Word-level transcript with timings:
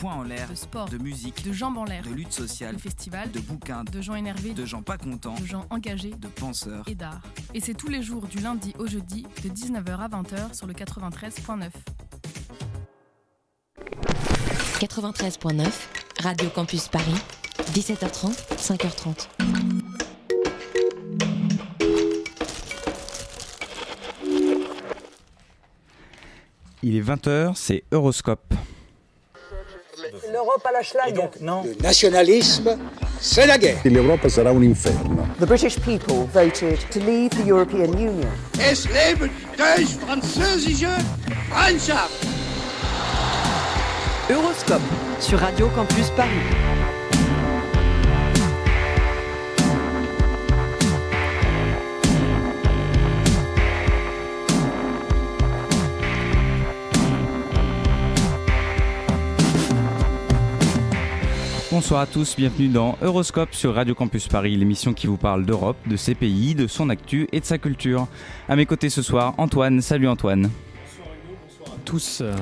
Point 0.00 0.14
en 0.14 0.22
l'air, 0.22 0.48
de 0.48 0.54
sport, 0.54 0.88
de 0.88 0.96
musique, 0.96 1.42
de 1.44 1.52
jambes 1.52 1.76
en 1.76 1.82
l'air, 1.82 2.04
de 2.04 2.10
lutte 2.10 2.32
sociale, 2.32 2.76
de 2.76 2.80
festival, 2.80 3.32
de 3.32 3.40
bouquins, 3.40 3.82
de 3.82 4.00
gens 4.00 4.14
énervés, 4.14 4.54
de 4.54 4.64
gens 4.64 4.80
pas 4.80 4.96
contents, 4.96 5.34
de 5.34 5.44
gens 5.44 5.66
engagés 5.70 6.12
de 6.12 6.28
penseurs. 6.28 6.84
et 6.88 6.94
d'art. 6.94 7.20
Et 7.52 7.58
c'est 7.58 7.74
tous 7.74 7.88
les 7.88 8.00
jours 8.00 8.28
du 8.28 8.38
lundi 8.38 8.72
au 8.78 8.86
jeudi 8.86 9.26
de 9.42 9.48
19h 9.48 9.98
à 9.98 10.08
20h 10.08 10.54
sur 10.54 10.68
le 10.68 10.72
93.9. 10.72 11.70
93.9, 14.78 15.66
Radio 16.22 16.48
Campus 16.50 16.86
Paris, 16.86 17.16
17h30, 17.72 18.36
5h30. 18.56 19.26
Il 26.84 26.94
est 26.94 27.02
20h, 27.02 27.56
c'est 27.56 27.82
Euroscope. 27.90 28.54
L'Europe 30.32 30.64
à 30.64 30.72
la 30.72 30.82
schlag. 30.82 31.14
Le 31.40 31.82
nationalisme, 31.82 32.76
c'est 33.20 33.46
la 33.46 33.58
guerre. 33.58 33.78
L'Europa 33.84 34.28
sarà 34.28 34.50
un 34.50 34.62
inferno. 34.62 35.26
The 35.40 35.46
British 35.46 35.78
people 35.80 36.26
voted 36.32 36.78
to 36.90 37.00
leave 37.00 37.30
the 37.30 37.46
European 37.46 37.92
Union. 37.94 38.30
Es 38.58 38.86
lebe 38.86 39.30
die 39.56 39.86
französische 39.86 40.90
Freundschaft. 41.50 42.26
Euroscope 44.30 44.82
sur 45.20 45.38
Radio 45.38 45.68
Campus 45.74 46.10
Paris. 46.16 46.77
Bonsoir 61.78 62.00
à 62.00 62.06
tous, 62.06 62.34
bienvenue 62.36 62.66
dans 62.66 62.98
Euroscope 63.02 63.54
sur 63.54 63.76
Radio 63.76 63.94
Campus 63.94 64.26
Paris, 64.26 64.56
l'émission 64.56 64.92
qui 64.94 65.06
vous 65.06 65.16
parle 65.16 65.46
d'Europe, 65.46 65.76
de 65.86 65.94
ses 65.94 66.16
pays, 66.16 66.56
de 66.56 66.66
son 66.66 66.88
actu 66.90 67.28
et 67.30 67.38
de 67.38 67.44
sa 67.44 67.56
culture. 67.56 68.08
À 68.48 68.56
mes 68.56 68.66
côtés 68.66 68.90
ce 68.90 69.00
soir, 69.00 69.34
Antoine. 69.38 69.80
Salut 69.80 70.08
Antoine. 70.08 70.50
tous. 71.84 72.18
euh, 72.20 72.34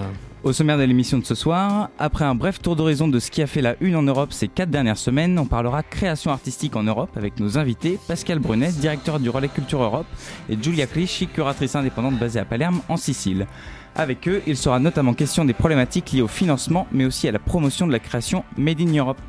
Au 0.42 0.54
sommaire 0.54 0.78
de 0.78 0.84
l'émission 0.84 1.18
de 1.18 1.24
ce 1.26 1.34
soir, 1.34 1.90
après 1.98 2.24
un 2.24 2.34
bref 2.34 2.62
tour 2.62 2.76
d'horizon 2.76 3.08
de 3.08 3.18
ce 3.18 3.30
qui 3.30 3.42
a 3.42 3.46
fait 3.46 3.60
la 3.60 3.76
une 3.82 3.96
en 3.96 4.02
Europe 4.02 4.32
ces 4.32 4.48
quatre 4.48 4.70
dernières 4.70 4.96
semaines, 4.96 5.38
on 5.38 5.44
parlera 5.44 5.82
création 5.82 6.30
artistique 6.30 6.74
en 6.74 6.84
Europe 6.84 7.10
avec 7.14 7.38
nos 7.38 7.58
invités 7.58 7.98
Pascal 8.08 8.38
Brunet, 8.38 8.72
directeur 8.72 9.20
du 9.20 9.28
Relais 9.28 9.48
Culture 9.48 9.82
Europe, 9.82 10.06
et 10.48 10.56
Giulia 10.58 10.86
Clichy, 10.86 11.26
curatrice 11.26 11.76
indépendante 11.76 12.18
basée 12.18 12.40
à 12.40 12.46
Palerme 12.46 12.80
en 12.88 12.96
Sicile. 12.96 13.46
Avec 13.98 14.28
eux, 14.28 14.42
il 14.46 14.58
sera 14.58 14.78
notamment 14.78 15.14
question 15.14 15.46
des 15.46 15.54
problématiques 15.54 16.12
liées 16.12 16.20
au 16.20 16.28
financement, 16.28 16.86
mais 16.92 17.06
aussi 17.06 17.28
à 17.28 17.32
la 17.32 17.38
promotion 17.38 17.86
de 17.86 17.92
la 17.92 17.98
création 17.98 18.44
Made 18.58 18.80
in 18.80 18.94
Europe. 18.94 19.20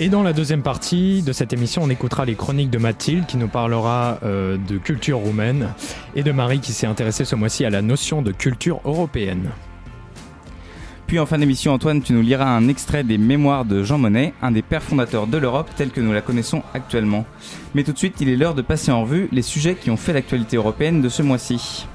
Et 0.00 0.08
dans 0.08 0.22
la 0.24 0.32
deuxième 0.32 0.62
partie 0.62 1.22
de 1.22 1.32
cette 1.32 1.52
émission, 1.52 1.82
on 1.84 1.90
écoutera 1.90 2.24
les 2.24 2.34
chroniques 2.34 2.70
de 2.70 2.78
Mathilde 2.78 3.26
qui 3.26 3.36
nous 3.36 3.48
parlera 3.48 4.18
euh, 4.24 4.56
de 4.56 4.78
culture 4.78 5.18
roumaine 5.18 5.68
et 6.16 6.22
de 6.22 6.32
Marie 6.32 6.60
qui 6.60 6.72
s'est 6.72 6.86
intéressée 6.86 7.24
ce 7.24 7.36
mois-ci 7.36 7.64
à 7.64 7.70
la 7.70 7.82
notion 7.82 8.20
de 8.20 8.32
culture 8.32 8.80
européenne. 8.84 9.50
Puis 11.06 11.18
en 11.18 11.26
fin 11.26 11.38
d'émission, 11.38 11.72
Antoine, 11.72 12.02
tu 12.02 12.12
nous 12.12 12.22
liras 12.22 12.46
un 12.46 12.68
extrait 12.68 13.02
des 13.02 13.16
mémoires 13.16 13.64
de 13.64 13.82
Jean 13.82 13.98
Monnet, 13.98 14.34
un 14.42 14.50
des 14.50 14.62
pères 14.62 14.82
fondateurs 14.82 15.26
de 15.26 15.38
l'Europe 15.38 15.70
telle 15.76 15.90
que 15.90 16.00
nous 16.00 16.12
la 16.12 16.20
connaissons 16.20 16.62
actuellement. 16.74 17.24
Mais 17.74 17.82
tout 17.82 17.92
de 17.92 17.98
suite, 17.98 18.20
il 18.20 18.28
est 18.28 18.36
l'heure 18.36 18.54
de 18.54 18.62
passer 18.62 18.92
en 18.92 19.02
revue 19.02 19.28
les 19.32 19.42
sujets 19.42 19.74
qui 19.74 19.90
ont 19.90 19.96
fait 19.96 20.12
l'actualité 20.12 20.56
européenne 20.56 21.00
de 21.00 21.08
ce 21.08 21.22
mois-ci. 21.22 21.86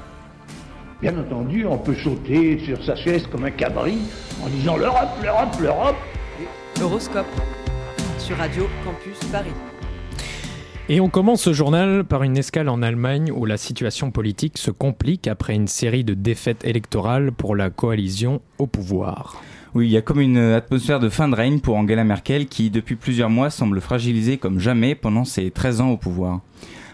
Bien 1.04 1.20
entendu, 1.20 1.66
on 1.66 1.78
peut 1.78 1.96
sauter 1.96 2.60
sur 2.60 2.82
sa 2.82 2.96
chaise 2.96 3.28
comme 3.30 3.44
un 3.44 3.52
cabri 3.52 3.98
en 4.42 4.48
disant 4.48 4.78
l'Europe, 4.78 5.10
l'Europe, 5.22 5.54
l'Europe. 5.62 5.96
Euroscope 6.82 7.26
sur 8.18 8.38
Radio 8.38 8.70
Campus 8.86 9.20
Paris. 9.30 9.52
Et 10.88 11.02
on 11.02 11.10
commence 11.10 11.42
ce 11.42 11.52
journal 11.52 12.06
par 12.06 12.24
une 12.24 12.38
escale 12.38 12.70
en 12.70 12.82
Allemagne 12.82 13.34
où 13.36 13.44
la 13.44 13.58
situation 13.58 14.12
politique 14.12 14.58
se 14.58 14.72
complique 14.72 15.28
après 15.28 15.56
une 15.56 15.68
série 15.68 16.06
de 16.06 16.14
défaites 16.14 16.64
électorales 16.64 17.34
pour 17.34 17.58
la 17.58 17.70
coalition 17.70 18.40
au 18.58 18.66
pouvoir. 18.66 19.44
Oui, 19.74 19.88
il 19.88 19.92
y 19.92 19.98
a 19.98 20.02
comme 20.02 20.22
une 20.22 20.38
atmosphère 20.38 21.02
de 21.02 21.10
fin 21.10 21.28
de 21.28 21.36
règne 21.36 21.60
pour 21.60 21.76
Angela 21.76 22.06
Merkel 22.06 22.46
qui, 22.46 22.70
depuis 22.70 22.96
plusieurs 22.96 23.30
mois, 23.30 23.50
semble 23.50 23.82
fragilisée 23.82 24.38
comme 24.38 24.58
jamais 24.58 24.96
pendant 24.96 25.26
ses 25.26 25.52
13 25.52 25.82
ans 25.82 25.90
au 25.90 25.98
pouvoir. 25.98 26.40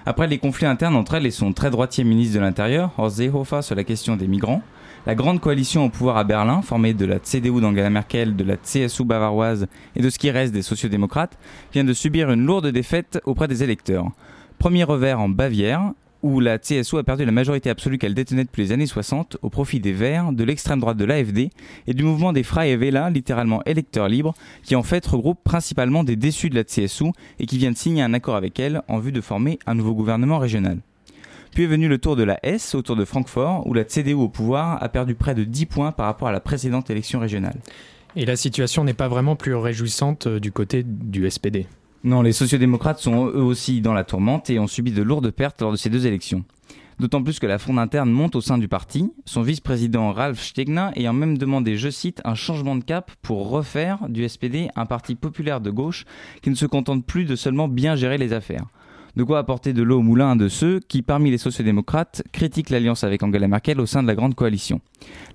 Après 0.05 0.27
les 0.27 0.37
conflits 0.37 0.65
internes 0.65 0.95
entre 0.95 1.15
elle 1.15 1.25
et 1.25 1.31
son 1.31 1.53
très 1.53 1.69
droitier 1.69 2.03
ministre 2.03 2.35
de 2.35 2.39
l'Intérieur, 2.39 2.91
Horst 2.97 3.17
Seehofer, 3.17 3.61
sur 3.61 3.75
la 3.75 3.83
question 3.83 4.15
des 4.15 4.27
migrants, 4.27 4.61
la 5.05 5.15
grande 5.15 5.39
coalition 5.39 5.85
au 5.85 5.89
pouvoir 5.89 6.17
à 6.17 6.23
Berlin, 6.23 6.61
formée 6.61 6.93
de 6.93 7.05
la 7.05 7.19
CDU 7.19 7.61
d'Angela 7.61 7.89
Merkel, 7.89 8.35
de 8.35 8.43
la 8.43 8.57
CSU 8.57 9.03
bavaroise 9.03 9.67
et 9.95 10.01
de 10.01 10.09
ce 10.09 10.17
qui 10.17 10.31
reste 10.31 10.53
des 10.53 10.61
sociodémocrates, 10.61 11.37
vient 11.73 11.83
de 11.83 11.93
subir 11.93 12.31
une 12.31 12.45
lourde 12.45 12.67
défaite 12.67 13.19
auprès 13.25 13.47
des 13.47 13.63
électeurs. 13.63 14.07
Premier 14.57 14.83
revers 14.83 15.19
en 15.19 15.29
Bavière, 15.29 15.93
où 16.21 16.39
la 16.39 16.57
CSU 16.57 16.97
a 16.97 17.03
perdu 17.03 17.25
la 17.25 17.31
majorité 17.31 17.69
absolue 17.69 17.97
qu'elle 17.97 18.13
détenait 18.13 18.43
depuis 18.43 18.63
les 18.63 18.71
années 18.71 18.85
60 18.85 19.37
au 19.41 19.49
profit 19.49 19.79
des 19.79 19.93
Verts, 19.93 20.31
de 20.33 20.43
l'extrême 20.43 20.79
droite 20.79 20.97
de 20.97 21.05
l'AFD 21.05 21.49
et 21.87 21.93
du 21.93 22.03
mouvement 22.03 22.33
des 22.33 22.43
Freie 22.43 22.75
Wähler, 22.75 23.07
littéralement 23.11 23.63
électeurs 23.65 24.09
libres, 24.09 24.33
qui 24.63 24.75
en 24.75 24.83
fait 24.83 25.05
regroupe 25.05 25.43
principalement 25.43 26.03
des 26.03 26.15
déçus 26.15 26.49
de 26.49 26.55
la 26.55 26.63
CSU 26.63 27.11
et 27.39 27.45
qui 27.45 27.57
vient 27.57 27.71
de 27.71 27.77
signer 27.77 28.03
un 28.03 28.13
accord 28.13 28.35
avec 28.35 28.59
elle 28.59 28.81
en 28.87 28.99
vue 28.99 29.11
de 29.11 29.21
former 29.21 29.59
un 29.65 29.75
nouveau 29.75 29.93
gouvernement 29.93 30.39
régional. 30.39 30.79
Puis 31.51 31.63
est 31.63 31.67
venu 31.67 31.87
le 31.87 31.97
tour 31.97 32.15
de 32.15 32.23
la 32.23 32.39
S 32.43 32.75
autour 32.75 32.95
de 32.95 33.05
Francfort, 33.05 33.65
où 33.65 33.73
la 33.73 33.83
CDU 33.83 34.13
au 34.13 34.29
pouvoir 34.29 34.81
a 34.83 34.89
perdu 34.89 35.15
près 35.15 35.35
de 35.35 35.43
10 35.43 35.65
points 35.65 35.91
par 35.91 36.05
rapport 36.05 36.27
à 36.27 36.31
la 36.31 36.39
précédente 36.39 36.89
élection 36.89 37.19
régionale. 37.19 37.57
Et 38.15 38.25
la 38.25 38.35
situation 38.35 38.83
n'est 38.83 38.93
pas 38.93 39.07
vraiment 39.07 39.35
plus 39.35 39.55
réjouissante 39.55 40.27
euh, 40.27 40.39
du 40.39 40.51
côté 40.51 40.83
du 40.83 41.29
SPD. 41.29 41.67
Non, 42.05 42.21
les 42.21 42.31
sociodémocrates 42.31 42.99
sont 42.99 43.27
eux 43.27 43.43
aussi 43.43 43.81
dans 43.81 43.93
la 43.93 44.05
tourmente 44.05 44.49
et 44.49 44.57
ont 44.57 44.67
subi 44.67 44.93
de 44.93 45.01
lourdes 45.01 45.31
pertes 45.31 45.61
lors 45.61 45.71
de 45.71 45.77
ces 45.77 45.89
deux 45.89 46.07
élections. 46.07 46.45
D'autant 46.97 47.21
plus 47.21 47.39
que 47.39 47.47
la 47.47 47.59
fronde 47.59 47.79
interne 47.79 48.09
monte 48.09 48.37
au 48.37 48.41
sein 48.41 48.57
du 48.57 48.69
parti, 48.69 49.11
son 49.25 49.41
vice-président 49.41 50.13
Ralf 50.13 50.41
Stegner 50.41 50.89
ayant 50.95 51.13
même 51.13 51.37
demandé, 51.37 51.77
je 51.77 51.89
cite, 51.89 52.21
un 52.23 52.35
changement 52.35 52.77
de 52.77 52.83
cap 52.83 53.11
pour 53.21 53.49
refaire 53.49 53.99
du 54.07 54.27
SPD 54.27 54.69
un 54.77 54.85
parti 54.85 55.15
populaire 55.15 55.59
de 55.59 55.71
gauche 55.71 56.05
qui 56.41 56.49
ne 56.49 56.55
se 56.55 56.65
contente 56.65 57.05
plus 57.05 57.25
de 57.25 57.35
seulement 57.35 57.67
bien 57.67 57.95
gérer 57.95 58.17
les 58.17 58.31
affaires. 58.31 58.65
De 59.15 59.23
quoi 59.23 59.39
apporter 59.39 59.73
de 59.73 59.81
l'eau 59.81 59.99
au 59.99 60.01
moulin 60.01 60.35
de 60.35 60.47
ceux 60.47 60.79
qui, 60.79 61.01
parmi 61.01 61.31
les 61.31 61.37
sociodémocrates, 61.37 62.23
critiquent 62.31 62.69
l'alliance 62.69 63.03
avec 63.03 63.23
Angela 63.23 63.47
Merkel 63.47 63.79
au 63.79 63.85
sein 63.85 64.03
de 64.03 64.07
la 64.07 64.15
grande 64.15 64.35
coalition. 64.35 64.81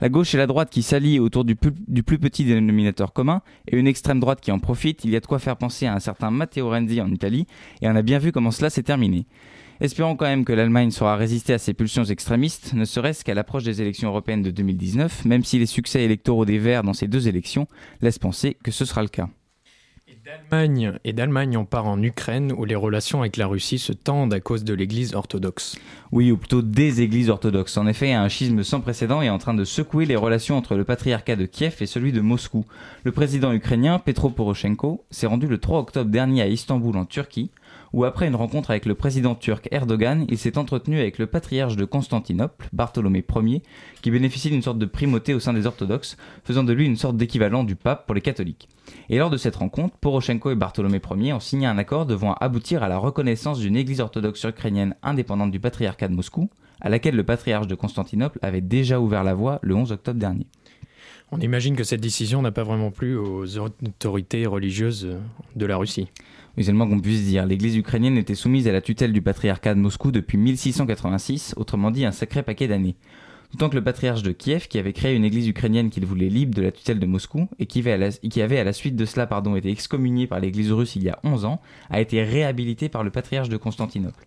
La 0.01 0.09
gauche 0.09 0.35
et 0.35 0.39
la 0.39 0.47
droite 0.47 0.71
qui 0.71 0.83
s'allient 0.83 1.19
autour 1.19 1.45
du 1.45 1.57
plus, 1.57 2.19
petit 2.19 2.45
dénominateur 2.45 3.13
commun 3.13 3.43
et 3.69 3.77
une 3.77 3.87
extrême 3.87 4.21
droite 4.21 4.41
qui 4.41 4.53
en 4.53 4.59
profite, 4.59 5.05
il 5.05 5.11
y 5.11 5.17
a 5.17 5.21
de 5.21 5.27
quoi 5.27 5.39
faire 5.39 5.57
penser 5.57 5.87
à 5.87 5.95
un 5.95 6.01
certain 6.01 6.31
Matteo 6.31 6.69
Renzi 6.69 7.01
en 7.01 7.11
Italie 7.11 7.47
et 7.83 7.89
on 7.89 7.97
a 7.97 8.03
bien 8.03 8.19
vu 8.19 8.33
comment 8.33 8.51
cela 8.51 8.71
s'est 8.71 8.83
terminé. 8.83 9.27
Espérons 9.81 10.15
quand 10.15 10.27
même 10.27 10.45
que 10.45 10.53
l'Allemagne 10.53 10.93
saura 10.93 11.17
résister 11.17 11.53
à 11.53 11.59
ces 11.59 11.75
pulsions 11.75 12.05
extrémistes, 12.05 12.75
ne 12.75 12.85
serait-ce 12.85 13.25
qu'à 13.25 13.35
l'approche 13.35 13.65
des 13.65 13.83
élections 13.83 14.09
européennes 14.09 14.43
de 14.43 14.51
2019, 14.51 15.25
même 15.25 15.43
si 15.43 15.59
les 15.59 15.67
succès 15.67 16.05
électoraux 16.05 16.45
des 16.45 16.59
Verts 16.59 16.85
dans 16.85 16.93
ces 16.93 17.09
deux 17.09 17.27
élections 17.27 17.67
laissent 18.01 18.21
penser 18.21 18.57
que 18.63 18.71
ce 18.71 18.85
sera 18.85 19.03
le 19.03 19.09
cas. 19.09 19.29
D'Allemagne 20.25 20.93
et 21.05 21.13
d'Allemagne, 21.13 21.59
on 21.59 21.67
part 21.67 21.87
en 21.87 22.03
Ukraine 22.03 22.51
où 22.51 22.65
les 22.65 22.75
relations 22.75 23.21
avec 23.21 23.37
la 23.37 23.47
Russie 23.47 23.79
se 23.79 23.93
tendent 23.93 24.33
à 24.33 24.41
cause 24.41 24.65
de 24.65 24.73
l'Église 24.73 25.15
orthodoxe. 25.15 25.77
Oui, 26.13 26.33
ou 26.33 26.39
plutôt 26.39 26.63
des 26.63 27.03
églises 27.03 27.29
orthodoxes. 27.29 27.77
En 27.77 27.87
effet, 27.87 28.15
un 28.15 28.31
schisme 28.31 28.63
sans 28.63 28.81
précédent 28.81 29.21
est 29.21 29.29
en 29.29 29.37
train 29.37 29.53
de 29.53 29.65
secouer 29.65 30.07
les 30.07 30.17
relations 30.17 30.57
entre 30.57 30.77
le 30.77 30.85
patriarcat 30.85 31.37
de 31.37 31.45
Kiev 31.45 31.77
et 31.81 31.87
celui 31.87 32.11
de 32.11 32.23
Moscou. 32.23 32.65
Le 33.03 33.13
président 33.13 33.53
ukrainien, 33.53 33.99
Petro 33.99 34.31
Poroshenko, 34.31 35.05
s'est 35.11 35.27
rendu 35.27 35.47
le 35.47 35.59
3 35.59 35.81
octobre 35.81 36.11
dernier 36.11 36.41
à 36.41 36.47
Istanbul 36.47 36.97
en 36.97 37.05
Turquie, 37.05 37.51
où 37.95 38.05
après 38.05 38.27
une 38.27 38.35
rencontre 38.35 38.71
avec 38.71 38.87
le 38.87 38.97
président 38.97 39.37
turc 39.37 39.69
Erdogan, 39.71 40.27
il 40.29 40.37
s'est 40.37 40.59
entretenu 40.59 40.99
avec 40.99 41.19
le 41.19 41.29
patriarche 41.29 41.77
de 41.77 41.85
Constantinople, 41.85 42.69
Bartholomé 42.73 43.25
Ier, 43.37 43.63
qui 44.03 44.11
bénéficie 44.11 44.51
d'une 44.51 44.63
sorte 44.63 44.79
de 44.79 44.85
primauté 44.85 45.33
au 45.33 45.39
sein 45.39 45.53
des 45.53 45.65
orthodoxes, 45.65 46.17
faisant 46.43 46.65
de 46.65 46.73
lui 46.73 46.87
une 46.87 46.97
sorte 46.97 47.17
d'équivalent 47.17 47.63
du 47.63 47.77
pape 47.77 48.05
pour 48.05 48.17
les 48.17 48.21
catholiques. 48.21 48.69
Et 49.11 49.19
lors 49.19 49.31
de 49.31 49.37
cette 49.37 49.55
rencontre, 49.55 49.97
Poroshenko 49.99 50.51
et 50.51 50.57
Bartholomé 50.57 51.01
Ier 51.19 51.33
ont 51.35 51.41
signé 51.41 51.69
un 51.69 51.79
accord 51.79 52.05
devant 52.05 52.35
aboutir 52.35 52.83
à 52.83 52.89
la 52.89 52.99
reconnaissance 52.99 53.61
d'une 53.61 53.77
église 53.77 54.01
orthodoxe 54.01 54.43
ukrainienne 54.43 54.97
indépendante 55.05 55.53
du 55.53 55.61
patriarcat 55.61 56.09
de 56.09 56.15
Moscou, 56.15 56.51
à 56.81 56.89
laquelle 56.89 57.15
le 57.15 57.23
patriarche 57.23 57.69
de 57.69 57.77
Constantinople 57.77 58.41
avait 58.43 58.61
déjà 58.61 58.99
ouvert 58.99 59.23
la 59.23 59.35
voie 59.35 59.61
le 59.63 59.77
11 59.77 59.93
octobre 59.93 60.19
dernier. 60.19 60.49
On 61.31 61.39
imagine 61.39 61.77
que 61.77 61.85
cette 61.85 62.01
décision 62.01 62.43
n'a 62.43 62.51
pas 62.51 62.65
vraiment 62.65 62.91
plu 62.91 63.17
aux 63.17 63.59
autorités 63.59 64.47
religieuses 64.47 65.17
de 65.55 65.67
la 65.67 65.77
Russie. 65.77 66.09
Oui, 66.57 66.65
qu'on 66.65 67.01
puisse 67.01 67.25
dire. 67.25 67.47
L'église 67.47 67.77
ukrainienne 67.77 68.17
était 68.17 68.37
soumise 68.37 68.69
à 68.69 68.73
la 68.73 68.81
tutelle 68.81 69.13
du 69.13 69.21
patriarcat 69.21 69.75
de 69.75 69.81
Moscou 69.81 70.13
depuis 70.13 70.39
1686, 70.39 71.55
autrement 71.57 71.91
dit 71.91 72.05
un 72.05 72.13
sacré 72.13 72.45
paquet 72.45 72.69
d'années. 72.69 72.95
D'autant 73.53 73.69
que 73.69 73.75
le 73.75 73.83
patriarche 73.83 74.23
de 74.23 74.31
Kiev, 74.31 74.69
qui 74.69 74.79
avait 74.79 74.93
créé 74.93 75.17
une 75.17 75.25
église 75.25 75.49
ukrainienne 75.49 75.91
qu'il 75.91 76.07
voulait 76.07 76.29
libre 76.29 76.55
de 76.55 76.63
la 76.63 76.71
tutelle 76.71 77.01
de 77.01 77.07
Moscou, 77.07 77.49
et 77.59 77.67
qui 77.67 77.81
avait 77.81 77.93
à 77.93 77.97
la, 77.97 78.11
qui 78.11 78.41
avait 78.41 78.59
à 78.59 78.65
la 78.65 78.73
suite 78.73 78.95
de 78.95 79.05
cela 79.05 79.27
pardon, 79.27 79.57
été 79.57 79.69
excommunié 79.69 80.29
par 80.29 80.39
l'église 80.39 80.71
russe 80.71 80.95
il 80.95 81.03
y 81.03 81.09
a 81.09 81.19
11 81.25 81.45
ans, 81.45 81.61
a 81.91 82.01
été 82.01 82.23
réhabilité 82.23 82.89
par 82.89 83.03
le 83.03 83.11
patriarche 83.11 83.49
de 83.49 83.57
Constantinople. 83.57 84.27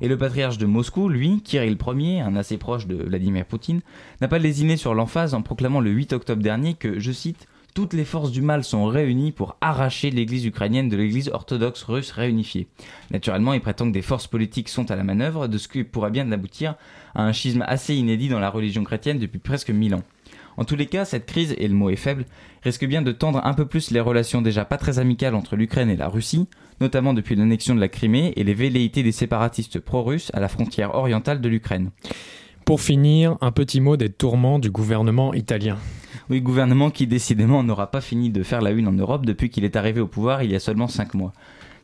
Et 0.00 0.08
le 0.08 0.18
patriarche 0.18 0.58
de 0.58 0.66
Moscou, 0.66 1.08
lui, 1.08 1.42
Kirill 1.42 1.76
Ier, 1.96 2.20
un 2.20 2.36
assez 2.36 2.56
proche 2.56 2.86
de 2.86 2.96
Vladimir 2.96 3.44
Poutine, 3.46 3.80
n'a 4.20 4.28
pas 4.28 4.38
lésiné 4.38 4.76
sur 4.76 4.94
l'emphase 4.94 5.34
en 5.34 5.42
proclamant 5.42 5.80
le 5.80 5.90
8 5.90 6.12
octobre 6.12 6.42
dernier 6.42 6.74
que, 6.74 6.98
je 6.98 7.12
cite, 7.12 7.48
toutes 7.78 7.94
les 7.94 8.04
forces 8.04 8.32
du 8.32 8.42
mal 8.42 8.64
sont 8.64 8.86
réunies 8.86 9.30
pour 9.30 9.56
arracher 9.60 10.10
l'église 10.10 10.44
ukrainienne 10.44 10.88
de 10.88 10.96
l'église 10.96 11.28
orthodoxe 11.28 11.84
russe 11.84 12.10
réunifiée. 12.10 12.66
Naturellement, 13.12 13.52
il 13.52 13.60
prétend 13.60 13.86
que 13.86 13.92
des 13.92 14.02
forces 14.02 14.26
politiques 14.26 14.68
sont 14.68 14.90
à 14.90 14.96
la 14.96 15.04
manœuvre, 15.04 15.46
de 15.46 15.58
ce 15.58 15.68
qui 15.68 15.84
pourrait 15.84 16.10
bien 16.10 16.32
aboutir 16.32 16.74
à 17.14 17.22
un 17.22 17.32
schisme 17.32 17.64
assez 17.68 17.94
inédit 17.94 18.28
dans 18.28 18.40
la 18.40 18.50
religion 18.50 18.82
chrétienne 18.82 19.20
depuis 19.20 19.38
presque 19.38 19.70
mille 19.70 19.94
ans. 19.94 20.02
En 20.56 20.64
tous 20.64 20.74
les 20.74 20.86
cas, 20.86 21.04
cette 21.04 21.26
crise, 21.26 21.54
et 21.56 21.68
le 21.68 21.74
mot 21.74 21.88
est 21.88 21.94
faible, 21.94 22.24
risque 22.64 22.84
bien 22.84 23.00
de 23.00 23.12
tendre 23.12 23.40
un 23.44 23.54
peu 23.54 23.64
plus 23.64 23.92
les 23.92 24.00
relations 24.00 24.42
déjà 24.42 24.64
pas 24.64 24.76
très 24.76 24.98
amicales 24.98 25.36
entre 25.36 25.54
l'Ukraine 25.54 25.88
et 25.88 25.96
la 25.96 26.08
Russie, 26.08 26.48
notamment 26.80 27.14
depuis 27.14 27.36
l'annexion 27.36 27.76
de 27.76 27.80
la 27.80 27.86
Crimée 27.86 28.32
et 28.34 28.42
les 28.42 28.54
velléités 28.54 29.04
des 29.04 29.12
séparatistes 29.12 29.78
pro-russes 29.78 30.32
à 30.34 30.40
la 30.40 30.48
frontière 30.48 30.96
orientale 30.96 31.40
de 31.40 31.48
l'Ukraine. 31.48 31.92
Pour 32.64 32.80
finir, 32.80 33.36
un 33.40 33.52
petit 33.52 33.80
mot 33.80 33.96
des 33.96 34.10
tourments 34.10 34.58
du 34.58 34.68
gouvernement 34.68 35.32
italien. 35.32 35.78
Oui, 36.30 36.42
gouvernement 36.42 36.90
qui 36.90 37.06
décidément 37.06 37.62
n'aura 37.62 37.90
pas 37.90 38.02
fini 38.02 38.28
de 38.28 38.42
faire 38.42 38.60
la 38.60 38.72
une 38.72 38.86
en 38.86 38.92
Europe 38.92 39.24
depuis 39.24 39.48
qu'il 39.48 39.64
est 39.64 39.76
arrivé 39.76 39.98
au 40.02 40.06
pouvoir 40.06 40.42
il 40.42 40.52
y 40.52 40.54
a 40.54 40.60
seulement 40.60 40.86
5 40.86 41.14
mois. 41.14 41.32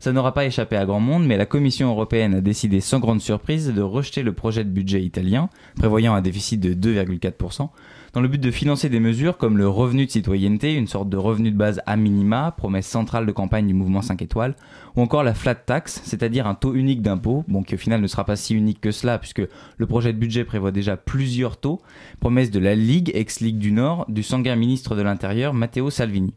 Ça 0.00 0.12
n'aura 0.12 0.34
pas 0.34 0.44
échappé 0.44 0.76
à 0.76 0.84
grand 0.84 1.00
monde, 1.00 1.24
mais 1.24 1.38
la 1.38 1.46
Commission 1.46 1.88
européenne 1.88 2.34
a 2.34 2.40
décidé 2.42 2.80
sans 2.80 3.00
grande 3.00 3.22
surprise 3.22 3.72
de 3.72 3.80
rejeter 3.80 4.22
le 4.22 4.34
projet 4.34 4.62
de 4.62 4.68
budget 4.68 5.02
italien, 5.02 5.48
prévoyant 5.76 6.14
un 6.14 6.20
déficit 6.20 6.60
de 6.60 6.74
2,4%, 6.74 7.70
dans 8.14 8.20
le 8.20 8.28
but 8.28 8.40
de 8.40 8.52
financer 8.52 8.88
des 8.88 9.00
mesures 9.00 9.36
comme 9.36 9.58
le 9.58 9.68
revenu 9.68 10.06
de 10.06 10.10
citoyenneté, 10.10 10.74
une 10.74 10.86
sorte 10.86 11.08
de 11.08 11.16
revenu 11.16 11.50
de 11.50 11.56
base 11.56 11.82
à 11.84 11.96
minima, 11.96 12.54
promesse 12.56 12.86
centrale 12.86 13.26
de 13.26 13.32
campagne 13.32 13.66
du 13.66 13.74
mouvement 13.74 14.02
5 14.02 14.22
étoiles, 14.22 14.54
ou 14.94 15.02
encore 15.02 15.24
la 15.24 15.34
flat 15.34 15.56
tax, 15.56 16.00
c'est-à-dire 16.04 16.46
un 16.46 16.54
taux 16.54 16.74
unique 16.74 17.02
d'impôt, 17.02 17.44
bon 17.48 17.64
qui 17.64 17.74
au 17.74 17.78
final 17.78 18.00
ne 18.00 18.06
sera 18.06 18.24
pas 18.24 18.36
si 18.36 18.54
unique 18.54 18.80
que 18.80 18.92
cela 18.92 19.18
puisque 19.18 19.42
le 19.76 19.86
projet 19.86 20.12
de 20.12 20.18
budget 20.18 20.44
prévoit 20.44 20.70
déjà 20.70 20.96
plusieurs 20.96 21.56
taux, 21.56 21.82
promesse 22.20 22.52
de 22.52 22.60
la 22.60 22.76
Ligue, 22.76 23.10
ex-Ligue 23.14 23.58
du 23.58 23.72
Nord, 23.72 24.06
du 24.08 24.22
sanguin 24.22 24.54
ministre 24.54 24.94
de 24.94 25.02
l'Intérieur 25.02 25.52
Matteo 25.52 25.90
Salvini. 25.90 26.34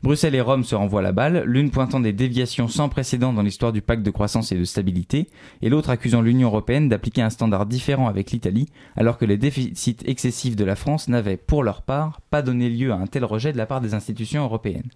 Bruxelles 0.00 0.36
et 0.36 0.40
Rome 0.40 0.62
se 0.62 0.76
renvoient 0.76 1.02
la 1.02 1.10
balle, 1.10 1.42
l'une 1.44 1.72
pointant 1.72 1.98
des 1.98 2.12
déviations 2.12 2.68
sans 2.68 2.88
précédent 2.88 3.32
dans 3.32 3.42
l'histoire 3.42 3.72
du 3.72 3.82
pacte 3.82 4.04
de 4.04 4.12
croissance 4.12 4.52
et 4.52 4.56
de 4.56 4.62
stabilité, 4.62 5.26
et 5.60 5.68
l'autre 5.68 5.90
accusant 5.90 6.22
l'Union 6.22 6.48
européenne 6.48 6.88
d'appliquer 6.88 7.22
un 7.22 7.30
standard 7.30 7.66
différent 7.66 8.06
avec 8.06 8.30
l'Italie, 8.30 8.68
alors 8.96 9.18
que 9.18 9.24
les 9.24 9.36
déficits 9.36 9.96
excessifs 10.04 10.54
de 10.54 10.64
la 10.64 10.76
France 10.76 11.08
n'avaient, 11.08 11.36
pour 11.36 11.64
leur 11.64 11.82
part, 11.82 12.20
pas 12.30 12.42
donné 12.42 12.70
lieu 12.70 12.92
à 12.92 12.96
un 12.96 13.08
tel 13.08 13.24
rejet 13.24 13.52
de 13.52 13.58
la 13.58 13.66
part 13.66 13.80
des 13.80 13.94
institutions 13.94 14.44
européennes. 14.44 14.90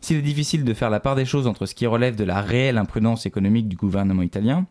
S'il 0.00 0.18
est 0.18 0.22
difficile 0.22 0.62
de 0.62 0.74
faire 0.74 0.90
la 0.90 1.00
part 1.00 1.16
des 1.16 1.24
choses 1.24 1.48
entre 1.48 1.66
ce 1.66 1.74
qui 1.74 1.86
relève 1.86 2.14
de 2.14 2.22
la 2.22 2.40
réelle 2.40 2.78
imprudence 2.78 3.26
économique 3.26 3.66
du 3.66 3.74
gouvernement 3.74 4.22
italien, 4.22 4.66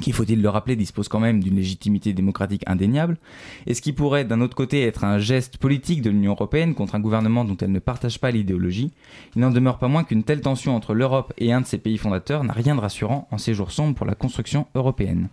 qui, 0.00 0.12
faut-il 0.12 0.40
le 0.40 0.48
rappeler, 0.48 0.76
dispose 0.76 1.08
quand 1.08 1.20
même 1.20 1.42
d'une 1.42 1.56
légitimité 1.56 2.12
démocratique 2.12 2.62
indéniable, 2.66 3.18
et 3.66 3.74
ce 3.74 3.82
qui 3.82 3.92
pourrait 3.92 4.24
d'un 4.24 4.40
autre 4.40 4.56
côté 4.56 4.82
être 4.82 5.04
un 5.04 5.18
geste 5.18 5.58
politique 5.58 6.02
de 6.02 6.10
l'Union 6.10 6.32
européenne 6.32 6.74
contre 6.74 6.94
un 6.94 7.00
gouvernement 7.00 7.44
dont 7.44 7.56
elle 7.60 7.72
ne 7.72 7.78
partage 7.78 8.18
pas 8.18 8.30
l'idéologie, 8.30 8.90
il 9.36 9.42
n'en 9.42 9.50
demeure 9.50 9.78
pas 9.78 9.88
moins 9.88 10.04
qu'une 10.04 10.24
telle 10.24 10.40
tension 10.40 10.74
entre 10.74 10.94
l'Europe 10.94 11.32
et 11.38 11.52
un 11.52 11.60
de 11.60 11.66
ses 11.66 11.78
pays 11.78 11.98
fondateurs 11.98 12.44
n'a 12.44 12.52
rien 12.52 12.74
de 12.74 12.80
rassurant 12.80 13.28
en 13.30 13.38
ces 13.38 13.54
jours 13.54 13.70
sombres 13.70 13.94
pour 13.94 14.06
la 14.06 14.14
construction 14.14 14.66
européenne. 14.74 15.28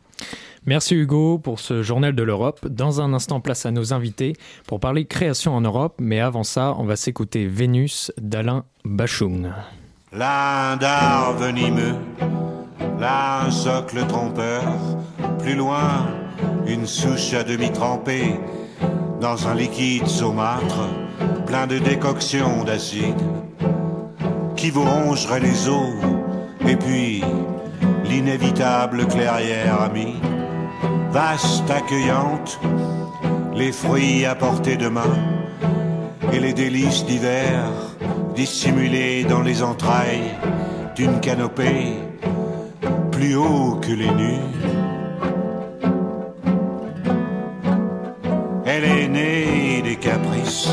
Merci 0.66 0.96
Hugo 0.96 1.38
pour 1.38 1.60
ce 1.60 1.82
journal 1.82 2.14
de 2.14 2.24
l'Europe. 2.24 2.68
Dans 2.68 3.00
un 3.00 3.14
instant, 3.14 3.40
place 3.40 3.66
à 3.66 3.72
nos 3.72 3.94
invités 3.94 4.34
pour 4.68 4.80
parler 4.80 5.06
création 5.06 5.56
en 5.56 5.62
Europe, 5.62 5.96
mais 6.00 6.20
avant 6.20 6.44
ça, 6.44 6.76
on 6.78 6.84
va 6.84 6.98
s'écouter 6.98 7.48
Vénus 7.48 8.12
d'Alain 8.18 8.66
Bachung. 8.84 9.50
L'un 10.12 10.76
d'art 10.78 11.34
venimeux 11.34 11.96
Là, 13.00 13.44
un 13.46 13.52
socle 13.52 14.08
trompeur, 14.08 14.64
plus 15.38 15.54
loin, 15.54 16.08
une 16.66 16.88
souche 16.88 17.34
à 17.36 17.44
demi 17.44 17.72
trempée 17.72 18.40
dans 19.22 19.48
un 19.48 19.54
liquide 19.54 20.08
saumâtre, 20.08 20.90
plein 21.46 21.68
de 21.68 21.78
décoctions 21.78 22.64
d'acide 22.64 23.22
qui 24.56 24.72
vous 24.72 24.84
rongerait 24.84 25.42
les 25.42 25.70
os, 25.70 25.94
et 26.68 26.76
puis 26.76 27.24
l'inévitable 28.04 29.06
clairière 29.06 29.80
amie, 29.80 30.20
vaste, 31.12 31.70
accueillante, 31.70 32.60
les 33.54 33.72
fruits 33.72 34.26
à 34.26 34.34
portée 34.34 34.76
de 34.76 34.88
main 34.88 35.16
et 36.34 36.40
les 36.40 36.54
délices 36.54 37.06
d'hiver 37.06 37.62
dissimulés 38.36 39.24
dans 39.24 39.42
les 39.42 39.64
entrailles 39.64 40.32
d'une 40.96 41.20
canopée 41.20 41.98
plus 43.12 43.36
haut 43.36 43.80
que 43.82 43.92
les 43.92 44.12
nues. 44.12 44.50
Elle 48.66 48.86
est 48.86 49.08
née 49.08 49.82
des 49.84 49.96
caprices, 49.96 50.70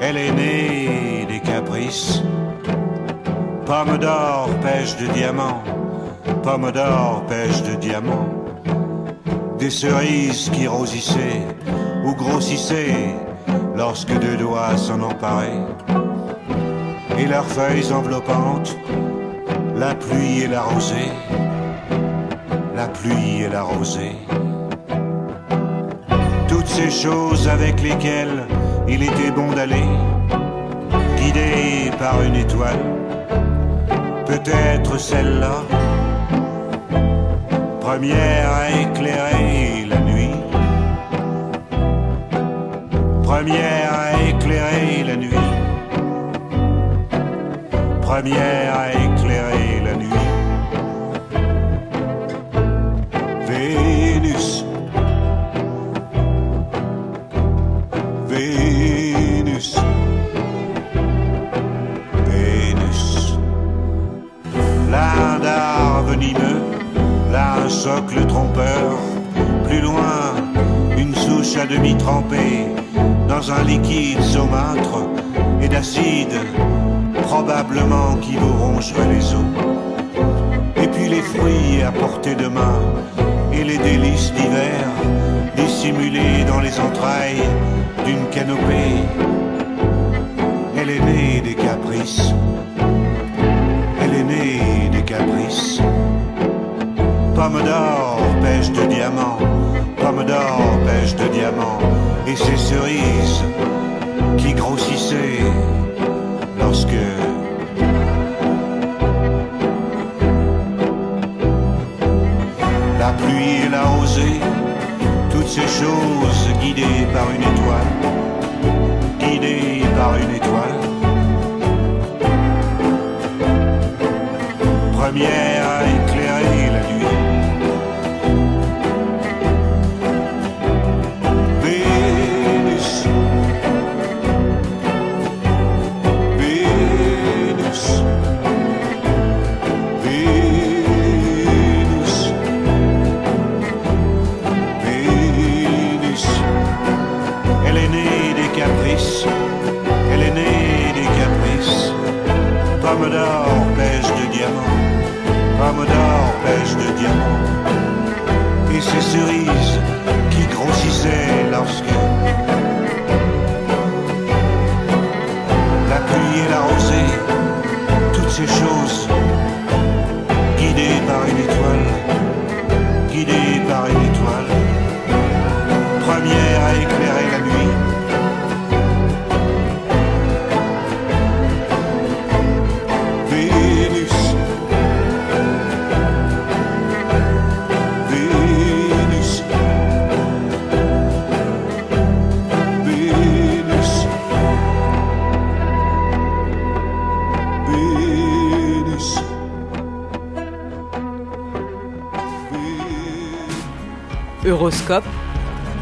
elle 0.00 0.16
est 0.16 0.32
née 0.32 1.26
des 1.28 1.40
caprices. 1.40 2.22
Pomme 3.64 3.98
d'or, 3.98 4.48
pêche 4.62 4.96
de 4.96 5.06
diamants, 5.12 5.62
pomme 6.42 6.70
d'or, 6.72 7.24
pêche 7.28 7.62
de 7.62 7.76
diamants. 7.76 8.28
Des 9.58 9.70
cerises 9.70 10.50
qui 10.50 10.66
rosissaient 10.66 11.46
ou 12.04 12.14
grossissaient 12.14 13.14
lorsque 13.76 14.12
deux 14.18 14.36
doigts 14.36 14.76
s'en 14.76 15.00
emparaient. 15.02 15.60
Et 17.20 17.26
leurs 17.26 17.44
feuilles 17.44 17.92
enveloppantes 17.92 18.78
la 19.76 19.94
pluie 19.94 20.42
et 20.44 20.48
la 20.48 20.62
rosée, 20.62 21.12
la 22.74 22.88
pluie 22.88 23.42
et 23.42 23.48
la 23.48 23.62
rosée. 23.62 24.16
Toutes 26.48 26.66
ces 26.66 26.90
choses 26.90 27.46
avec 27.46 27.82
lesquelles 27.82 28.46
il 28.88 29.02
était 29.02 29.30
bon 29.30 29.52
d'aller, 29.52 29.88
guidé 31.18 31.90
par 31.98 32.22
une 32.22 32.36
étoile, 32.36 32.84
peut-être 34.24 34.98
celle-là, 34.98 35.56
première 37.82 38.50
à 38.62 38.70
éclairer 38.70 39.86
la 39.90 40.00
nuit, 40.00 40.36
première 43.22 43.89
première 48.20 48.78
à 48.78 48.92
éclairer 48.92 49.80
socle 67.70 68.26
trompeur. 68.26 68.98
Plus 69.64 69.80
loin, 69.80 70.34
une 70.98 71.14
souche 71.14 71.56
à 71.56 71.66
demi 71.66 71.96
trempée 71.96 72.66
dans 73.28 73.50
un 73.50 73.62
liquide 73.62 74.20
saumâtre 74.20 74.98
et 75.62 75.68
d'acide, 75.68 76.34
probablement 77.30 78.16
qui 78.16 78.34
vous 78.34 78.52
rongerait 78.62 79.08
les 79.14 79.24
os. 79.40 79.50
Et 80.82 80.88
puis 80.88 81.08
les 81.08 81.22
fruits 81.22 81.80
à 81.86 81.92
portée 81.92 82.34
de 82.34 82.48
main 82.48 82.80
et 83.52 83.62
les 83.62 83.78
délices 83.78 84.32
d'hiver 84.32 84.82
dissimulés 85.56 86.42
dans 86.50 86.60
les 86.66 86.76
entrailles 86.86 87.46
d'une 88.04 88.26
canopée. 88.36 88.98
Elle 90.76 90.90
est 90.90 91.04
née 91.10 91.40
des 91.48 91.54
caprices. 91.54 92.32
Elle 94.02 94.14
est 94.20 94.28
née 94.34 94.90
des 94.90 95.04
caprices. 95.14 95.80
Pomme 97.36 97.62
d'or, 97.68 98.18
pêche 98.42 98.70
de 98.72 98.84
diamants, 98.94 99.38
pomme 100.02 100.24
d'or, 100.24 100.62
pêche 100.84 101.14
de 101.14 101.28
diamants, 101.28 101.78
et 102.26 102.34
ces 102.34 102.56
cerises 102.56 103.29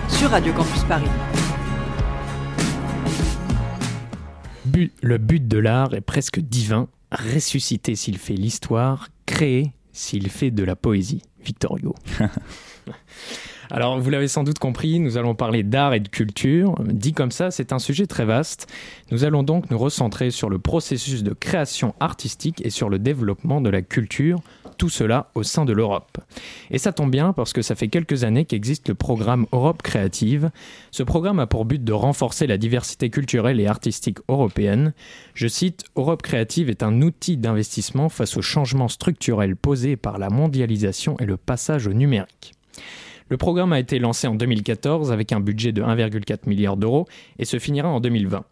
Sur 0.09 0.29
Radio 0.29 0.53
Campus 0.53 0.85
Paris. 0.85 1.09
Le 5.00 5.17
but 5.17 5.49
de 5.49 5.57
l'art 5.57 5.95
est 5.95 6.03
presque 6.03 6.41
divin, 6.41 6.88
ressusciter 7.11 7.95
s'il 7.95 8.19
fait 8.19 8.35
l'histoire, 8.35 9.09
créer 9.25 9.73
s'il 9.93 10.29
fait 10.29 10.50
de 10.50 10.62
la 10.62 10.77
poésie. 10.77 11.23
Victor 11.43 11.79
Hugo. 11.79 11.95
Alors, 13.71 14.01
vous 14.01 14.09
l'avez 14.09 14.29
sans 14.29 14.45
doute 14.45 14.59
compris, 14.59 14.99
nous 14.99 15.19
allons 15.19 15.35
parler 15.35 15.63
d'art 15.63 15.93
et 15.93 16.01
de 16.01 16.09
culture. 16.09 16.75
Dit 16.87 17.13
comme 17.13 17.31
ça, 17.31 17.51
c'est 17.51 17.73
un 17.73 17.79
sujet 17.79 18.07
très 18.07 18.25
vaste. 18.25 18.67
Nous 19.11 19.25
allons 19.25 19.43
donc 19.43 19.71
nous 19.71 19.77
recentrer 19.77 20.31
sur 20.31 20.49
le 20.49 20.59
processus 20.59 21.23
de 21.23 21.35
création 21.35 21.95
artistique 22.01 22.65
et 22.65 22.71
sur 22.71 22.89
le 22.89 22.99
développement 22.99 23.61
de 23.61 23.69
la 23.69 23.83
culture, 23.83 24.41
tout 24.79 24.89
cela 24.89 25.31
au 25.35 25.43
sein 25.43 25.67
de 25.67 25.75
l'Europe. 25.75 26.17
Et 26.71 26.79
ça 26.79 26.93
tombe 26.93 27.11
bien 27.11 27.35
parce 27.35 27.53
que 27.53 27.61
ça 27.61 27.75
fait 27.75 27.89
quelques 27.89 28.25
années 28.25 28.47
qu'existe 28.47 28.89
le 28.89 28.95
programme 28.95 29.47
Europe 29.53 29.83
Créative. 29.83 30.51
Ce 30.91 31.03
programme 31.03 31.39
a 31.39 31.47
pour 31.47 31.67
but 31.67 31.85
de 31.85 31.93
renforcer 31.93 32.47
la 32.47 32.57
diversité 32.57 33.11
culturelle 33.11 33.61
et 33.61 33.67
artistique 33.67 34.19
européenne. 34.29 34.95
Je 35.35 35.47
cite, 35.47 35.85
Europe 35.95 36.23
Créative 36.23 36.71
est 36.71 36.83
un 36.83 37.03
outil 37.03 37.37
d'investissement 37.37 38.09
face 38.09 38.39
aux 38.39 38.43
changements 38.43 38.89
structurels 38.89 39.57
posés 39.57 39.97
par 39.97 40.17
la 40.19 40.31
mondialisation 40.31 41.17
et 41.19 41.27
le 41.27 41.37
passage 41.37 41.87
au 41.87 41.93
numérique. 41.93 42.55
Le 43.28 43.37
programme 43.37 43.73
a 43.73 43.80
été 43.80 43.99
lancé 43.99 44.26
en 44.26 44.35
2014 44.35 45.12
avec 45.12 45.32
un 45.32 45.40
budget 45.40 45.73
de 45.73 45.82
1,4 45.82 46.49
milliard 46.49 46.76
d'euros 46.76 47.06
et 47.38 47.44
se 47.44 47.58
finira 47.58 47.88
en 47.88 48.00
2020. 48.00 48.44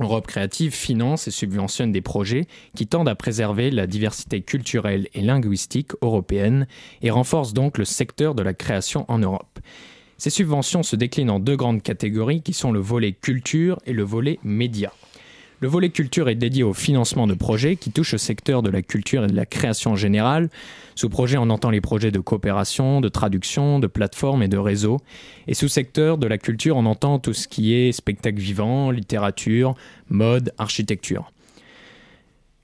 Europe 0.00 0.26
Créative 0.26 0.74
finance 0.74 1.26
et 1.26 1.32
subventionne 1.32 1.90
des 1.90 2.00
projets 2.00 2.46
qui 2.76 2.86
tendent 2.86 3.08
à 3.08 3.14
préserver 3.14 3.70
la 3.70 3.86
diversité 3.86 4.42
culturelle 4.42 5.08
et 5.14 5.22
linguistique 5.22 5.92
européenne 6.02 6.66
et 7.02 7.10
renforce 7.10 7.52
donc 7.52 7.78
le 7.78 7.84
secteur 7.84 8.34
de 8.34 8.42
la 8.42 8.54
création 8.54 9.04
en 9.08 9.18
Europe. 9.18 9.58
Ces 10.16 10.30
subventions 10.30 10.82
se 10.82 10.96
déclinent 10.96 11.30
en 11.30 11.40
deux 11.40 11.56
grandes 11.56 11.82
catégories 11.82 12.42
qui 12.42 12.52
sont 12.52 12.72
le 12.72 12.80
volet 12.80 13.12
culture 13.12 13.78
et 13.86 13.92
le 13.92 14.02
volet 14.02 14.38
média. 14.42 14.92
Le 15.60 15.66
volet 15.66 15.88
culture 15.88 16.28
est 16.28 16.36
dédié 16.36 16.62
au 16.62 16.72
financement 16.72 17.26
de 17.26 17.34
projets 17.34 17.74
qui 17.74 17.90
touchent 17.90 18.14
au 18.14 18.18
secteur 18.18 18.62
de 18.62 18.70
la 18.70 18.80
culture 18.80 19.24
et 19.24 19.26
de 19.26 19.34
la 19.34 19.44
création 19.44 19.92
en 19.92 19.96
général. 19.96 20.50
Sous 20.94 21.08
projet, 21.08 21.36
on 21.36 21.50
entend 21.50 21.70
les 21.70 21.80
projets 21.80 22.12
de 22.12 22.20
coopération, 22.20 23.00
de 23.00 23.08
traduction, 23.08 23.80
de 23.80 23.88
plateforme 23.88 24.44
et 24.44 24.48
de 24.48 24.56
réseau. 24.56 24.98
Et 25.48 25.54
sous 25.54 25.66
secteur 25.66 26.16
de 26.16 26.28
la 26.28 26.38
culture, 26.38 26.76
on 26.76 26.86
entend 26.86 27.18
tout 27.18 27.32
ce 27.32 27.48
qui 27.48 27.74
est 27.74 27.90
spectacle 27.90 28.38
vivant, 28.38 28.92
littérature, 28.92 29.74
mode, 30.10 30.52
architecture. 30.58 31.32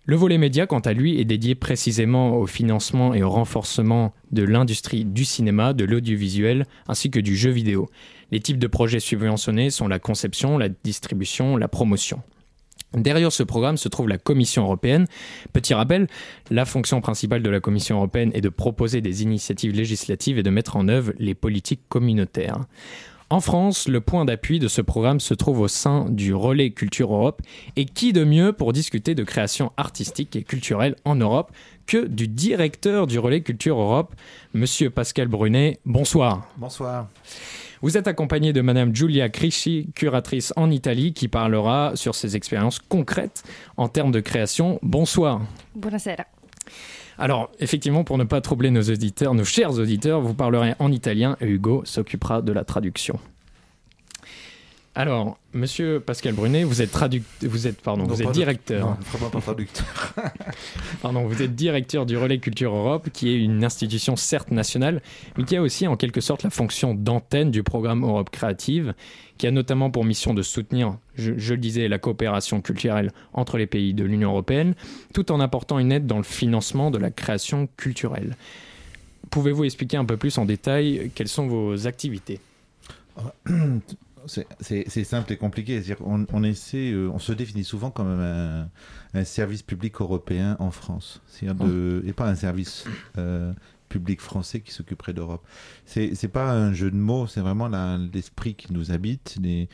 Le 0.05 0.15
volet 0.15 0.39
média, 0.39 0.69
quant 0.69 0.79
à 0.79 0.93
lui, 0.93 1.21
est 1.21 1.25
dédié 1.25 1.57
précisément 1.57 2.37
au 2.37 2.47
financement 2.47 3.13
et 3.13 3.25
au 3.25 3.31
renforcement 3.31 4.13
de 4.31 4.45
l'industrie 4.45 5.05
du 5.05 5.25
cinéma, 5.25 5.73
de 5.73 5.85
l'audiovisuel, 5.85 6.65
ainsi 6.87 7.11
que 7.11 7.19
du 7.19 7.35
jeu 7.35 7.51
vidéo. 7.51 7.89
Les 8.31 8.39
types 8.39 8.59
de 8.61 8.69
projets 8.69 9.01
subventionnés 9.01 9.71
sont 9.71 9.89
la 9.89 9.99
conception, 9.99 10.59
la 10.59 10.69
distribution, 10.69 11.57
la 11.57 11.67
promotion. 11.67 12.23
Derrière 12.95 13.33
ce 13.33 13.43
programme 13.43 13.77
se 13.77 13.89
trouve 13.89 14.09
la 14.09 14.19
Commission 14.19 14.65
européenne. 14.65 15.07
Petit 15.53 15.75
rappel, 15.75 16.07
la 16.51 16.65
fonction 16.65 17.01
principale 17.01 17.43
de 17.43 17.51
la 17.51 17.61
Commission 17.61 17.97
européenne 17.97 18.31
est 18.35 18.41
de 18.41 18.49
proposer 18.49 19.01
des 19.01 19.23
initiatives 19.23 19.75
législatives 19.75 20.39
et 20.39 20.45
de 20.45 20.51
mettre 20.51 20.77
en 20.77 20.87
œuvre 20.89 21.13
les 21.19 21.35
politiques 21.35 21.83
communautaires. 21.89 22.67
En 23.31 23.41
France, 23.41 23.89
le 23.89 24.01
point 24.01 24.25
d'appui 24.25 24.61
de 24.61 24.69
ce 24.69 24.81
programme 24.81 25.19
se 25.19 25.35
trouve 25.35 25.61
au 25.61 25.69
sein 25.69 26.09
du 26.09 26.35
Relais 26.35 26.71
Culture 26.71 27.13
Europe. 27.13 27.43
Et 27.75 27.85
qui 27.85 28.13
de 28.13 28.23
mieux 28.23 28.53
pour 28.53 28.73
discuter 28.73 29.15
de 29.15 29.25
création 29.25 29.73
artistique 29.77 30.37
et 30.37 30.45
culturelle 30.45 30.95
en 31.05 31.17
Europe 31.17 31.51
que 31.87 32.07
du 32.07 32.29
directeur 32.29 33.07
du 33.07 33.19
Relais 33.19 33.41
Culture 33.41 33.81
Europe, 33.81 34.15
Monsieur 34.53 34.91
Pascal 34.91 35.29
Brunet. 35.29 35.81
Bonsoir. 35.85 36.47
Bonsoir. 36.59 37.09
Vous 37.85 37.99
êtes 37.99 38.09
accompagné 38.09 38.55
de 38.55 38.63
Madame 38.63 38.97
Giulia 38.97 39.29
Crisci, 39.29 39.91
curatrice 39.95 40.55
en 40.57 40.71
Italie, 40.71 41.13
qui 41.13 41.29
parlera 41.29 41.93
sur 41.97 42.15
ses 42.15 42.35
expériences 42.35 42.79
concrètes 42.79 43.43
en 43.77 43.89
termes 43.89 44.11
de 44.11 44.21
création. 44.21 44.79
Bonsoir. 44.81 45.43
Buonasera. 45.75 46.25
Alors, 47.19 47.53
effectivement, 47.61 48.03
pour 48.03 48.17
ne 48.17 48.25
pas 48.25 48.41
troubler 48.41 48.71
nos 48.71 48.81
auditeurs, 48.81 49.35
nos 49.35 49.45
chers 49.45 49.73
auditeurs, 49.73 50.23
vous 50.23 50.33
parlerez 50.33 50.73
en 50.79 50.91
italien 50.91 51.37
et 51.43 51.47
Hugo 51.47 51.83
s'occupera 51.85 52.41
de 52.41 52.53
la 52.53 52.65
traduction. 52.65 53.21
Alors, 54.97 55.39
Monsieur 55.53 55.99
Pascal 55.99 56.35
Brunet, 56.35 56.63
vous 56.63 56.81
êtes 56.81 56.93
traduc... 56.93 57.25
vous 57.43 57.67
êtes 57.67 57.81
pardon, 57.81 58.05
Non, 58.05 58.09
vous 58.09 58.23
êtes 58.23 58.31
directeur. 58.31 58.87
non, 58.87 58.97
vraiment 59.11 59.29
pas 59.31 59.41
traducteur. 59.41 60.15
pardon, 61.03 61.27
vous 61.27 61.43
êtes 61.43 61.57
directeur 61.57 62.07
du 62.07 62.17
Relais 62.17 62.39
Culture 62.39 62.73
Europe, 62.73 63.09
qui 63.13 63.31
est 63.31 63.39
une 63.43 63.65
institution 63.65 64.15
certes 64.15 64.53
nationale, 64.53 65.03
mais 65.37 65.43
qui 65.43 65.57
a 65.57 65.63
aussi 65.63 65.89
en 65.89 65.97
quelque 65.97 66.21
sorte 66.21 66.45
la 66.45 66.51
fonction 66.51 66.95
d'antenne 66.95 67.51
du 67.51 67.65
programme 67.65 68.05
Europe 68.05 68.31
Créative, 68.31 68.95
qui 69.37 69.49
a 69.49 69.51
notamment 69.51 69.91
pour 69.91 70.05
mission 70.05 70.33
de 70.33 70.43
soutenir, 70.43 70.97
je, 71.17 71.33
je 71.37 71.55
le 71.55 71.61
disais, 71.61 71.89
la 71.89 71.99
coopération 71.99 72.61
culturelle 72.61 73.11
entre 73.33 73.59
les 73.59 73.67
pays 73.67 73.95
de 73.95 74.05
l'Union 74.05 74.31
européenne, 74.31 74.77
tout 75.13 75.33
en 75.33 75.41
apportant 75.41 75.81
une 75.81 75.91
aide 75.91 76.07
dans 76.07 76.19
le 76.19 76.23
financement 76.23 76.93
de 76.93 76.99
la 76.99 77.11
création 77.11 77.69
culturelle. 77.77 78.37
Pouvez-vous 79.31 79.65
expliquer 79.65 79.97
un 79.97 80.05
peu 80.05 80.17
plus 80.17 80.39
en 80.39 80.45
détail 80.45 81.11
quelles 81.17 81.27
sont 81.27 81.49
vos 81.49 81.89
activités? 81.89 82.39
C'est- 84.27 84.47
simple 85.05 85.33
et 85.33 85.37
compliqué. 85.37 85.83
C'est-à-dire 85.83 86.07
On, 86.07 86.27
on 86.33 86.43
essaie, 86.45 86.93
euh, 86.93 87.11
on 87.13 87.19
se 87.19 87.33
définit 87.33 87.65
souvent 87.65 87.91
comme 87.91 88.09
un, 88.09 88.69
un 89.15 89.25
service 89.25 89.63
public 89.63 90.01
européen 90.01 90.57
en 90.61 90.71
France. 90.71 91.21
De, 91.67 92.03
et 92.07 92.13
pas 92.13 92.29
un 92.29 92.35
service 92.35 92.85
euh, 93.19 93.53
public 93.89 94.21
français 94.21 94.61
qui 94.61 94.73
s'occuperait 94.73 95.13
d'Europe. 95.13 95.45
C'est 95.85 96.29
pas 96.33 96.51
un 96.53 96.73
jeu 96.73 96.91
de 96.91 96.97
mots, 96.97 97.27
c'est 97.27 97.41
vraiment 97.41 97.69
l'esprit 98.13 98.55
qui 98.55 98.73
nous 98.73 98.91
habite, 98.93 99.37
les- 99.43 99.69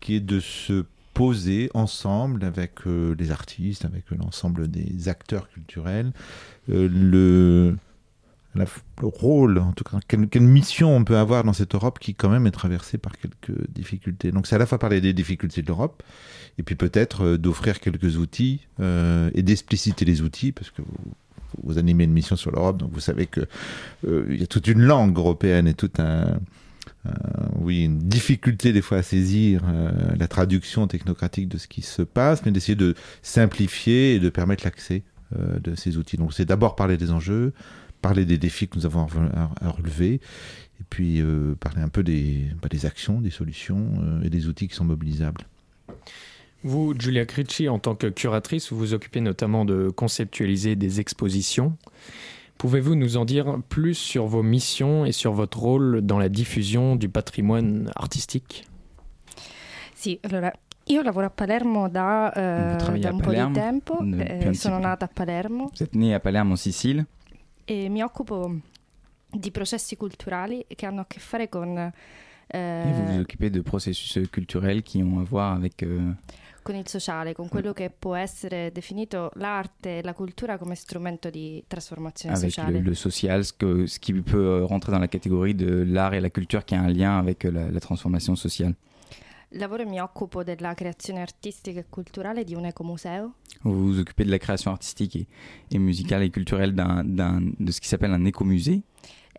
qui 0.00 0.14
est 0.14 0.20
de 0.20 0.40
se 0.40 0.84
poser 1.12 1.68
ensemble 1.74 2.44
avec 2.44 2.86
euh, 2.86 3.14
les 3.18 3.30
artistes, 3.32 3.84
avec 3.84 4.04
l'ensemble 4.12 4.68
des 4.68 5.08
acteurs 5.08 5.48
culturels, 5.50 6.12
le, 6.68 7.76
le 8.54 8.66
rôle, 9.02 9.58
en 9.58 9.72
tout 9.72 9.84
cas, 9.84 9.98
quelle, 10.06 10.42
mission 10.42 10.94
on 10.94 11.04
peut 11.04 11.16
avoir 11.16 11.44
dans 11.44 11.52
cette 11.52 11.74
Europe 11.74 11.98
qui 11.98 12.14
quand 12.14 12.28
même 12.28 12.46
est 12.46 12.52
traversée 12.52 12.98
par 12.98 13.12
quelques 13.16 13.70
difficultés. 13.70 14.32
Donc 14.32 14.46
c'est 14.46 14.56
à 14.56 14.58
la 14.58 14.66
fois 14.66 14.78
parler 14.78 15.00
des 15.00 15.12
difficultés 15.12 15.62
de 15.62 15.68
l'Europe, 15.68 16.02
et 16.58 16.62
puis 16.62 16.74
peut-être 16.74 17.24
euh, 17.24 17.38
d'offrir 17.38 17.80
quelques 17.80 18.16
outils 18.16 18.66
euh, 18.80 19.30
et 19.34 19.42
d'expliciter 19.42 20.04
les 20.04 20.22
outils, 20.22 20.52
parce 20.52 20.70
que 20.70 20.82
vous, 20.82 21.14
vous 21.62 21.78
animez 21.78 22.04
une 22.04 22.12
mission 22.12 22.36
sur 22.36 22.50
l'Europe, 22.50 22.78
donc 22.78 22.90
vous 22.92 23.00
savez 23.00 23.26
que 23.26 23.42
euh, 24.06 24.26
y 24.30 24.42
a 24.42 24.46
toute 24.46 24.66
une 24.66 24.82
langue 24.82 25.16
européenne 25.16 25.68
et 25.68 25.74
tout 25.74 25.90
un 25.98 26.38
oui, 27.58 27.84
une 27.84 27.98
difficulté 27.98 28.74
des 28.74 28.82
fois 28.82 28.98
à 28.98 29.02
saisir 29.02 29.62
la 30.18 30.28
traduction 30.28 30.86
technocratique 30.86 31.48
de 31.48 31.56
ce 31.56 31.66
qui 31.66 31.80
se 31.80 32.02
passe, 32.02 32.44
mais 32.44 32.52
d'essayer 32.52 32.74
de 32.74 32.94
simplifier 33.22 34.16
et 34.16 34.18
de 34.18 34.28
permettre 34.28 34.64
l'accès 34.64 35.02
de 35.34 35.74
ces 35.76 35.96
outils. 35.96 36.18
Donc 36.18 36.34
c'est 36.34 36.44
d'abord 36.44 36.76
parler 36.76 36.98
des 36.98 37.10
enjeux, 37.10 37.54
parler 38.00 38.24
des 38.24 38.38
défis 38.38 38.68
que 38.68 38.76
nous 38.76 38.86
avons 38.86 39.02
à 39.02 39.06
re- 39.06 39.32
à, 39.34 39.50
à 39.66 39.70
relever, 39.70 40.14
et 40.14 40.84
puis 40.88 41.20
euh, 41.20 41.54
parler 41.54 41.82
un 41.82 41.88
peu 41.88 42.02
des, 42.02 42.46
bah, 42.60 42.68
des 42.68 42.86
actions, 42.86 43.20
des 43.20 43.30
solutions 43.30 43.88
euh, 44.02 44.22
et 44.22 44.30
des 44.30 44.48
outils 44.48 44.68
qui 44.68 44.74
sont 44.74 44.84
mobilisables. 44.84 45.42
Vous, 46.62 46.94
Giulia 46.98 47.24
Cricci, 47.24 47.68
en 47.68 47.78
tant 47.78 47.94
que 47.94 48.06
curatrice, 48.06 48.70
vous 48.70 48.78
vous 48.78 48.92
occupez 48.92 49.20
notamment 49.20 49.64
de 49.64 49.88
conceptualiser 49.88 50.76
des 50.76 51.00
expositions. 51.00 51.76
Pouvez-vous 52.58 52.94
nous 52.94 53.16
en 53.16 53.24
dire 53.24 53.58
plus 53.70 53.94
sur 53.94 54.26
vos 54.26 54.42
missions 54.42 55.06
et 55.06 55.12
sur 55.12 55.32
votre 55.32 55.58
rôle 55.58 56.02
dans 56.02 56.18
la 56.18 56.28
diffusion 56.28 56.96
du 56.96 57.08
patrimoine 57.08 57.90
artistique? 57.96 58.66
Sì, 59.94 60.18
allora 60.22 60.52
Io 60.86 61.02
lavoro 61.02 61.26
a 61.26 61.30
Palermo 61.30 61.88
da, 61.88 62.32
eh, 62.32 62.98
da 62.98 63.10
un 63.12 63.18
po' 63.18 63.26
Palermo, 63.26 63.52
di 63.52 63.60
tempo, 63.60 63.98
eh, 64.18 64.54
sono 64.54 64.78
nata 64.78 65.04
a 65.04 65.08
Palermo. 65.08 65.70
Vous 65.72 65.82
êtes 65.82 65.94
né 65.94 66.14
à 66.14 66.20
Palerme 66.20 66.52
en 66.52 66.56
Sicile? 66.56 67.06
E 67.64 67.88
mi 67.88 68.02
occupo 68.02 68.58
di 69.30 69.50
processi 69.50 69.96
culturali 69.96 70.64
che 70.66 70.86
hanno 70.86 71.02
a 71.02 71.06
che 71.06 71.20
fare 71.20 71.48
con, 71.48 71.92
et 72.52 72.92
vous 72.92 73.14
vous 73.14 73.20
occupez 73.20 73.50
de 73.50 73.60
processus 73.60 74.16
euh, 74.16 74.26
culturels 74.26 74.82
qui 74.82 75.02
ont 75.02 75.20
à 75.20 75.24
voir 75.24 75.52
avec, 75.52 75.82
euh, 75.82 76.12
con 76.62 76.74
il 76.74 76.88
sociale, 76.88 77.32
con 77.32 77.48
quello 77.48 77.72
che 77.72 77.90
può 77.96 78.16
essere 78.16 78.70
definito 78.72 79.30
l'arte 79.34 79.98
e 79.98 80.02
la 80.02 80.14
cultura 80.14 80.58
come 80.58 80.74
strumento 80.74 81.30
di 81.30 81.62
trasformazione 81.66 82.34
avec 82.34 82.50
sociale. 82.50 82.72
le, 82.72 82.82
le 82.82 82.94
social, 82.94 83.44
ce, 83.44 83.52
que, 83.52 83.86
ce 83.86 83.98
qui 83.98 84.12
peut 84.20 84.36
euh, 84.36 84.66
rentrer 84.66 84.90
dans 84.92 84.98
la 84.98 85.08
catégorie 85.08 85.54
de 85.54 85.84
l'art 85.86 86.14
et 86.14 86.20
la 86.20 86.30
culture 86.30 86.64
qui 86.64 86.74
a 86.74 86.80
un 86.80 86.88
lien 86.88 87.18
avec 87.18 87.44
euh, 87.44 87.50
la, 87.52 87.70
la 87.70 87.80
transformation 87.80 88.34
sociale. 88.36 88.74
Lavoro 89.54 89.82
e 89.82 89.86
mi 89.86 90.00
occupo 90.00 90.44
della 90.44 90.74
creazione 90.74 91.20
artistica 91.22 91.80
e 91.80 91.86
culturale 91.88 92.44
di 92.44 92.54
un 92.54 92.66
ecomuseo. 92.66 93.34
Vous 93.62 93.74
vous 93.74 93.98
occupez 93.98 94.24
de 94.24 94.30
la 94.30 94.38
création 94.38 94.70
artistique 94.70 95.16
et, 95.16 95.26
et 95.72 95.78
musicale 95.78 96.22
et 96.22 96.30
culturelle 96.30 96.72
d'un, 96.72 97.02
d'un- 97.04 97.52
de 97.58 97.72
ce 97.72 97.80
qui 97.80 97.88
s'appelle 97.88 98.12
un 98.12 98.24
écomusée, 98.24 98.82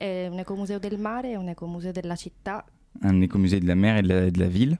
un 0.02 0.38
ecomuseo 0.38 0.80
del 0.80 1.00
mare 1.00 1.32
e 1.32 1.38
un 1.38 1.48
ecomuseo 1.48 1.92
della 1.92 2.16
città. 2.18 2.66
Un 3.04 3.22
écomusée 3.22 3.62
de 3.62 3.68
la 3.68 3.76
mer 3.76 3.98
et 3.98 4.02
de 4.02 4.08
la, 4.10 4.30
de 4.30 4.38
la 4.38 4.48
ville, 4.50 4.78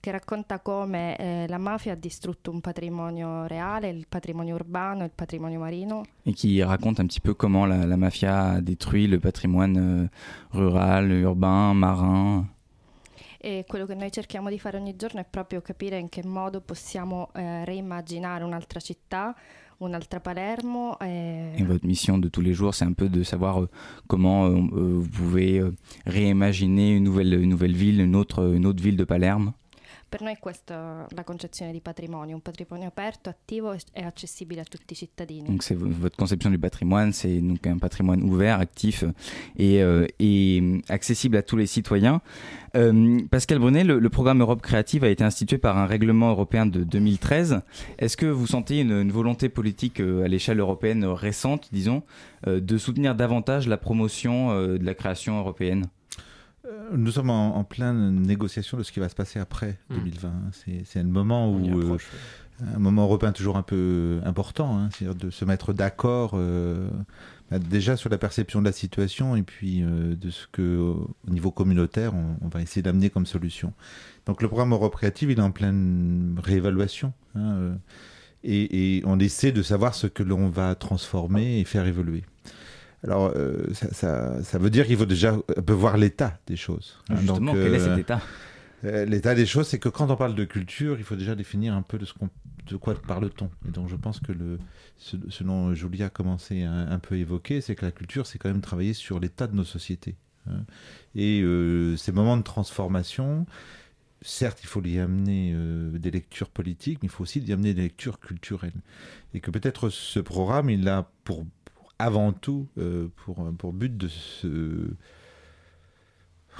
che 0.00 0.12
racconta 0.12 0.60
come 0.60 1.16
eh, 1.18 1.46
la 1.48 1.58
mafia 1.58 1.94
ha 1.94 1.96
distrutto 1.96 2.52
un 2.52 2.60
patrimonio 2.60 3.46
reale, 3.48 3.88
il 3.88 4.06
patrimonio 4.08 4.54
urbano, 4.54 5.02
il 5.02 5.10
patrimonio 5.12 5.58
marino. 5.58 6.02
Et 6.24 6.34
qui 6.34 6.62
raconte 6.62 7.00
un 7.00 7.06
petit 7.08 7.20
peu 7.20 7.34
comment 7.34 7.66
la, 7.66 7.84
la 7.84 7.96
mafia 7.96 8.50
a 8.52 8.60
détruit 8.60 9.08
le 9.08 9.18
patrimoine 9.18 9.76
euh, 9.76 10.08
rural, 10.52 11.10
urbain, 11.10 11.74
marin. 11.74 12.46
E 13.38 13.64
quello 13.66 13.86
che 13.86 13.94
noi 13.94 14.10
cerchiamo 14.10 14.50
di 14.50 14.58
fare 14.58 14.76
ogni 14.76 14.96
giorno 14.96 15.20
è 15.20 15.24
proprio 15.24 15.62
capire 15.62 15.96
in 15.96 16.08
che 16.08 16.24
modo 16.24 16.60
possiamo 16.60 17.30
eh, 17.34 17.64
reimmaginare 17.64 18.42
un'altra 18.42 18.80
città, 18.80 19.34
un'altra 19.78 20.18
Palermo 20.18 20.98
eh, 20.98 21.54
Et 21.56 21.64
votre 21.64 21.86
mission 21.86 22.18
de 22.18 22.28
tous 22.28 22.40
les 22.40 22.52
jours, 22.52 22.74
c'est 22.74 22.84
un 22.84 22.94
peu 22.94 23.08
de 23.08 23.22
savoir 23.22 23.62
euh, 23.62 23.68
comment 24.08 24.46
euh, 24.46 24.98
vous 24.98 25.08
pouvez 25.08 25.58
euh, 25.58 25.72
réimaginer 26.04 26.96
une 26.96 27.04
nouvelle, 27.04 27.32
une 27.34 27.50
nouvelle 27.50 27.76
ville, 27.76 28.00
une 28.00 28.16
autre, 28.16 28.52
une 28.54 28.66
autre 28.66 28.82
ville 28.82 28.96
de 28.96 29.04
Palerme. 29.04 29.52
Per 30.08 30.22
noi 30.22 30.36
questa 30.40 31.06
la 31.10 31.22
concezione 31.22 31.70
di 31.70 31.80
patrimonio, 31.80 32.34
un 32.34 32.40
patrimonio 32.40 32.88
aperto, 32.88 33.28
attivo 33.28 33.72
e- 33.72 33.80
e 33.92 34.02
accessibile 34.02 34.62
a 34.62 34.64
tutti 34.64 34.94
i 34.94 34.96
cittadini. 34.96 35.46
Donc 35.46 35.62
c'est 35.62 35.76
votre 35.76 36.16
conception 36.16 36.50
du 36.50 36.58
patrimoine, 36.58 37.12
c'est 37.12 37.40
donc 37.40 37.66
un 37.66 37.76
patrimoine 37.76 38.22
ouvert, 38.22 38.58
actif 38.58 39.04
et, 39.58 39.82
euh, 39.82 40.06
et 40.18 40.60
euh, 40.62 40.80
accessible 40.88 41.36
à 41.36 41.42
tous 41.42 41.56
les 41.56 41.66
citoyens. 41.66 42.22
Euh, 42.74 43.20
Pascal 43.30 43.58
Brunet, 43.58 43.84
le, 43.84 44.08
programme 44.08 44.40
Europe 44.40 44.62
Créative 44.62 45.04
a 45.04 45.08
été 45.08 45.24
institué 45.24 45.58
par 45.58 45.76
un 45.76 45.84
règlement 45.84 46.30
européen 46.30 46.64
de 46.64 46.84
2013. 46.84 47.60
Est-ce 47.98 48.16
que 48.16 48.26
vous 48.26 48.46
sentez 48.46 48.80
une, 48.80 49.10
volonté 49.10 49.50
politique 49.50 50.00
euh, 50.00 50.24
à 50.24 50.28
l'échelle 50.28 50.60
européenne 50.60 51.04
récente, 51.04 51.68
disons, 51.70 52.02
de 52.46 52.78
soutenir 52.78 53.14
davantage 53.14 53.68
la 53.68 53.76
promotion 53.76 54.54
de 54.54 54.84
la 54.84 54.94
création 54.94 55.38
européenne? 55.38 55.84
Nous 56.92 57.12
sommes 57.12 57.30
en, 57.30 57.56
en 57.56 57.64
pleine 57.64 58.14
négociation 58.22 58.76
de 58.78 58.82
ce 58.82 58.92
qui 58.92 59.00
va 59.00 59.08
se 59.08 59.14
passer 59.14 59.38
après 59.38 59.78
Hmm. 59.88 59.94
2020. 59.96 60.28
hein. 60.28 60.50
C'est 60.84 61.02
le 61.02 61.08
moment 61.08 61.50
où 61.52 61.80
euh, 61.80 61.96
un 62.74 62.78
moment 62.78 63.04
européen 63.04 63.32
toujours 63.32 63.56
un 63.56 63.62
peu 63.62 64.20
important, 64.24 64.76
hein, 64.78 64.88
c'est-à-dire 64.92 65.14
de 65.14 65.30
se 65.30 65.44
mettre 65.44 65.72
d'accord 65.72 66.32
euh, 66.34 66.90
bah, 67.50 67.58
déjà 67.60 67.96
sur 67.96 68.10
la 68.10 68.18
perception 68.18 68.60
de 68.60 68.64
la 68.66 68.72
situation 68.72 69.36
et 69.36 69.42
puis 69.42 69.82
euh, 69.82 70.16
de 70.16 70.30
ce 70.30 70.46
que 70.50 70.76
au 70.78 71.14
niveau 71.28 71.50
communautaire 71.52 72.14
on, 72.14 72.36
on 72.42 72.48
va 72.48 72.60
essayer 72.60 72.82
d'amener 72.82 73.10
comme 73.10 73.26
solution. 73.26 73.72
Donc 74.26 74.42
le 74.42 74.48
programme 74.48 74.72
Europe 74.72 74.96
Créative 74.96 75.30
il 75.30 75.38
est 75.38 75.42
en 75.42 75.52
pleine 75.52 76.34
réévaluation 76.42 77.12
hein, 77.36 77.78
et, 78.44 78.96
et 78.98 79.02
on 79.06 79.18
essaie 79.20 79.52
de 79.52 79.62
savoir 79.62 79.94
ce 79.94 80.06
que 80.08 80.22
l'on 80.24 80.48
va 80.48 80.74
transformer 80.74 81.60
et 81.60 81.64
faire 81.64 81.86
évoluer. 81.86 82.24
Alors, 83.04 83.32
euh, 83.36 83.72
ça, 83.74 83.92
ça- 83.94 84.42
ça 84.42 84.58
veut 84.58 84.70
dire 84.70 84.86
qu'il 84.86 84.96
faut 84.96 85.06
déjà 85.06 85.34
un 85.56 85.62
peu 85.62 85.72
voir 85.72 85.96
l'état 85.96 86.38
des 86.46 86.56
choses. 86.56 86.96
hein. 87.08 87.16
Justement, 87.16 87.52
Donc, 87.52 87.62
quel 87.62 87.74
est 87.74 87.78
euh, 87.78 87.90
cet 87.90 87.98
état? 87.98 88.20
euh, 88.84 89.04
L'état 89.04 89.34
des 89.34 89.46
choses, 89.46 89.68
c'est 89.68 89.78
que 89.78 89.88
quand 89.88 90.10
on 90.10 90.16
parle 90.16 90.34
de 90.34 90.44
culture, 90.44 90.96
il 90.98 91.04
faut 91.04 91.16
déjà 91.16 91.34
définir 91.34 91.74
un 91.74 91.82
peu 91.82 91.98
de, 91.98 92.04
ce 92.04 92.12
qu'on- 92.14 92.30
de 92.66 92.76
quoi 92.76 92.94
parle-t-on. 92.94 93.50
Et 93.68 93.70
donc 93.70 93.88
je 93.88 93.96
pense 93.96 94.20
que 94.20 94.32
le, 94.32 94.58
ce, 94.96 95.16
ce 95.28 95.44
dont 95.44 95.72
Julia 95.74 96.06
a 96.06 96.10
commencé 96.10 96.64
à 96.64 96.72
un, 96.72 96.98
peu 96.98 97.16
évoquer, 97.16 97.60
c'est 97.60 97.74
que 97.76 97.84
la 97.86 97.92
culture, 97.92 98.26
c'est 98.26 98.38
quand 98.38 98.48
même 98.50 98.60
travailler 98.60 98.94
sur 98.94 99.20
l'état 99.20 99.46
de 99.46 99.54
nos 99.56 99.64
sociétés. 99.64 100.16
hein. 100.48 100.64
Et 101.14 101.40
euh, 101.42 101.96
ces 101.96 102.12
moments 102.12 102.36
de 102.36 102.42
transformation, 102.42 103.46
certes, 104.20 104.58
il 104.62 104.66
faut 104.66 104.82
y 104.84 104.98
amener 104.98 105.52
euh, 105.54 105.96
des 105.98 106.10
lectures 106.10 106.50
politiques, 106.50 106.98
mais 107.02 107.06
il 107.06 107.10
faut 107.10 107.22
aussi 107.22 107.40
y 107.40 107.52
amener 107.52 107.72
des 107.74 107.82
lectures 107.82 108.18
culturelles. 108.20 108.72
Et 109.34 109.40
que 109.40 109.50
peut-être 109.50 109.88
ce 109.90 110.20
programme, 110.20 110.70
il 110.70 110.88
a 110.88 111.10
pour 111.24 111.46
avant 111.98 112.32
tout 112.32 112.68
euh, 112.78 113.08
pour, 113.16 113.50
pour 113.56 113.72
but 113.72 113.96
de 113.96 114.08
se 114.08 114.90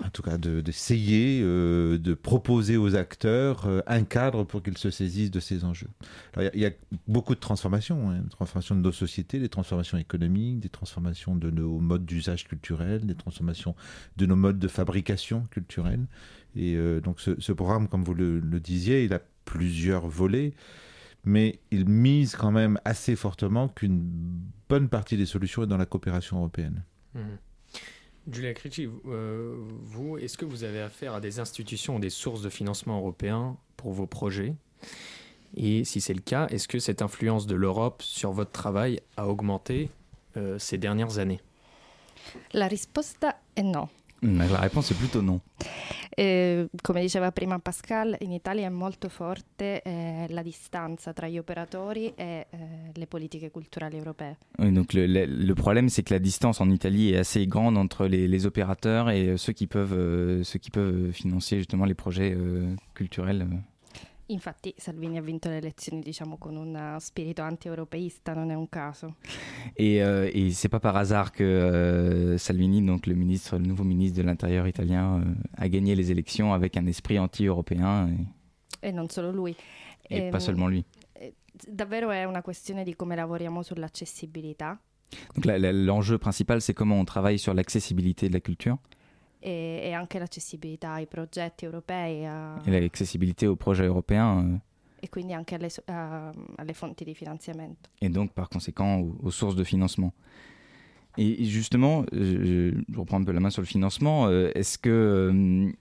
en 0.04 0.10
tout 0.10 0.22
cas 0.22 0.38
de- 0.38 0.60
d'essayer 0.60 1.40
euh, 1.42 1.98
de 1.98 2.14
proposer 2.14 2.76
aux 2.76 2.94
acteurs 2.94 3.66
euh, 3.66 3.80
un 3.88 4.04
cadre 4.04 4.44
pour 4.44 4.62
qu'ils 4.62 4.78
se 4.78 4.90
saisissent 4.90 5.32
de 5.32 5.40
ces 5.40 5.64
enjeux. 5.64 5.88
Il 6.36 6.60
y, 6.60 6.66
a- 6.66 6.70
beaucoup 7.08 7.34
de 7.34 7.40
transformations, 7.40 8.10
hein, 8.10 8.22
transformations 8.30 8.76
de 8.76 8.80
nos 8.80 8.92
sociétés, 8.92 9.40
des 9.40 9.48
transformations 9.48 9.98
économiques, 9.98 10.60
des 10.60 10.68
transformations 10.68 11.34
de 11.34 11.50
nos 11.50 11.80
modes 11.80 12.04
d'usage 12.06 12.46
culturel, 12.46 13.06
des 13.06 13.16
transformations 13.16 13.74
de 14.16 14.26
nos 14.26 14.36
modes 14.36 14.60
de 14.60 14.68
fabrication 14.68 15.42
culturelle. 15.50 16.06
Et 16.54 16.76
donc 17.02 17.20
ce, 17.20 17.52
programme, 17.52 17.88
comme 17.88 18.02
vous 18.02 18.14
le 18.14 18.40
disiez, 18.58 19.04
il 19.04 19.12
a 19.12 19.20
plusieurs 19.44 20.06
volets, 20.08 20.54
mais 21.24 21.58
il 21.70 21.88
mise 21.88 22.36
quand 22.36 22.50
même 22.50 22.78
assez 22.84 23.16
fortement 23.16 23.68
qu'une 23.68 24.10
bonne 24.68 24.88
partie 24.88 25.16
des 25.16 25.26
solutions 25.26 25.62
est 25.62 25.66
dans 25.66 25.76
la 25.76 25.86
coopération 25.86 26.38
européenne. 26.38 26.84
Mhm. 27.14 27.38
Julia 28.30 28.52
Cricci, 28.52 28.84
vous, 28.84 29.00
euh, 29.06 29.56
vous, 29.84 30.18
est-ce 30.18 30.36
que 30.36 30.44
vous 30.44 30.62
avez 30.62 30.82
affaire 30.82 31.14
à 31.14 31.20
des 31.20 31.40
institutions 31.40 31.96
ou 31.96 31.98
des 31.98 32.10
sources 32.10 32.42
de 32.42 32.50
financement 32.50 32.98
européens 32.98 33.56
pour 33.76 33.92
vos 33.92 34.06
projets? 34.06 34.54
Et 35.56 35.84
si 35.84 36.02
c'est 36.02 36.12
le 36.12 36.20
cas, 36.20 36.46
est-ce 36.48 36.68
que 36.68 36.78
cette 36.78 37.00
influence 37.00 37.46
de 37.46 37.54
l'Europe 37.54 38.02
sur 38.02 38.32
votre 38.32 38.50
travail 38.52 39.00
a 39.16 39.28
augmenté 39.28 39.90
euh, 40.36 40.58
ces 40.58 40.76
dernières 40.76 41.18
années? 41.18 41.40
La 42.52 42.66
risposta 42.68 43.40
è 43.54 43.62
no. 43.62 43.88
Mais 44.20 44.48
La 44.50 44.58
réponse 44.60 44.90
est 44.90 44.96
plutôt 44.98 45.22
non. 45.22 45.40
Eh, 46.16 46.68
come 46.82 47.00
diceva 47.00 47.30
prima 47.30 47.58
Pascal, 47.60 48.16
in 48.20 48.32
Italia 48.32 48.66
è 48.66 48.70
molto 48.70 49.08
forte 49.08 49.80
eh, 49.82 50.26
la 50.30 50.42
distanza 50.42 51.12
tra 51.12 51.28
gli 51.28 51.38
operatori 51.38 52.12
e 52.16 52.46
eh, 52.50 52.58
le 52.92 53.06
politiche 53.06 53.50
culturali 53.52 53.96
europee. 53.96 54.36
Oui, 54.58 54.72
donc 54.72 54.92
le, 54.94 55.06
le- 55.06 55.26
le 55.26 55.54
problème, 55.54 55.88
c'est 55.88 56.02
que 56.02 56.12
la 56.12 56.18
distance 56.18 56.60
en 56.60 56.70
Italie 56.70 57.12
est 57.12 57.18
assez 57.18 57.46
grande 57.46 57.76
entre 57.78 58.06
les, 58.06 58.26
les 58.26 58.46
opérateurs 58.46 59.10
et 59.10 59.28
euh, 59.28 59.36
ceux 59.36 59.52
qui 59.52 59.68
peuvent, 59.68 59.94
euh, 59.96 60.42
ceux 60.42 60.58
qui 60.58 60.70
peuvent 60.70 61.12
financer 61.12 61.58
justement 61.58 61.84
les 61.84 61.94
projets 61.94 62.34
euh, 62.36 62.74
culturels. 62.94 63.46
Infatti 64.30 64.74
Salvini 64.76 65.16
ha 65.16 65.22
vinto 65.22 65.48
le 65.48 65.56
elezioni 65.56 66.02
diciamo 66.02 66.36
con 66.36 66.54
un 66.56 66.96
spirito 67.00 67.40
anti-europeista, 67.40 68.34
non 68.34 68.50
è 68.50 68.54
un 68.54 68.68
caso. 68.68 69.16
Et, 69.74 70.02
euh, 70.02 70.30
et 70.34 70.50
c'est 70.52 70.68
pas 70.68 70.80
par 70.80 70.96
hasard 70.96 71.32
que 71.32 71.42
euh, 71.42 72.36
Salvini, 72.36 72.82
donc 72.82 73.06
le 73.06 73.14
ministre, 73.14 73.56
le 73.56 73.66
nouveau 73.66 73.84
ministre 73.84 74.18
de 74.18 74.26
l'Intérieur 74.26 74.66
italien, 74.68 75.20
euh, 75.22 75.34
a 75.56 75.68
gagné 75.68 75.94
les 75.94 76.10
élections 76.10 76.52
avec 76.52 76.76
un 76.76 76.86
esprit 76.86 77.18
anti-européen 77.18 78.08
et, 78.82 78.88
E 78.88 78.92
non 78.92 79.08
solo 79.08 79.32
lui. 79.32 79.56
et 80.10 80.26
Ehm, 80.26 80.30
pas 80.30 80.40
seulement 80.40 80.68
lui. 80.68 80.84
eh, 81.18 81.34
Davvero 81.66 82.10
è 82.10 82.24
una 82.24 82.42
questione 82.42 82.84
di 82.84 82.94
come 82.94 83.16
lavoriamo 83.16 83.62
sull'accessibilità? 83.62 84.78
Donc 85.34 85.46
l'enjeu 85.46 86.18
principal, 86.18 86.60
c'est 86.60 86.74
comment 86.74 87.00
on 87.00 87.06
travaille 87.06 87.38
sur 87.38 87.54
l'accessibilité 87.54 88.28
de 88.28 88.34
la 88.34 88.40
culture 88.40 88.76
e, 89.40 89.80
e 89.84 89.92
anche 89.92 90.18
l'accessibilità 90.18 90.98
ai 90.98 91.06
progetti 91.06 91.64
europei 91.64 92.24
a- 92.26 92.60
et 92.66 92.70
l'accessibilité 92.80 93.46
aux 93.46 93.56
projets 93.56 93.86
européens 93.86 94.42
euh, 94.44 94.56
e 95.00 95.08
quindi 95.08 95.32
anche 95.32 95.54
alle, 95.54 95.68
a- 95.86 96.32
alle 96.56 96.72
fonti 96.74 97.04
di 97.04 97.14
finanziamento. 97.14 97.88
et 98.00 98.08
donc 98.10 98.32
par 98.32 98.48
conséquent 98.48 98.98
aux, 99.00 99.16
aux 99.22 99.30
sources 99.30 99.54
de 99.56 99.64
financement. 99.64 100.12
Et 101.16 101.42
et 101.42 101.44
justement, 101.46 102.04
je, 102.12 102.74
je 102.92 102.96
reprends 102.98 103.20
un 103.20 103.24
peu 103.24 103.32
la 103.32 103.40
main 103.40 103.50
sur 103.50 103.62
le 103.62 103.66
financement. 103.66 104.26
euh, 104.28 104.50
Est-ce 104.54 104.78
que 104.78 104.88
euh, 104.90 105.72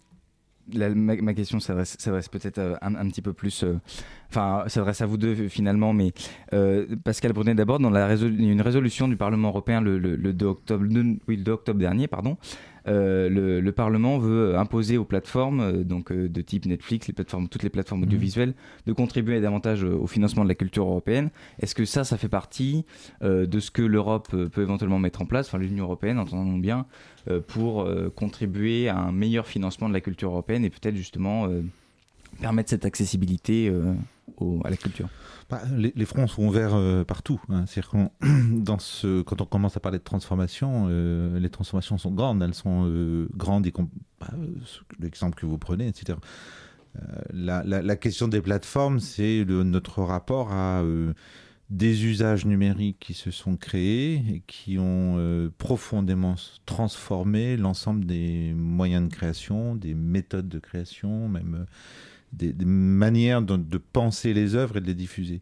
la- 0.74 0.89
ma, 0.96 1.15
ma 1.15 1.34
question 1.34 1.60
s'adresse 1.60 1.96
peut-être 2.30 2.58
euh, 2.58 2.76
un, 2.82 2.96
un 2.96 3.08
petit 3.08 3.22
peu 3.22 3.34
plus, 3.34 3.63
euh, 3.63 3.80
enfin 4.30 4.63
s'adresse 4.67 5.02
à 5.02 5.06
vous 5.06 5.17
deux 5.17 5.48
finalement, 5.48 5.93
mais 5.93 6.12
euh, 6.54 6.88
Pascal 7.04 7.34
Brunet 7.34 7.54
d'abord 7.56 7.80
dans 7.80 7.89
la 7.91 8.08
résol- 8.08 8.34
il 8.34 8.46
y 8.46 8.50
a 8.50 8.52
une 8.52 8.62
résolution 8.62 9.08
du 9.08 9.15
Parlement 9.15 9.50
européen 9.50 9.80
le, 9.82 9.98
le- 10.00 10.15
le 10.15 10.34
2 10.34 10.46
octobre, 10.48 10.84
le- 10.84 11.20
oui, 11.28 11.38
le 11.38 11.43
2 11.43 11.52
octobre 11.52 11.80
dernier, 11.80 12.08
pardon. 12.08 12.38
Euh, 12.88 13.30
le, 13.30 13.60
le 13.60 13.71
Parlement 13.71 14.17
veut 14.17 14.58
imposer 14.58 14.97
aux 14.97 15.06
plateformes, 15.06 15.60
euh, 15.60 15.84
donc 15.84 16.12
euh, 16.12 16.30
de 16.30 16.41
type 16.41 16.65
Netflix, 16.65 17.08
les 17.08 17.13
plateformes, 17.13 17.47
toutes 17.50 17.63
les 17.63 17.69
plateformes 17.69 18.04
audiovisuelles, 18.04 18.54
de 18.86 18.93
contribuer 18.93 19.41
davantage 19.41 19.84
au 19.84 20.08
financement 20.08 20.43
de 20.43 20.50
la 20.50 20.56
culture 20.56 20.86
européenne. 20.86 21.30
Est-ce 21.60 21.76
que 21.76 21.86
ça, 21.86 22.04
ça 22.04 22.17
fait 22.17 22.30
partie 22.30 22.86
de 23.21 23.60
ce 23.60 23.71
que 23.71 23.82
l'Europe 23.82 24.30
peut 24.30 24.62
éventuellement 24.62 25.00
mettre 25.00 25.21
en 25.21 25.26
place, 25.26 25.47
enfin 25.47 25.58
l'Union 25.58 25.86
européenne, 25.86 26.19
entendons 26.19 26.58
bien, 26.58 26.86
pour 27.47 27.88
contribuer 28.15 28.89
à 28.89 28.97
un 28.97 29.12
meilleur 29.12 29.47
financement 29.47 29.89
de 29.89 29.93
la 29.93 30.02
culture 30.02 30.30
européenne 30.30 30.65
et 30.65 30.69
peut-être 30.69 30.95
justement 30.95 31.47
permettre 32.38 32.69
cette 32.69 32.86
accessibilité 32.86 33.69
euh, 33.69 33.93
à 34.63 34.69
la 34.69 34.78
culture 34.78 35.10
Bah, 35.50 35.62
les, 35.76 36.06
fronts 36.06 36.28
sont 36.28 36.45
ouverts 36.45 36.76
euh, 36.76 37.04
partout. 37.04 37.41
hein. 37.50 37.65
Quand 39.26 39.41
on 39.41 39.45
commence 39.45 39.78
à 39.78 39.80
parler 39.80 39.97
de 39.97 40.04
transformation, 40.04 40.88
euh, 40.89 41.39
les 41.39 41.50
transformations 41.50 41.97
sont 41.97 42.12
grandes. 42.12 42.41
Elles 42.43 42.54
sont 42.54 43.28
grandes, 43.36 43.67
bah, 44.19 44.28
l'exemple 45.00 45.39
que 45.39 45.45
vous 45.45 45.58
prenez, 45.58 45.88
etc. 45.88 46.17
La, 47.32 47.95
question 47.95 48.28
des 48.28 48.41
plateformes, 48.41 49.00
c'est 49.00 49.45
notre 49.45 50.02
rapport 50.02 50.52
à 50.52 50.84
des 51.69 52.06
usages 52.06 52.45
numériques 52.45 52.97
qui 53.00 53.13
se 53.13 53.30
sont 53.30 53.56
créés 53.56 54.15
et 54.15 54.43
qui 54.47 54.80
ont 54.80 55.52
profondément 55.60 56.36
transformé 56.65 57.56
l'ensemble 57.56 58.06
des 58.06 58.54
moyens 58.56 59.08
de 59.08 59.13
création, 59.13 59.76
des 59.76 59.93
méthodes 59.93 60.50
de 60.50 60.60
création, 60.60 61.30
même 61.30 61.67
des, 62.34 62.54
manières 62.66 63.42
de, 63.42 63.78
penser 63.78 64.34
les 64.34 64.56
œuvres 64.56 64.78
et 64.78 64.82
de 64.82 64.88
les 64.88 64.94
diffuser. 64.94 65.42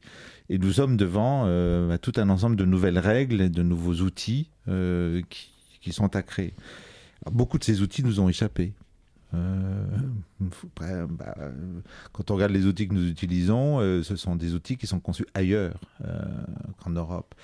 Et 0.49 0.57
nous 0.57 0.73
sommes 0.73 0.97
devant 0.97 1.43
euh, 1.45 1.87
bah, 1.87 1.97
tout 1.97 2.13
un 2.17 2.29
ensemble 2.29 2.55
de 2.55 2.65
nouvelles 2.65 2.99
règles 2.99 3.41
et 3.41 3.49
de 3.49 3.63
nouveaux 3.63 3.95
outils 3.95 4.49
euh, 4.67 5.21
qui, 5.29 5.91
sont 5.91 6.15
à 6.15 6.23
créer. 6.23 6.53
Beaucoup 7.31 7.57
de 7.57 7.63
ces 7.63 7.81
outils 7.81 8.03
nous 8.03 8.19
ont 8.19 8.29
échappé. 8.29 8.73
Euh, 9.33 9.85
bah, 10.79 11.35
quand 12.11 12.31
on 12.31 12.35
regarde 12.35 12.51
les 12.51 12.65
outils 12.65 12.87
que 12.87 12.93
nous 12.93 13.07
utilisons, 13.07 13.79
ce 14.03 14.15
sont 14.15 14.35
des 14.35 14.53
outils 14.53 14.77
qui 14.77 14.87
sont 14.87 14.99
conçus 14.99 15.25
ailleurs 15.33 15.79
qu'en 16.79 16.91
Europe. 16.91 17.35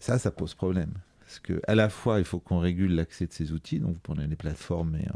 Ça, 0.00 0.18
ça 0.18 0.30
pose 0.30 0.54
problème. 0.54 0.92
Parce 1.20 1.40
que 1.40 1.60
à 1.66 1.74
la 1.74 1.88
fois, 1.88 2.20
il 2.20 2.24
faut 2.24 2.38
qu'on 2.38 2.58
régule 2.58 2.94
l'accès 2.94 3.26
de 3.26 3.32
ces 3.32 3.52
outils. 3.52 3.80
Donc, 3.80 3.94
vous 3.94 4.00
prenez 4.02 4.26
les 4.26 4.36
plateformes 4.36 4.96
et 4.96 5.06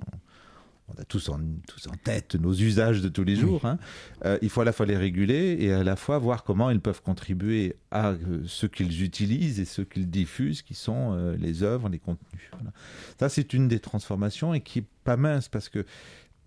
on 0.89 1.01
a 1.01 1.05
tous 1.05 1.29
en, 1.29 1.39
tous 1.67 1.87
en 1.89 1.93
tête 2.05 2.35
nos 2.35 2.53
usages 2.53 3.01
de 3.01 3.09
tous 3.09 3.25
les 3.25 3.37
jours. 3.37 3.65
hein. 3.65 3.79
Euh, 4.25 4.39
il 4.43 4.51
faut 4.51 4.61
à 4.61 4.65
la 4.65 4.73
fois 4.73 4.85
les 4.85 4.97
réguler 4.97 5.57
et 5.61 5.73
à 5.73 5.85
la 5.85 5.97
fois 5.97 6.19
voir 6.19 6.45
comment 6.45 6.69
ils 6.71 6.81
peuvent 6.81 7.03
contribuer 7.03 7.77
à 7.91 8.11
euh, 8.11 8.43
ce 8.47 8.67
qu'ils 8.67 9.03
utilisent 9.03 9.59
et 9.61 9.65
ce 9.65 9.81
qu'ils 9.83 10.11
diffusent, 10.11 10.61
qui 10.63 10.75
sont 10.75 11.15
euh, 11.15 11.37
les 11.39 11.63
œuvres, 11.63 11.89
les 11.89 11.99
contenus. 11.99 12.43
Voilà. 12.53 12.73
Ça, 13.19 13.29
c'est 13.29 13.55
une 13.55 13.69
des 13.69 13.81
transformations 13.81 14.53
et 14.55 14.61
qui 14.61 14.81
est 14.81 14.87
pas 15.05 15.17
mince 15.17 15.49
parce 15.49 15.69
que 15.69 15.87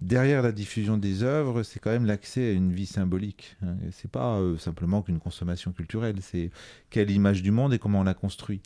derrière 0.01 0.41
la 0.43 0.51
diffusion 0.51 0.97
des 0.97 1.23
œuvres, 1.23 1.63
c'est 1.63 1.79
quand 1.79 1.91
même 1.91 2.05
l'accès 2.05 2.49
à 2.49 2.51
une 2.51 2.71
vie 2.71 2.85
symbolique. 2.85 3.55
Hein. 3.63 3.77
C'est 3.91 4.11
pas 4.11 4.35
euh, 4.37 4.57
simplement 4.57 5.01
qu'une 5.01 5.19
consommation 5.19 5.71
culturelle, 5.71 6.17
c'est 6.21 6.51
quelle 6.89 7.09
image 7.09 7.41
du 7.41 7.51
monde 7.51 7.73
et 7.73 7.79
comment 7.79 8.01
on 8.01 8.03
la 8.03 8.13
construit. 8.13 8.61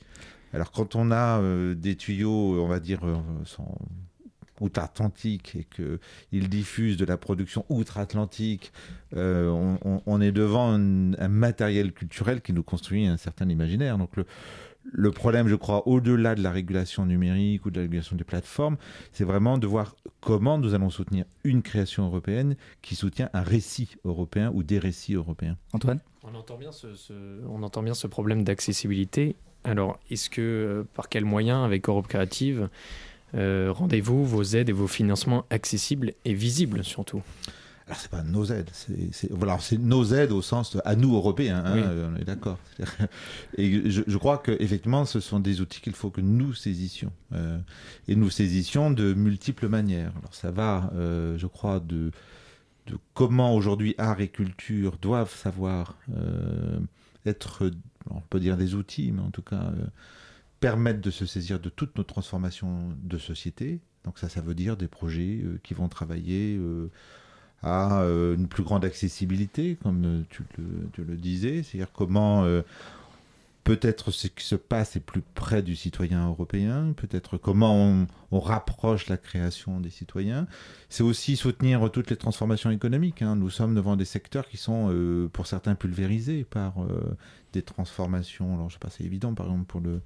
Alors 0.52 0.72
quand 0.72 0.96
on 0.96 1.12
a 1.12 1.40
euh, 1.40 1.76
des 1.76 1.96
tuyaux, 1.96 2.60
on 2.60 2.68
va 2.68 2.80
dire, 2.80 3.00
euh, 3.06 3.16
sans- 3.46 3.78
outre-Atlantique 4.62 5.56
et 5.56 5.66
qu'ils 5.76 6.50
diffusent 6.50 6.98
de 6.98 7.06
la 7.06 7.18
production 7.18 7.66
outre-Atlantique, 7.70 8.72
euh, 9.16 9.50
on, 9.50 9.78
on- 9.84 10.02
on 10.06 10.22
est 10.22 10.32
devant 10.32 10.72
un, 10.72 11.14
un 11.14 11.28
matériel 11.28 11.92
culturel 11.94 12.42
qui 12.42 12.54
nous 12.54 12.64
construit 12.64 13.06
un 13.08 13.18
certain 13.18 13.50
imaginaire. 13.50 13.98
Donc 13.98 14.16
le, 14.16 14.26
le 14.92 15.12
problème, 15.12 15.48
je 15.48 15.56
crois, 15.56 15.88
au-delà 15.88 16.36
de 16.36 16.42
la 16.42 16.52
régulation 16.52 17.06
numérique 17.06 17.66
ou 17.66 17.72
de 17.72 17.76
la 17.78 17.82
régulation 17.84 18.16
des 18.16 18.24
plateformes, 18.24 18.78
c'est 19.12 19.24
vraiment 19.26 19.58
de 19.58 19.68
voir 19.68 19.96
comment 20.22 20.58
nous 20.58 20.74
allons 20.74 20.90
soutenir 20.90 21.26
une 21.44 21.62
création 21.62 22.06
européenne 22.06 22.56
qui 22.82 22.96
soutient 22.96 23.30
un 23.34 23.42
récit 23.42 23.90
européen 24.06 24.52
ou 24.54 24.64
des 24.64 24.80
récits 24.80 25.14
européens. 25.14 25.58
Antoine? 25.74 26.00
On 26.24 26.34
entend 26.36 26.58
bien 26.58 26.72
ce, 26.72 26.96
ce- 26.96 27.14
on 27.48 27.62
entend 27.64 27.84
bien 27.84 27.94
ce 27.94 28.08
problème 28.08 28.44
d'accessibilité. 28.44 29.36
Alors, 29.66 30.00
est-ce 30.10 30.30
que, 30.30 30.42
euh, 30.42 30.84
par 30.94 31.10
quel 31.10 31.26
moyen, 31.26 31.64
avec 31.66 31.90
Europe 31.90 32.08
Créative, 32.08 32.70
euh, 33.36 33.72
rendez-vous 33.72 34.26
vos 34.26 34.44
aides 34.44 34.70
et 34.70 34.74
vos 34.74 34.88
financements 34.88 35.46
accessibles 35.50 36.14
et 36.26 36.34
visibles 36.34 36.84
surtout 36.84 37.22
Alors 37.88 37.98
c'est 38.00 38.12
pas 38.12 38.24
nos 38.24 38.46
aides, 38.46 38.70
c'est 38.74 39.32
voilà, 39.32 39.58
nos 39.80 40.04
aides 40.14 40.32
au 40.32 40.42
sens 40.42 40.76
de- 40.76 40.82
à 40.86 40.96
nous 40.96 41.16
Européens, 41.16 41.64
hein, 41.66 41.74
Oui. 41.76 42.04
on 42.14 42.16
est 42.22 42.26
d'accord. 42.26 42.60
Et 43.58 43.90
je, 43.90 44.02
je 44.06 44.18
crois 44.18 44.38
que 44.38 44.52
effectivement, 44.60 45.06
ce 45.06 45.20
sont 45.20 45.40
des 45.40 45.60
outils 45.62 45.82
qu'il 45.82 45.94
faut 45.96 46.12
que 46.12 46.22
nous 46.22 46.54
saisissions 46.54 47.12
euh, 47.34 47.58
et 48.08 48.16
nous 48.16 48.30
saisissions 48.30 48.92
de 48.92 49.14
multiples 49.14 49.68
manières. 49.68 50.12
Alors 50.20 50.34
ça 50.36 50.52
va, 50.52 50.92
euh, 50.96 51.38
je 51.38 51.48
crois, 51.48 51.80
de 51.80 52.12
de 52.88 52.98
comment 53.14 53.54
aujourd'hui 53.56 53.94
art 54.00 54.20
et 54.20 54.30
culture 54.30 54.98
doivent 55.00 55.36
savoir 55.36 55.96
euh, 56.18 56.80
être, 57.28 57.70
on 58.10 58.22
peut 58.22 58.40
dire 58.40 58.58
des 58.58 58.74
outils, 58.74 59.12
mais 59.12 59.22
en 59.22 59.30
tout 59.30 59.44
cas 59.44 59.72
permettre 60.60 61.02
de 61.02 61.12
se 61.12 61.26
saisir 61.26 61.60
de 61.60 61.70
toutes 61.70 61.98
nos 61.98 62.04
transformations 62.04 62.96
de 63.02 63.18
société. 63.18 63.80
Donc 64.04 64.18
ça, 64.18 64.30
ça 64.30 64.42
veut 64.42 64.56
dire 64.56 64.78
des 64.78 64.88
projets 64.88 65.42
euh, 65.44 65.60
qui 65.64 65.74
vont 65.74 65.88
travailler 65.88 66.58
euh, 66.58 66.90
à 67.62 68.02
euh, 68.02 68.36
une 68.36 68.48
plus 68.48 68.64
grande 68.64 68.86
accessibilité, 68.86 69.78
comme 69.82 70.26
tu 70.30 70.44
le, 70.58 71.16
disais, 71.16 71.64
c'est-à-dire 71.64 71.92
comment 71.92 72.46
peut-être 73.66 74.10
ce 74.10 74.28
qui 74.28 74.44
se 74.44 74.56
passe 74.56 74.96
est 74.96 75.02
plus 75.02 75.22
près 75.22 75.62
du 75.62 75.76
citoyen 75.76 76.28
européen, 76.28 76.94
peut-être 76.96 77.38
comment 77.38 78.06
on, 78.32 78.40
rapproche 78.40 79.08
la 79.10 79.18
création 79.18 79.80
des 79.80 79.90
citoyens. 79.90 80.48
C'est 80.88 81.04
aussi 81.04 81.36
soutenir 81.36 81.92
toutes 81.92 82.10
les 82.10 82.16
transformations 82.16 82.72
économiques. 82.72 83.22
hein. 83.22 83.36
Nous 83.36 83.50
sommes 83.50 83.76
devant 83.76 83.96
des 83.96 84.06
secteurs 84.06 84.48
qui 84.48 84.58
sont, 84.58 85.30
pour 85.34 85.46
certains, 85.46 85.76
pulvérisés 85.76 86.46
par 86.46 86.76
des 87.54 87.62
transformations. 87.62 88.56
Alors, 88.56 88.70
je 88.70 88.76
sais 88.76 88.80
pas, 88.80 88.90
c'est 88.90 89.04
évident, 89.04 89.34
par 89.36 89.48
exemple, 89.48 89.66
pour 89.66 89.82
le, 89.82 90.02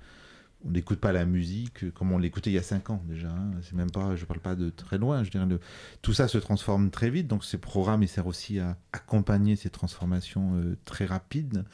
on 0.66 0.72
n'écoute 0.72 1.00
pas 1.00 1.12
la 1.12 1.26
musique 1.26 1.92
comme 1.94 2.12
on 2.12 2.18
l'écoutait 2.18 2.50
il 2.50 2.54
y 2.54 2.58
a 2.58 2.64
cinq 2.64 2.90
ans 2.90 3.02
déjà. 3.06 3.30
hein. 3.30 3.52
C'est 3.62 3.74
même 3.74 3.92
pas, 3.92 4.16
je 4.16 4.26
parle 4.26 4.40
pas 4.40 4.56
de 4.56 4.70
très 4.70 4.98
loin. 4.98 5.24
Je 5.24 5.32
dirais, 5.32 5.46
le- 5.46 5.60
tout 6.02 6.14
ça 6.14 6.28
se 6.28 6.38
transforme 6.38 6.90
très 6.90 7.10
vite. 7.10 7.28
Donc 7.28 7.44
ces 7.44 7.58
programmes, 7.58 8.04
ils 8.04 8.08
servent 8.08 8.28
aussi 8.28 8.60
à 8.60 8.78
accompagner 8.94 9.56
ces 9.56 9.70
transformations 9.70 10.56
euh, 10.56 10.78
très 10.86 11.06
rapides. 11.06 11.66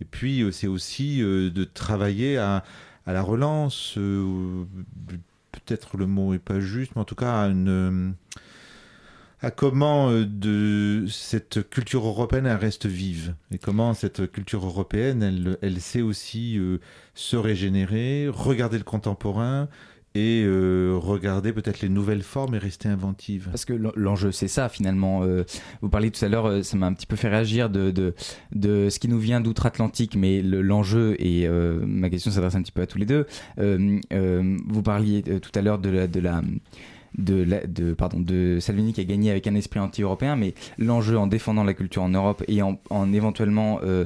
Et 0.00 0.04
puis 0.04 0.42
euh, 0.42 0.52
c'est 0.52 0.68
aussi 0.68 1.22
euh, 1.22 1.50
de 1.50 1.64
travailler 1.64 2.38
à, 2.38 2.64
la 3.06 3.22
relance. 3.22 3.94
Peut-être 5.52 5.96
le 5.96 6.06
mot 6.06 6.34
est 6.34 6.38
pas 6.38 6.60
juste, 6.60 6.92
mais 6.94 7.00
en 7.00 7.06
tout 7.06 7.14
cas 7.14 7.42
à 7.42 7.48
une 7.48 8.14
à 9.40 9.50
comment 9.50 10.10
euh, 10.10 11.06
cette 11.08 11.68
culture 11.70 12.04
européenne 12.06 12.46
reste 12.48 12.86
vive 12.86 13.34
et 13.52 13.58
comment 13.58 13.94
cette 13.94 14.30
culture 14.32 14.64
européenne 14.66 15.56
elle, 15.62 15.80
sait 15.80 16.02
aussi 16.02 16.58
euh, 16.58 16.78
se 17.14 17.36
régénérer, 17.36 18.28
regarder 18.28 18.78
le 18.78 18.84
contemporain 18.84 19.68
et 20.14 20.42
euh, 20.44 20.96
regarder 21.00 21.52
peut-être 21.52 21.80
les 21.82 21.88
nouvelles 21.88 22.22
formes 22.22 22.54
et 22.56 22.58
rester 22.58 22.88
inventive. 22.88 23.46
Parce 23.50 23.64
que 23.64 23.74
l'en- 23.74 23.92
l'enjeu, 23.94 24.32
c'est 24.32 24.48
ça 24.48 24.68
finalement. 24.68 25.22
Vous 25.82 25.88
parliez 25.88 26.10
tout 26.10 26.24
à 26.24 26.28
l'heure, 26.28 26.64
ça 26.64 26.76
m'a 26.76 26.86
un 26.86 26.94
petit 26.94 27.06
peu 27.06 27.14
fait 27.14 27.28
réagir 27.28 27.70
de, 27.70 28.14
ce 28.56 28.98
qui 28.98 29.06
nous 29.06 29.20
vient 29.20 29.40
d'outre-Atlantique, 29.40 30.16
mais 30.16 30.42
le- 30.42 30.62
l'enjeu, 30.62 31.14
et 31.20 31.46
ma 31.48 32.10
question 32.10 32.32
s'adresse 32.32 32.56
un 32.56 32.62
petit 32.62 32.72
peu 32.72 32.80
à 32.82 32.86
tous 32.86 32.98
les 32.98 33.06
deux, 33.06 33.26
vous 33.58 34.82
parliez 34.82 35.22
tout 35.22 35.52
à 35.54 35.60
l'heure. 35.62 35.78
De 35.78 36.20
la 36.20 36.42
de, 37.16 37.42
la- 37.42 37.66
de, 37.66 37.94
pardon, 37.94 38.20
de 38.20 38.58
Salvini 38.60 38.92
qui 38.92 39.00
a 39.00 39.04
gagné 39.04 39.30
avec 39.30 39.46
un 39.46 39.54
esprit 39.54 39.80
anti-européen, 39.80 40.36
mais 40.36 40.54
l'enjeu 40.78 41.16
en 41.18 41.26
défendant 41.26 41.64
la 41.64 41.74
culture 41.74 42.02
en 42.02 42.08
Europe 42.10 42.42
et 42.48 42.60
en, 42.62 42.78
en 42.90 43.12
éventuellement 43.12 43.80
euh, 43.82 44.04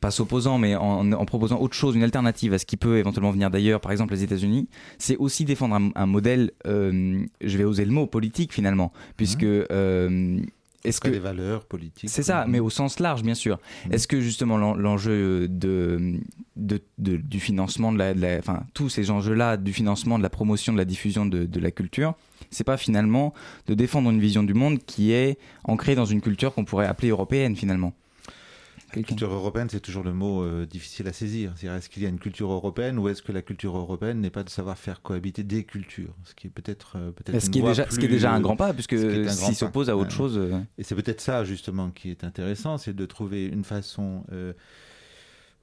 pas 0.00 0.10
s'opposant, 0.10 0.58
mais 0.58 0.76
en, 0.76 1.12
en 1.12 1.24
proposant 1.24 1.58
autre 1.60 1.74
chose, 1.74 1.96
une 1.96 2.02
alternative 2.02 2.52
à 2.52 2.58
ce 2.58 2.66
qui 2.66 2.76
peut 2.76 2.98
éventuellement 2.98 3.30
venir 3.30 3.50
d'ailleurs, 3.50 3.80
par 3.80 3.90
exemple 3.92 4.12
les 4.12 4.22
États-Unis, 4.22 4.68
c'est 4.98 5.16
aussi 5.16 5.44
défendre 5.46 5.76
un, 5.76 5.90
un 5.94 6.06
modèle, 6.06 6.50
euh, 6.66 7.22
je 7.42 7.56
vais 7.56 7.64
oser 7.64 7.86
le 7.86 7.92
mot, 7.92 8.06
politique 8.06 8.52
finalement, 8.52 8.92
puisque 9.16 9.44
euh, 9.44 10.40
est-ce 10.84 11.00
que 11.00 11.08
les 11.08 11.18
valeurs 11.18 11.64
politiques 11.64 12.08
c'est 12.10 12.22
ça, 12.22 12.44
mais 12.48 12.60
au 12.60 12.70
sens 12.70 13.00
large, 13.00 13.22
bien 13.22 13.34
sûr. 13.34 13.58
Est-ce 13.90 14.06
que 14.06 14.20
justement 14.20 14.56
l'en- 14.56 14.74
l'enjeu 14.74 15.48
de, 15.48 16.18
de, 16.56 16.80
de- 16.98 17.16
du 17.16 17.40
financement 17.40 17.92
de 17.92 17.98
la, 17.98 18.14
de 18.14 18.20
la- 18.20 18.38
enfin 18.38 18.62
tous 18.74 18.88
ces 18.88 19.10
enjeux-là 19.10 19.56
du 19.56 19.72
financement, 19.72 20.18
de 20.18 20.22
la 20.22 20.30
promotion, 20.30 20.72
de 20.72 20.78
la 20.78 20.84
diffusion 20.84 21.26
de, 21.26 21.44
de 21.46 21.60
la 21.60 21.70
culture, 21.70 22.14
c'est 22.50 22.64
pas 22.64 22.76
finalement 22.76 23.34
de 23.66 23.74
défendre 23.74 24.10
une 24.10 24.20
vision 24.20 24.42
du 24.42 24.54
monde 24.54 24.78
qui 24.78 25.12
est 25.12 25.38
ancrée 25.64 25.94
dans 25.94 26.04
une 26.06 26.20
culture 26.20 26.54
qu'on 26.54 26.64
pourrait 26.64 26.86
appeler 26.86 27.08
européenne 27.08 27.56
finalement? 27.56 27.92
Culture 28.92 29.32
européenne, 29.32 29.68
c'est 29.70 29.80
toujours 29.80 30.02
le 30.02 30.12
mot 30.14 30.42
euh, 30.42 30.66
difficile 30.66 31.06
à 31.08 31.12
saisir. 31.12 31.52
C'est-à-dire, 31.56 31.76
est-ce 31.78 31.88
qu'il 31.88 32.02
y 32.02 32.06
a 32.06 32.08
une 32.08 32.18
culture 32.18 32.50
européenne 32.50 32.98
ou 32.98 33.08
est-ce 33.08 33.22
que 33.22 33.32
la 33.32 33.42
culture 33.42 33.76
européenne 33.76 34.20
n'est 34.20 34.30
pas 34.30 34.42
de 34.44 34.48
savoir 34.50 34.78
faire 34.78 35.02
cohabiter 35.02 35.42
des 35.42 35.64
cultures? 35.64 36.14
Ce 36.24 36.34
qui 36.34 36.46
est 36.46 36.50
peut-être 36.50 36.96
euh, 36.96 37.10
peut-être 37.10 37.38
Ce 37.40 37.50
qui 37.50 37.58
est 37.58 37.62
déjà- 37.62 37.84
ce 37.90 37.98
qui 37.98 38.06
est 38.06 38.08
plus, 38.08 38.14
déjà 38.16 38.32
un 38.32 38.38
euh, 38.38 38.40
grand 38.40 38.56
pas, 38.56 38.72
puisque 38.72 38.96
s'il 38.98 39.54
s'oppose 39.54 39.90
à 39.90 39.96
autre 39.96 40.10
chose, 40.10 40.38
euh. 40.38 40.58
Et 40.78 40.84
c'est 40.84 40.94
peut-être 40.94 41.20
ça 41.20 41.44
justement 41.44 41.90
qui 41.90 42.10
est 42.10 42.24
intéressant, 42.24 42.78
c'est 42.78 42.94
de 42.94 43.06
trouver 43.06 43.46
une 43.46 43.64
façon 43.64 44.24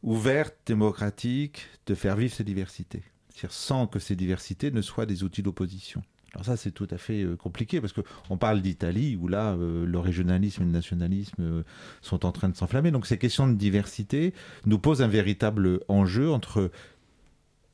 ouverte, 0.03 0.55
démocratique, 0.65 1.67
de 1.87 1.95
faire 1.95 2.15
vivre 2.15 2.33
ces 2.33 2.43
diversités. 2.43 3.01
C'est-à-dire 3.29 3.51
sans 3.53 3.87
que 3.87 3.99
ces 3.99 4.15
diversités 4.15 4.71
ne 4.71 4.81
soient 4.81 5.05
des 5.05 5.23
outils 5.23 5.41
d'opposition. 5.41 6.03
Alors 6.35 6.45
ça, 6.45 6.57
c'est 6.57 6.71
tout 6.71 6.87
à 6.91 6.97
fait 6.97 7.23
euh, 7.23 7.37
compliqué 7.37 7.79
parce 7.79 7.93
qu'on 7.93 8.37
parle 8.37 8.61
d'Italie 8.61 9.17
où 9.19 9.29
là, 9.29 9.53
euh, 9.53 9.85
le 9.85 9.99
régionalisme 9.99 10.63
et 10.63 10.65
le 10.65 10.71
nationalisme 10.71 11.41
euh, 11.41 11.63
sont 12.01 12.25
en 12.25 12.33
train 12.33 12.49
de 12.49 12.57
s'enflammer. 12.57 12.91
Donc 12.91 13.07
ces 13.07 13.17
questions 13.17 13.47
de 13.47 13.53
diversité 13.53 14.33
nous 14.65 14.77
posent 14.77 15.01
un 15.01 15.07
véritable 15.07 15.79
enjeu 15.87 16.29
entre 16.29 16.71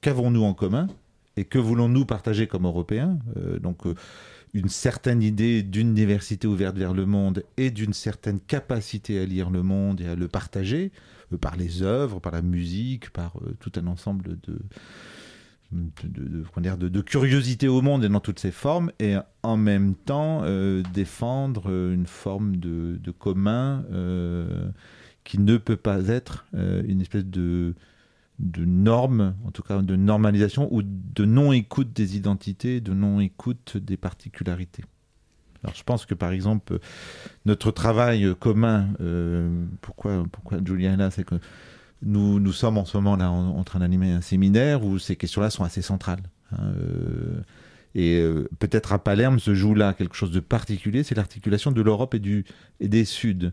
qu'avons-nous 0.02 0.44
en 0.44 0.54
commun 0.54 0.88
et 1.38 1.46
que 1.46 1.58
voulons-nous 1.58 2.06
partager 2.06 2.46
comme 2.46 2.66
Européens 2.66 3.18
Donc 3.62 3.86
une 4.54 4.68
certaine 4.68 5.24
idée 5.24 5.64
d'une 5.64 5.94
diversité 5.94 6.46
ouverte 6.46 6.78
vers 6.78 6.94
le 6.94 7.06
monde 7.06 7.44
et 7.58 7.72
d'une 7.72 7.94
certaine 7.94 8.40
capacité 8.40 9.20
à 9.20 9.26
lire 9.26 9.50
le 9.50 9.64
monde 9.64 10.02
et 10.02 10.08
à 10.08 10.16
le 10.16 10.28
partager 10.28 10.92
par 11.40 11.56
les 11.56 11.84
œuvres, 11.84 12.20
par 12.20 12.34
la 12.34 12.42
musique, 12.42 13.12
par 13.12 13.34
tout 13.60 13.72
un 13.78 13.88
ensemble 13.88 14.38
de, 14.42 14.60
de, 15.72 17.02
curiosité 17.02 17.68
au 17.68 17.82
monde 17.82 18.04
et 18.04 18.10
dans 18.10 18.20
toutes 18.20 18.40
ses 18.40 18.52
formes, 18.52 18.92
et 19.00 19.16
en 19.44 19.58
même 19.58 19.96
temps 19.96 20.42
euh, 20.44 20.84
défendre 20.94 21.70
euh, 21.70 21.94
une 21.94 22.08
forme 22.08 22.58
de, 22.58 23.12
commun 23.12 23.84
euh, 23.92 24.70
qui 25.24 25.40
ne 25.40 25.58
peut 25.58 25.78
pas 25.78 26.08
être 26.08 26.46
une 26.54 27.02
espèce 27.02 27.26
de, 27.26 27.76
norme, 28.58 29.36
en 29.46 29.52
tout 29.52 29.62
cas 29.62 29.82
de 29.82 29.96
normalisation, 29.96 30.68
ou 30.74 30.82
de 30.84 31.26
non-écoute 31.26 31.94
des 31.94 32.18
identités, 32.18 32.82
de 32.82 32.94
non-écoute 32.94 33.78
des 33.78 33.98
particularités. 33.98 34.84
Alors 35.64 35.76
je 35.76 35.84
pense 35.84 36.08
que 36.08 36.16
par 36.16 36.32
exemple, 36.32 36.80
notre 37.46 37.70
travail 37.72 38.34
commun, 38.40 38.90
pourquoi, 39.82 40.26
pourquoi 40.32 40.58
là, 40.58 41.12
c'est 41.12 41.24
que 41.24 41.36
nous, 42.04 42.40
nous 42.40 42.54
sommes 42.54 42.78
en 42.78 42.86
ce 42.86 42.98
moment 42.98 43.16
là 43.16 43.32
en, 43.32 43.58
en 43.58 43.64
train 43.64 43.80
d'animer 43.80 44.12
un 44.12 44.22
séminaire 44.22 44.84
où 44.84 45.00
ces 45.00 45.16
questions-là 45.16 45.50
sont 45.50 45.64
assez 45.64 45.82
centrales. 45.82 46.24
hein, 46.52 46.74
euh, 46.78 47.42
et 47.96 48.20
euh, 48.20 48.48
peut-être 48.60 48.94
à 48.94 49.00
Palerme 49.00 49.40
se 49.40 49.54
joue 49.54 49.74
là 49.74 49.94
quelque 49.94 50.16
chose 50.16 50.32
de 50.32 50.40
particulier, 50.40 51.04
c'est 51.04 51.16
l'articulation 51.16 51.72
de 51.72 51.82
l'Europe 51.82 52.14
et, 52.14 52.20
du, 52.20 52.46
et 52.80 52.88
des 52.88 53.04
Suds, 53.06 53.52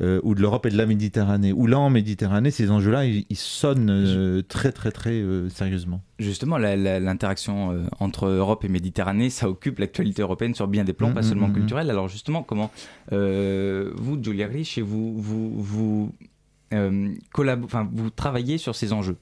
euh, 0.00 0.20
ou 0.24 0.34
de 0.34 0.42
l'Europe 0.42 0.66
et 0.66 0.70
de 0.70 0.76
la 0.76 0.86
Méditerranée. 0.86 1.52
Où 1.52 1.66
là, 1.66 1.78
en 1.78 1.88
Méditerranée, 1.88 2.50
ces 2.50 2.70
enjeux-là, 2.70 3.06
ils, 3.06 3.24
ils 3.30 3.36
sonnent 3.36 3.88
euh, 3.90 4.42
très 4.42 4.72
très 4.72 4.90
très 4.90 5.22
sérieusement. 5.50 6.02
Justement, 6.18 6.58
l'interaction 6.58 7.86
entre 8.00 8.26
Europe 8.26 8.64
et 8.64 8.68
Méditerranée, 8.68 9.30
ça 9.30 9.48
occupe 9.48 9.78
l'actualité 9.78 10.22
européenne 10.22 10.54
sur 10.54 10.66
bien 10.66 10.84
des 10.84 10.92
plans, 10.92 11.12
pas 11.12 11.20
mm, 11.20 11.24
seulement 11.24 11.48
mm, 11.48 11.52
mm. 11.52 11.54
culturels. 11.54 11.90
Alors 11.90 12.08
justement, 12.08 12.42
comment 12.42 12.70
vous, 13.12 14.22
Julia 14.22 14.48
Rich, 14.48 14.78
et 14.78 14.82
vous, 14.82 15.20
vous, 15.20 15.62
vous, 15.62 16.12
vous 17.90 18.10
travaillez 18.10 18.58
sur 18.58 18.74
ces 18.74 18.92
enjeux 18.92 19.16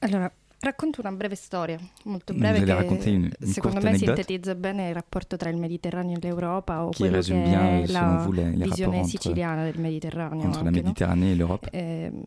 Allora, 0.00 0.30
racconto 0.60 1.00
una 1.00 1.12
breve 1.12 1.34
storia, 1.36 1.78
molto 2.04 2.34
breve, 2.34 2.58
che 2.64 3.08
une- 3.10 3.30
une 3.40 3.46
secondo 3.52 3.80
me 3.80 3.96
sintetizza 3.96 4.54
bene 4.54 4.88
il 4.88 4.94
rapporto 4.94 5.36
tra 5.36 5.48
il 5.48 5.56
Mediterraneo 5.56 6.16
e 6.16 6.20
l'Europa 6.20 6.84
o 6.84 6.90
quello 6.90 7.20
che 7.20 7.32
bien, 7.32 7.52
è 7.60 7.82
euh, 7.82 7.92
la 7.92 8.22
vous, 8.22 8.32
les- 8.34 8.54
les 8.56 8.68
visione 8.68 8.96
rapports 8.96 9.14
entre- 9.14 9.18
siciliana 9.18 9.64
del 9.64 9.78
Mediterraneo. 9.80 10.44
entre 10.44 10.62
la 10.62 10.68
anche, 10.68 10.80
no? 10.80 10.86
Méditerranée 10.86 11.30
et 11.32 11.36
l'Europe. 11.36 11.68
Ehm, 11.72 12.22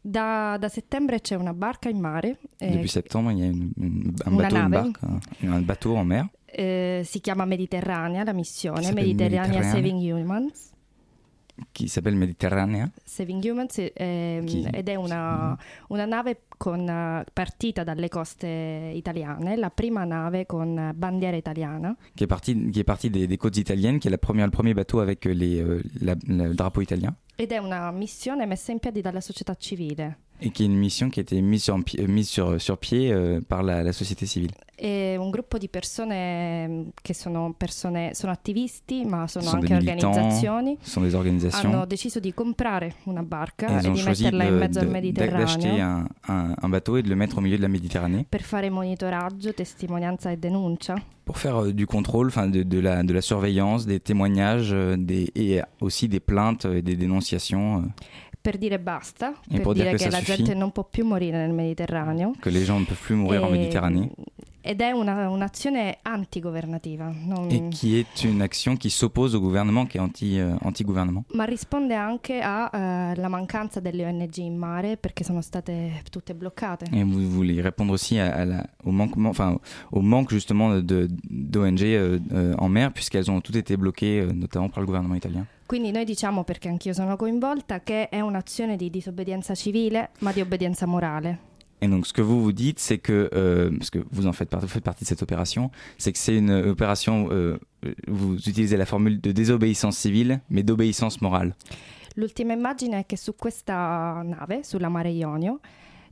da, 0.00 0.56
da 0.58 0.68
settembre 0.68 1.20
c'è 1.20 1.34
una 1.34 1.52
barca 1.52 1.88
in 1.90 1.98
mare, 2.00 2.38
eh, 2.58 2.70
Depuis 2.70 2.90
septembre, 2.90 3.32
il 3.34 3.38
y 3.38 3.42
a 3.42 3.46
une- 3.46 3.70
une- 3.76 4.12
un 4.24 4.32
Una 4.32 4.42
bateau, 4.42 4.56
une 4.56 4.68
nave. 4.68 4.90
barque, 4.90 5.06
un, 5.40 5.52
un 5.52 5.64
bateau 5.64 5.94
en 5.96 6.06
mer 6.06 6.28
eh, 6.46 7.02
si 7.04 7.20
chiama 7.20 7.44
Mediterranea, 7.44 8.24
la 8.24 8.32
missione, 8.32 8.92
Mediterranea 8.92 9.46
Mediterranea. 9.46 9.70
Saving 9.70 10.00
Humans. 10.00 10.70
Qui 11.72 11.88
s'appelle 11.88 12.14
Méditerranée. 12.16 12.90
Saving 13.04 13.42
Humans 13.44 13.74
Chi? 13.74 14.68
ed 14.70 14.88
è 14.88 14.94
una, 14.94 15.56
una 15.88 16.04
nave 16.06 16.42
con, 16.56 16.88
eh, 16.88 17.24
partita 17.32 17.84
dalle 17.84 18.08
coste 18.08 18.92
italiane, 18.94 19.56
la 19.56 19.70
prima 19.70 20.04
nave 20.04 20.46
con 20.46 20.92
bandiera 20.94 21.36
italiana. 21.36 21.94
qui 22.14 22.24
est 22.24 22.28
parti, 22.28 22.70
qui 22.70 22.80
est 22.80 22.84
parti 22.84 23.10
des, 23.10 23.26
des 23.26 23.36
côtes 23.36 23.56
italiennes, 23.56 23.98
qui 23.98 24.08
est 24.08 24.10
la 24.10 24.18
première, 24.18 24.46
le 24.46 24.50
premier 24.52 24.74
bateau 24.74 25.00
avec 25.00 25.26
euh, 25.26 25.32
les, 25.32 25.60
euh, 25.60 25.82
la- 26.00 26.16
la- 26.26 26.48
le 26.48 26.54
drapeau 26.54 26.80
italien, 26.80 27.14
Ed 27.36 27.52
è 27.52 27.58
una 27.58 27.92
missione 27.92 28.46
messa 28.46 28.72
in 28.72 28.80
piedi 28.80 29.00
dalla 29.00 29.20
società 29.20 29.54
civile. 29.54 30.18
Et 30.40 30.50
qui 30.50 30.62
est 30.62 30.66
une 30.66 30.76
mission 30.76 31.10
qui 31.10 31.20
a 31.20 31.22
été 31.22 31.40
mise 31.40 31.62
sur, 31.64 31.76
euh, 31.76 32.06
mise 32.06 32.28
sur, 32.28 32.60
sur 32.60 32.78
pied 32.78 33.12
euh, 33.12 33.40
par 33.40 33.62
la, 33.62 33.82
la 33.82 33.92
société 33.92 34.26
civile. 34.26 34.52
È 34.80 35.16
un 35.16 35.30
gruppo 35.30 35.58
di 35.58 35.68
persone 35.68 36.68
mm, 36.68 36.82
che 37.02 37.12
sono, 37.12 37.52
persone, 37.56 38.12
sono 38.14 38.30
attivisti, 38.30 39.04
ma 39.04 39.26
sono 39.26 39.44
des 39.46 39.54
anche 39.54 39.74
organizzazioni. 39.74 40.78
ce 40.80 40.90
sont 40.90 41.02
des 41.04 41.14
organisations. 41.14 41.74
Hanno 41.74 41.84
deciso 41.84 42.20
di 42.20 42.32
comprare 42.32 42.94
una 43.04 43.24
barca 43.24 43.66
e 43.78 43.80
di 43.80 43.88
metterla 44.02 44.44
in 44.44 44.50
de- 44.52 44.56
mezzo 44.56 44.78
al 44.78 44.86
de- 44.86 44.92
d'acheter 44.92 45.32
Mediterraneo 45.72 45.84
un, 45.84 46.06
un- 46.28 46.54
un 46.62 46.68
bateau 46.70 46.96
et 46.96 47.02
de 47.02 47.08
le 47.08 47.16
mettre 47.16 47.38
au 47.38 47.40
milieu 47.40 47.56
de 47.56 47.62
la 47.62 47.68
Méditerranée 47.68 48.24
per 48.28 48.42
fare 48.42 48.70
monitoraggio, 48.70 49.52
testimonianza 49.52 50.30
e 50.30 50.36
denuncia. 50.36 50.94
pour 51.24 51.36
faire 51.38 51.56
euh, 51.62 51.72
du 51.72 51.84
contrôle, 51.86 52.28
enfin 52.28 52.46
de, 52.48 52.62
de 52.62 52.78
la, 52.78 53.02
de 53.02 53.12
la 53.12 53.20
surveillance, 53.20 53.84
des 53.84 53.98
témoignages 54.00 54.70
euh, 54.72 54.96
des, 54.96 55.30
et 55.34 55.60
aussi 55.80 56.08
des 56.08 56.20
plaintes 56.20 56.64
et 56.66 56.80
des 56.82 56.96
dénonciations, 56.96 57.90
Per 58.48 58.56
dire 58.56 58.78
basta, 58.78 59.34
E 59.46 59.56
per 59.56 59.60
può 59.60 59.72
dire 59.74 59.88
dire 59.88 59.96
che 59.98 60.04
che 60.04 60.10
ça 60.10 60.16
la 60.16 60.24
suffit. 60.24 60.36
gente 60.38 60.54
non 60.54 60.70
può 60.72 60.82
più 60.84 61.04
morire 61.04 61.36
nel 61.36 61.52
Mediterraneo. 61.52 62.32
que 62.40 62.48
les 62.50 62.64
gens 62.64 62.78
ne 62.80 62.86
peuvent 62.86 63.04
plus 63.04 63.14
mourir 63.14 63.42
en 63.42 63.48
E- 63.48 63.58
Méditerranée, 63.58 64.08
Ed 64.60 64.80
è 64.80 64.90
una- 64.90 65.28
un'azione 65.30 65.98
antigovernativa, 66.02 67.10
non- 67.24 67.48
qui 67.70 67.98
est 67.98 68.24
une 68.24 68.42
action 68.42 68.76
qui 68.76 68.90
s'oppose 68.90 69.34
au 69.34 69.40
gouvernement, 69.40 69.86
qui 69.88 69.96
est 69.98 70.00
anti, 70.02 70.38
euh, 70.38 70.56
anti-gouvernement. 70.62 71.24
ma 71.34 71.44
risponde 71.44 71.94
anche 71.94 72.40
alla 72.40 73.28
mancanza 73.28 73.80
delle 73.80 74.04
ONG 74.04 74.36
in 74.38 74.56
mare 74.56 74.96
perché 74.96 75.24
sono 75.24 75.40
state 75.40 76.02
tutte 76.10 76.34
bloccate. 76.34 76.86
Et 76.92 77.04
vous 77.04 77.28
voulez 77.30 77.60
répondre 77.62 77.92
aussi 77.92 78.18
à, 78.18 78.34
à 78.34 78.44
la- 78.44 78.66
au, 78.84 78.90
manquement, 78.90 79.30
enfin, 79.30 79.58
au 79.92 80.00
manque 80.00 80.30
justement 80.30 80.80
de- 80.80 81.08
d'ONG 81.28 81.82
euh, 81.82 82.18
euh, 82.32 82.54
en 82.58 82.68
mer, 82.68 82.92
puisqu'elles 82.92 83.30
ont 83.30 83.40
toutes 83.40 83.56
été 83.56 83.76
bloquées, 83.76 84.20
euh, 84.20 84.32
notamment 84.32 84.68
par 84.68 84.80
le 84.80 84.86
gouvernement 84.86 85.14
italien. 85.14 85.46
Quindi 85.66 85.92
noi 85.92 86.04
diciamo, 86.04 86.44
perché 86.44 86.68
anch'io 86.68 86.92
sono 86.94 87.14
coinvolta, 87.16 87.80
che 87.82 88.08
è 88.08 88.20
un'azione 88.20 88.76
di 88.76 88.90
disobbedienza 88.90 89.54
civile 89.54 90.10
ma 90.20 90.32
di 90.32 90.40
obbedienza 90.40 90.86
morale. 90.86 91.38
Et 91.80 91.88
donc 91.88 92.06
ce 92.06 92.12
que 92.12 92.22
vous 92.22 92.42
vous 92.42 92.52
dites, 92.52 92.78
c'est 92.80 92.98
que, 92.98 93.30
euh, 93.34 93.70
parce 93.78 93.90
que 93.90 94.00
vous 94.10 94.26
en 94.26 94.32
faites, 94.32 94.48
part- 94.50 94.60
vous 94.60 94.66
faites 94.68 94.82
partie 94.84 95.04
de 95.04 95.08
cette 95.08 95.22
opération, 95.22 95.70
c'est 95.96 96.12
que 96.12 96.18
c'est 96.18 96.36
une 96.36 96.50
opération, 96.50 97.28
euh, 97.30 97.56
vous 98.08 98.34
utilisez 98.36 98.76
la 98.76 98.86
formule 98.86 99.20
de 99.20 99.30
désobéissance 99.32 99.96
civile, 99.96 100.40
mais 100.50 100.62
d'obéissance 100.64 101.20
morale. 101.20 101.54
L'ultima 102.16 102.52
immagine 102.54 102.98
è 103.00 103.06
che 103.06 103.16
su 103.16 103.34
questa 103.36 104.22
nave, 104.24 104.64
sulla 104.64 104.88
Mare 104.88 105.10
Ionio, 105.10 105.60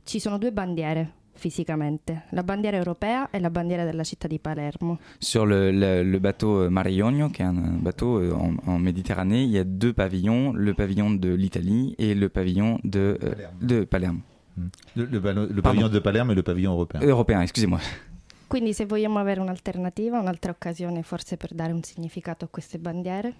ci 0.05 0.19
sono 0.21 0.37
due 0.37 0.53
bandiere 0.53 1.11
fisicamente, 1.33 2.23
la 2.31 2.43
bandiera 2.43 2.77
europea 2.77 3.29
e 3.29 3.39
la 3.39 3.49
bandiera 3.49 3.83
della 3.83 4.03
città 4.03 4.27
di 4.27 4.39
Palermo. 4.39 4.99
Sur 5.19 5.45
le, 5.45 5.71
le- 5.71 6.03
le 6.03 6.19
bateau 6.19 6.61
euh, 6.63 6.69
Mare 6.69 6.89
Ionio, 6.91 7.29
qui 7.29 7.41
est 7.41 7.45
un, 7.45 7.77
bateau 7.81 8.19
euh, 8.21 8.31
en, 8.33 8.55
en 8.65 8.79
Méditerranée, 8.79 9.43
il 9.43 9.51
y 9.51 9.57
a 9.59 9.63
deux 9.65 9.91
pavillons, 9.93 10.53
le 10.53 10.73
pavillon 10.73 11.11
de 11.11 11.33
l'Italie 11.33 11.93
et 11.99 12.15
le 12.15 12.29
pavillon 12.29 12.79
de 12.85 13.17
euh, 13.21 13.33
de 13.61 13.83
Palerme. 13.83 14.21
Le, 14.95 15.61
pavillon 15.61 15.89
de 15.89 15.99
Palerme 15.99 16.31
et 16.31 16.35
le 16.35 16.43
pavillon 16.43 16.71
européen. 16.71 17.01
Européen, 17.01 17.41
excusez-moi. 17.41 17.79
Quindi 18.47 18.73
se 18.73 18.85
vogliamo 18.85 19.19
avere 19.19 19.41
un'alternativa, 19.41 20.19
un'altra 20.19 20.51
occasione 20.51 21.03
forse 21.03 21.35
per 21.35 21.53
dare 21.53 21.73
un 21.73 21.83
significato 21.83 22.45
a 22.45 22.47
queste 22.49 22.79
bandiere, 22.79 23.33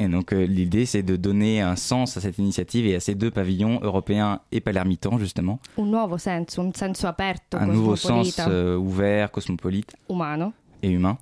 Et 0.00 0.06
donc 0.08 0.32
euh, 0.32 0.46
l'idée, 0.46 0.86
c'est 0.86 1.02
de 1.02 1.16
donner 1.16 1.60
un 1.60 1.74
sens 1.74 2.16
à 2.16 2.20
cette 2.20 2.38
initiative 2.38 2.86
et 2.86 2.94
à 2.94 3.00
ces 3.00 3.16
deux 3.16 3.32
pavillons 3.32 3.80
européens 3.82 4.40
et 4.52 4.60
palermitans, 4.60 5.18
justement. 5.18 5.58
un 5.76 5.86
nuovo 5.86 6.18
senso, 6.18 6.62
un 6.62 6.70
senso 6.72 7.08
aperto, 7.08 7.56
Un 7.56 7.66
nouveau 7.66 7.96
sens 7.96 8.36
cosmopolita, 8.36 8.48
euh, 8.48 8.76
ouvert, 8.76 9.30
cosmopolite 9.32 9.96
umano, 10.08 10.52
et 10.82 10.90
humain. 10.90 11.18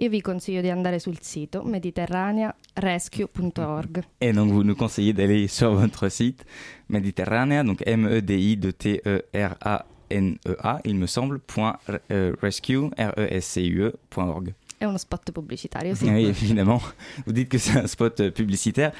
Io 0.00 0.08
vi 0.08 0.20
consiglio 0.20 0.60
di 0.60 0.70
andare 0.70 1.00
sul 1.00 1.18
sito 1.20 1.64
mediterranearescue.org. 1.64 4.04
Et 4.20 4.32
donc 4.32 4.52
vous 4.52 4.62
nous 4.62 4.76
conseillez 4.76 5.12
d'aller 5.12 5.48
sur 5.48 5.74
votre 5.74 6.08
site 6.08 6.44
Méditerranea, 6.88 7.64
donc 7.64 7.82
M-E-D-I-T-E-R-A-N-E-A, 7.84 10.80
il 10.84 10.94
me 10.94 11.06
semble, 11.06 11.40
point, 11.40 11.78
euh, 12.10 12.32
rescue, 12.40 12.90
R-E-S-C-U-E, 12.96 13.94
point 14.08 14.28
org. 14.28 14.54
È 14.78 14.84
uno 14.84 14.98
spot 14.98 15.32
pubblicitario, 15.32 15.96
sì. 15.96 16.08
Oui, 16.08 16.26
évidemment. 16.26 16.80
Vous 17.26 17.32
dites 17.32 17.48
que 17.48 17.58
c'est 17.58 17.76
un 17.76 17.88
spot 17.88 18.20
euh, 18.20 18.30
publicitaire, 18.30 18.92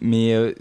mais 0.00 0.32
euh, 0.32 0.52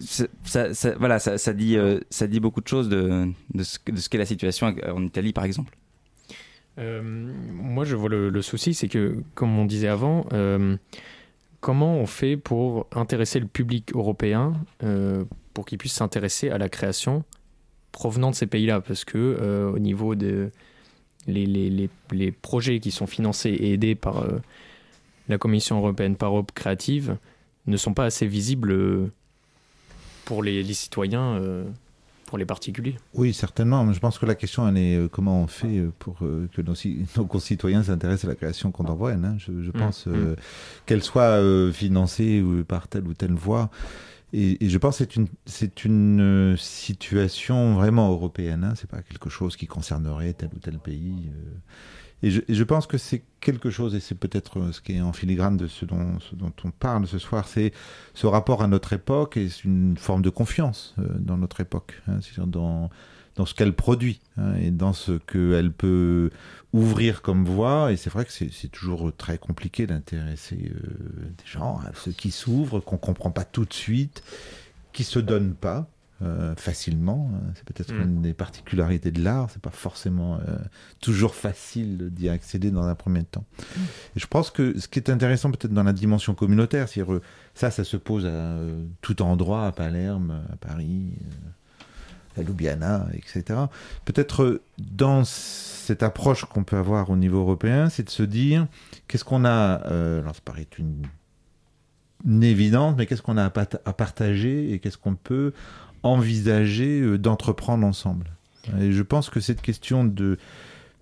ça, 0.44 0.70
voilà, 0.98 1.20
ça, 1.20 1.38
ça 1.38 1.54
dit, 1.54 1.78
euh, 1.78 2.00
ça 2.10 2.26
dit 2.26 2.40
beaucoup 2.40 2.62
de 2.62 2.68
choses 2.68 2.90
de, 2.90 3.32
de 3.54 3.64
ce, 3.64 3.78
de 3.86 3.98
ce 3.98 4.10
qu'est 4.10 4.18
la 4.18 4.26
situation 4.26 4.74
en 4.88 5.04
Italie, 5.04 5.32
par 5.32 5.44
exemple. 5.44 5.78
Euh, 6.80 7.02
moi, 7.04 7.86
je 7.86 7.96
vois 7.96 8.10
le, 8.10 8.42
souci, 8.42 8.74
c'est 8.74 8.88
que, 8.88 9.22
comme 9.36 9.58
on 9.58 9.66
disait 9.66 9.88
avant, 9.88 10.26
euh, 10.34 10.76
comment 11.60 11.96
on 11.96 12.06
fait 12.06 12.38
pour 12.38 12.88
intéresser 12.94 13.40
le 13.40 13.48
public 13.48 13.94
européen 13.94 14.54
euh, 14.84 15.24
pour 15.54 15.66
qu'il 15.66 15.78
puisse 15.78 15.94
s'intéresser 15.94 16.50
à 16.50 16.58
la 16.58 16.70
création 16.70 17.24
provenant 17.92 18.32
de 18.32 18.36
ces 18.36 18.48
pays-là? 18.48 18.82
Parce 18.82 19.06
que 19.06 19.72
au 19.74 19.80
niveau 19.80 20.16
des 20.16 20.50
les, 21.26 21.46
les, 21.46 21.90
les, 22.12 22.32
projets 22.34 22.82
qui 22.82 22.92
sont 22.92 23.08
financés 23.08 23.52
et 23.52 23.74
aidés 23.74 23.96
par 23.96 24.28
la 25.30 25.38
Commission 25.38 25.78
européenne, 25.78 26.18
par 26.18 26.32
Europe 26.32 26.52
Créative, 26.54 27.18
ne 27.66 27.78
sont 27.78 27.94
pas 27.94 28.04
assez 28.04 28.28
visibles 28.28 29.10
pour 30.26 30.44
les, 30.44 30.66
citoyens, 30.74 31.40
pour 32.34 32.40
les 32.40 32.46
particuliers. 32.46 32.96
Oui, 33.14 33.32
certainement. 33.32 33.94
Je 33.94 34.00
pense 34.00 34.18
que 34.18 34.26
la 34.26 34.34
question, 34.34 34.68
elle 34.68 34.78
est 34.80 34.96
euh, 34.96 35.08
comment 35.08 35.44
on 35.44 35.46
fait 35.46 35.78
euh, 35.78 35.92
pour 36.00 36.18
euh, 36.24 36.50
que 36.52 36.64
nos, 36.64 36.74
ci- 36.74 37.06
nos 37.16 37.26
concitoyens 37.28 37.84
s'intéressent 37.84 38.26
à 38.26 38.30
la 38.30 38.36
création 38.36 38.72
contemporaine. 38.72 39.24
hein. 39.24 39.36
Je, 39.38 39.62
je 39.62 39.70
pense 39.70 40.08
Mm, 40.08 40.12
euh, 40.16 40.36
qu'elle 40.88 41.04
soit 41.04 41.38
euh, 41.38 41.72
financée 41.72 42.44
par 42.68 42.88
telle 42.88 43.06
ou 43.08 43.14
telle 43.14 43.34
voie. 43.34 43.70
Et, 44.34 44.66
et 44.66 44.70
je 44.70 44.78
pense 44.80 44.98
que 44.98 45.04
c'est 45.04 45.16
une, 45.16 45.28
c'est 45.46 45.86
une 45.86 46.56
situation 46.58 47.76
vraiment 47.76 48.10
européenne. 48.12 48.64
Hein. 48.64 48.74
C'est 48.78 48.90
pas 48.90 49.04
quelque 49.04 49.30
chose 49.30 49.56
qui 49.56 49.68
concernerait 49.68 50.34
tel 50.34 50.50
ou 50.56 50.60
tel 50.60 50.80
pays. 50.80 51.30
euh. 51.30 51.52
Et 52.24 52.32
je, 52.32 52.64
pense 52.64 52.88
que 52.88 52.98
c'est 52.98 53.22
quelque 53.42 53.70
chose, 53.70 53.96
et 53.96 54.00
c'est 54.00 54.16
peut-être 54.16 54.58
euh, 54.58 54.72
ce 54.72 54.80
qui 54.80 54.94
est 54.94 55.02
en 55.02 55.12
filigrane 55.12 55.58
de 55.58 55.68
ce 55.68 55.84
dont, 55.84 56.22
ce 56.22 56.36
dont 56.36 56.54
on 56.64 56.72
parle 56.72 57.06
ce 57.06 57.20
soir, 57.20 57.50
c'est 57.50 57.74
ce 58.14 58.28
rapport 58.28 58.64
à 58.64 58.68
notre 58.68 58.94
époque 58.94 59.36
et 59.36 59.50
une 59.66 59.98
forme 59.98 60.22
de 60.22 60.30
confiance 60.30 60.96
euh, 61.00 61.04
dans 61.20 61.38
notre 61.38 61.60
époque, 61.60 62.02
hein, 62.08 62.20
dans, 62.48 62.90
ce 63.46 63.54
qu'elle 63.54 63.74
produit 63.74 64.22
hein, 64.38 64.56
et 64.56 64.72
dans 64.72 64.94
ce 64.94 65.18
qu'elle 65.18 65.74
peut 65.74 66.30
ouvrir 66.72 67.22
comme 67.22 67.44
voie. 67.44 67.92
Et 67.92 67.98
c'est 67.98 68.10
vrai 68.10 68.24
que 68.24 68.32
c'est 68.32 68.72
toujours 68.72 69.12
très 69.14 69.38
compliqué 69.38 69.86
d'intéresser 69.86 70.72
euh, 70.74 71.30
des 71.38 71.46
gens, 71.46 71.82
à 71.86 71.92
ceux 71.94 72.14
qui 72.14 72.32
s'ouvrent, 72.32 72.80
qu'on 72.80 72.98
comprend 72.98 73.32
pas 73.32 73.44
tout 73.44 73.66
de 73.66 73.74
suite, 73.74 74.24
qui 74.94 75.04
se 75.04 75.20
donnent 75.20 75.56
pas. 75.56 75.90
Euh, 76.22 76.56
facilement, 76.56 77.32
hein. 77.34 77.52
c'est 77.56 77.66
peut-être 77.66 77.94
Mm. 77.94 78.02
une 78.02 78.22
des 78.22 78.34
particularités 78.34 79.12
de 79.12 79.24
l'art. 79.24 79.50
C'est 79.52 79.62
pas 79.62 79.70
forcément 79.70 80.36
euh, 80.36 80.58
toujours 81.00 81.36
facile 81.36 82.10
d'y 82.12 82.30
accéder 82.30 82.72
dans 82.72 82.84
un 82.84 82.96
premier 82.96 83.24
temps. 83.24 83.46
Et 84.16 84.20
je 84.20 84.28
pense 84.28 84.52
que 84.52 84.80
ce 84.80 84.88
qui 84.88 85.00
est 85.00 85.10
intéressant 85.10 85.52
peut-être 85.52 85.74
dans 85.74 85.84
la 85.84 85.94
dimension 85.94 86.36
communautaire, 86.36 86.88
c'est 86.90 87.02
euh, 87.02 87.20
ça, 87.54 87.72
ça 87.72 87.84
se 87.84 87.98
pose 87.98 88.26
à 88.26 88.30
euh, 88.30 88.84
tout 89.02 89.22
endroit, 89.22 89.68
à 89.68 89.72
Palerme, 89.72 90.44
à 90.52 90.56
Paris, 90.56 91.14
à 92.38 92.42
Ljubljana, 92.42 93.08
etc. 93.14 93.60
Peut-être 94.06 94.62
dans 94.80 95.24
cette 95.24 96.04
approche 96.04 96.46
qu'on 96.46 96.64
peut 96.64 96.78
avoir 96.78 97.10
au 97.10 97.16
niveau 97.16 97.40
européen, 97.40 97.90
c'est 97.90 98.04
de 98.04 98.10
se 98.10 98.24
dire 98.24 98.68
qu'est-ce 99.08 99.24
qu'on 99.24 99.46
a, 99.46 99.76
alors 99.76 100.34
ça 100.34 100.42
paraît 100.44 100.68
une, 100.80 101.04
une 102.26 102.44
évidence, 102.44 102.96
mais 102.98 103.06
qu'est-ce 103.06 103.22
qu'on 103.22 103.38
a 103.38 103.46
à 103.46 103.94
partager 103.94 104.72
et 104.72 104.80
qu'est-ce 104.80 104.98
qu'on 104.98 105.16
peut 105.16 105.54
envisager 106.04 107.02
euh, 107.02 107.18
d'entreprendre 107.18 107.86
ensemble. 107.88 108.28
Et 108.80 108.92
je 108.92 109.04
pense 109.04 109.30
que 109.30 109.40
cette 109.40 109.62
question 109.62 110.06
de 110.06 110.38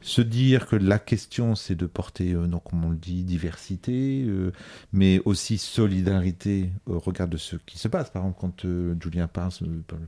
se 0.04 0.22
dire 0.22 0.66
que 0.66 0.76
la 0.76 0.98
question 0.98 1.54
c'est 1.54 1.76
de 1.76 1.86
porter, 1.86 2.34
euh, 2.34 2.48
donc 2.48 2.64
comme 2.64 2.86
on 2.86 2.90
le 2.90 2.96
dit, 2.96 3.24
diversité, 3.24 4.24
euh, 4.26 4.52
mais 4.94 5.22
aussi 5.26 5.60
solidarité 5.60 6.72
au 6.88 7.00
regard 7.00 7.28
de 7.28 7.38
ce 7.38 7.56
qui 7.66 7.78
se 7.78 7.88
passe. 7.88 8.10
Par 8.10 8.24
exemple, 8.24 8.40
quand 8.40 8.66
Julien 9.02 9.28
parle, 9.28 9.52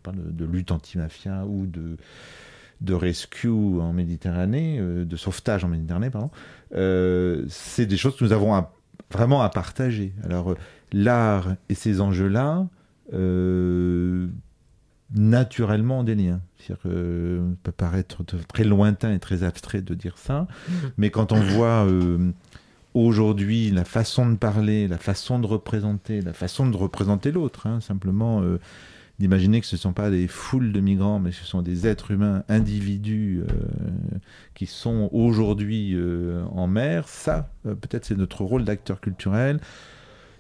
parle- 0.01 0.15
de, 0.35 0.45
lutte 0.45 0.71
anti-mafia 0.71 1.45
ou 1.45 1.67
de, 1.67 1.97
de 2.81 2.93
rescue 2.93 3.49
en 3.49 3.93
Méditerranée, 3.93 4.79
de 4.79 5.15
sauvetage 5.15 5.63
en 5.63 5.67
Méditerranée, 5.67 6.09
pardon, 6.09 6.31
c'est 7.49 7.85
des 7.85 7.97
choses 7.97 8.15
que 8.15 8.23
nous 8.23 8.31
avons 8.31 8.65
vraiment 9.11 9.43
à 9.43 9.49
partager. 9.49 10.11
Alors, 10.23 10.55
l'art 10.91 11.55
et 11.69 11.75
ces 11.75 12.01
enjeux-là, 12.01 12.67
naturellement 15.13 16.03
des 16.03 16.15
liens. 16.15 16.41
C'est-à-dire 16.57 16.83
que, 16.83 16.89
euh, 16.89 17.49
ça 17.49 17.55
peut 17.63 17.71
paraître 17.71 18.23
très 18.47 18.63
lointain 18.63 19.13
et 19.13 19.19
très 19.19 19.43
abstrait 19.43 19.81
de 19.81 19.93
dire 19.93 20.17
ça, 20.17 20.47
mais 20.97 21.09
quand 21.09 21.31
on 21.31 21.39
voit 21.39 21.85
euh, 21.85 22.31
aujourd'hui 22.93 23.69
la 23.71 23.85
façon 23.85 24.29
de 24.29 24.35
parler, 24.35 24.87
la 24.87 24.97
façon 24.97 25.39
de 25.39 25.47
représenter, 25.47 26.21
la 26.21 26.33
façon 26.33 26.67
de 26.67 26.77
représenter 26.77 27.31
l'autre, 27.31 27.67
hein, 27.67 27.79
simplement 27.81 28.41
euh, 28.41 28.59
d'imaginer 29.19 29.61
que 29.61 29.67
ce 29.67 29.75
ne 29.75 29.79
sont 29.79 29.93
pas 29.93 30.09
des 30.09 30.27
foules 30.27 30.71
de 30.71 30.79
migrants, 30.79 31.19
mais 31.19 31.31
ce 31.31 31.45
sont 31.45 31.61
des 31.61 31.85
êtres 31.85 32.11
humains, 32.11 32.43
individus 32.49 33.41
euh, 33.41 33.53
qui 34.55 34.65
sont 34.65 35.09
aujourd'hui 35.11 35.95
en 36.51 36.67
mer, 36.67 37.07
ça, 37.07 37.51
peut-être 37.63 38.05
c'est 38.05 38.17
notre 38.17 38.43
rôle 38.43 38.65
d'acteur 38.65 38.99
culturel. 38.99 39.59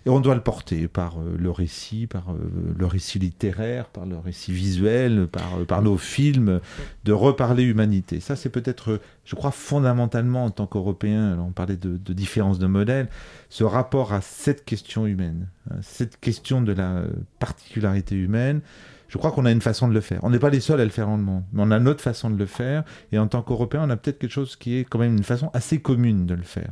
Et 0.05 0.09
on 0.09 0.19
doit 0.19 0.35
le 0.35 0.41
porter 0.41 0.87
par 0.89 1.17
euh, 1.17 1.37
le 1.37 1.49
récit, 1.49 2.07
par 2.07 2.31
euh, 2.31 2.37
le 2.77 2.85
récit 2.85 3.19
littéraire, 3.19 3.85
par 3.85 4.05
le 4.05 4.17
récit 4.17 4.51
visuel, 4.51 5.27
par, 5.31 5.59
euh, 5.59 5.65
par 5.65 5.81
nos 5.81 5.97
films, 5.97 6.59
de 7.05 7.13
reparler 7.13 7.63
humanité. 7.63 8.19
Ça, 8.19 8.35
c'est 8.35 8.49
peut-être, 8.49 8.99
je 9.23 9.35
crois, 9.35 9.51
fondamentalement 9.51 10.45
en 10.45 10.49
tant 10.49 10.67
qu'Européens, 10.67 11.33
alors 11.33 11.45
on 11.45 11.51
parlait 11.51 11.77
de, 11.77 11.97
différence 12.13 12.59
de 12.59 12.67
modèle, 12.67 13.07
ce 13.49 13.63
rapport 13.63 14.13
à 14.13 14.19
cette 14.19 14.65
question 14.65 15.07
humaine, 15.07 15.47
hein, 15.71 15.75
cette 15.81 16.19
question 16.19 16.61
de 16.61 16.73
la 16.73 17.03
particularité 17.39 18.15
humaine. 18.15 18.61
Je 19.07 19.17
crois 19.17 19.31
qu'on 19.31 19.45
a 19.45 19.51
une 19.51 19.61
façon 19.61 19.87
de 19.87 19.93
le 19.93 20.01
faire. 20.01 20.19
On 20.23 20.31
n'est 20.31 20.39
pas 20.39 20.49
les 20.49 20.59
seuls 20.59 20.81
à 20.81 20.83
le 20.83 20.89
faire 20.89 21.07
dans 21.07 21.17
le 21.17 21.23
monde, 21.23 21.43
mais 21.53 21.61
on 21.63 21.71
a 21.71 21.79
notre 21.79 22.01
façon 22.01 22.29
de 22.29 22.37
le 22.37 22.47
faire. 22.47 22.83
Et 23.11 23.19
en 23.19 23.27
tant 23.27 23.41
qu'Européens, 23.41 23.83
on 23.85 23.89
a 23.89 23.95
peut-être 23.95 24.17
quelque 24.17 24.31
chose 24.31 24.55
qui 24.55 24.75
est 24.77 24.83
quand 24.85 24.97
même 24.97 25.15
une 25.15 25.23
façon 25.23 25.51
assez 25.53 25.79
commune 25.79 26.25
de 26.25 26.33
le 26.33 26.43
faire. 26.43 26.71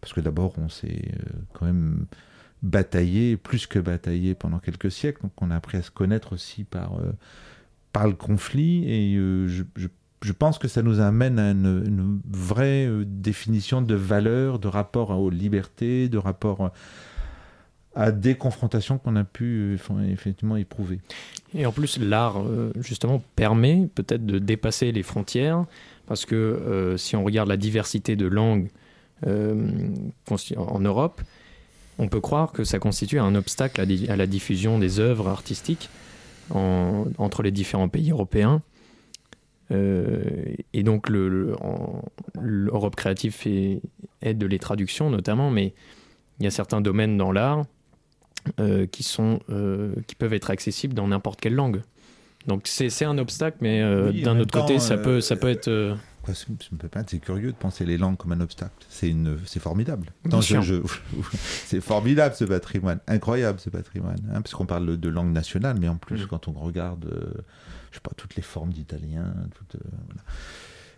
Parce 0.00 0.14
que 0.14 0.20
d'abord, 0.20 0.54
on 0.58 0.68
s'est 0.68 1.12
quand 1.52 1.66
même 1.66 2.06
bataillé, 2.62 3.36
plus 3.36 3.66
que 3.66 3.78
bataillé 3.78 4.34
pendant 4.34 4.58
quelques 4.58 4.90
siècles. 4.90 5.22
Donc 5.22 5.32
on 5.40 5.50
a 5.50 5.56
appris 5.56 5.78
à 5.78 5.82
se 5.82 5.90
connaître 5.90 6.32
aussi 6.32 6.64
par, 6.64 6.98
euh, 7.00 7.12
par 7.92 8.06
le 8.06 8.14
conflit. 8.14 8.84
Et 8.88 9.16
euh, 9.16 9.48
je, 9.48 9.64
je- 9.76 10.32
pense 10.32 10.58
que 10.58 10.68
ça 10.68 10.82
nous 10.82 11.00
amène 11.00 11.38
à 11.40 11.50
une, 11.50 12.20
vraie 12.30 12.86
euh, 12.86 13.04
définition 13.04 13.82
de 13.82 13.94
valeur, 13.94 14.58
de 14.60 14.68
rapport 14.68 15.10
aux 15.10 15.30
libertés, 15.30 16.08
de 16.08 16.18
rapport 16.18 16.70
à 17.94 18.10
des 18.12 18.36
confrontations 18.36 18.96
qu'on 18.96 19.16
a 19.16 19.24
pu 19.24 19.76
effectivement 20.08 20.56
éprouver. 20.56 21.00
Et 21.54 21.66
en 21.66 21.72
plus, 21.72 21.98
l'art, 21.98 22.42
justement, 22.80 23.22
permet 23.36 23.90
peut-être 23.94 24.24
de 24.24 24.38
dépasser 24.38 24.92
les 24.92 25.02
frontières, 25.02 25.66
parce 26.06 26.24
que 26.24 26.94
si 26.96 27.16
on 27.16 27.24
regarde 27.24 27.50
la 27.50 27.58
diversité 27.58 28.16
de 28.16 28.24
langues 28.26 28.70
en 29.26 30.78
Europe, 30.80 31.20
on 32.02 32.08
peut 32.08 32.20
croire 32.20 32.52
que 32.52 32.64
ça 32.64 32.78
constitue 32.78 33.18
un 33.20 33.34
obstacle 33.34 33.80
à, 33.80 33.86
di- 33.86 34.08
à 34.08 34.16
la 34.16 34.26
diffusion 34.26 34.78
des 34.78 34.98
œuvres 34.98 35.28
artistiques 35.28 35.88
en- 36.50 37.04
entre 37.18 37.42
les 37.42 37.50
différents 37.52 37.88
pays 37.88 38.10
européens. 38.10 38.60
Euh, 39.70 40.22
et 40.74 40.82
donc, 40.82 41.08
le- 41.08 41.28
le- 41.28 41.56
en- 41.62 42.02
l'Europe 42.40 42.96
créative 42.96 43.32
fait- 43.32 43.80
aide 44.20 44.42
les 44.42 44.58
traductions 44.58 45.08
notamment, 45.10 45.50
mais 45.50 45.72
il 46.40 46.44
y 46.44 46.46
a 46.46 46.50
certains 46.50 46.80
domaines 46.80 47.16
dans 47.16 47.32
l'art 47.32 47.64
euh, 48.58 48.86
qui, 48.86 49.04
sont, 49.04 49.38
euh, 49.50 49.94
qui 50.08 50.14
peuvent 50.16 50.34
être 50.34 50.50
accessibles 50.50 50.94
dans 50.94 51.06
n'importe 51.06 51.40
quelle 51.40 51.54
langue. 51.54 51.80
Donc 52.48 52.62
c'est 52.64 52.90
c'est 52.90 53.04
un 53.04 53.16
obstacle, 53.18 53.58
mais 53.60 53.84
Oui, 53.84 54.22
d'un 54.22 54.40
autre 54.40 54.52
côté, 54.60 54.74
temps, 54.74 54.80
ça, 54.80 54.96
peut, 54.98 55.20
ça 55.20 55.36
peut 55.36 55.48
être... 55.48 55.96
c'est- 56.28 56.46
ça 56.46 56.68
me 56.72 56.76
peut 56.78 56.88
pas- 56.88 57.02
C'est 57.06 57.18
curieux 57.18 57.52
de 57.52 57.56
penser 57.56 57.84
les 57.84 57.98
langues 57.98 58.16
comme 58.16 58.32
un 58.32 58.40
obstacle? 58.40 58.72
C'est 58.88 59.08
une, 59.08 59.38
c'est 59.46 59.60
formidable. 59.60 60.12
C'est 61.66 61.80
formidable 61.80 62.34
ce 62.34 62.44
patrimoine, 62.44 63.00
incroyable 63.08 63.58
ce 63.60 63.70
patrimoine. 63.70 64.18
hein, 64.32 64.40
parce 64.42 64.54
qu'on 64.54 64.66
parle 64.66 64.96
de 64.98 65.08
langue 65.08 65.32
nationale, 65.32 65.76
mais 65.80 65.88
en 65.88 65.96
plus 65.96 66.24
Mm. 66.24 66.26
quand 66.28 66.48
on 66.48 66.52
regarde, 66.52 67.06
euh, 67.06 67.32
je 67.90 67.96
sais 67.96 68.00
pas, 68.02 68.12
toutes 68.16 68.36
les 68.36 68.42
formes 68.42 68.72
d'italien, 68.72 69.34
euh, 69.74 69.78
voilà. 70.06 70.22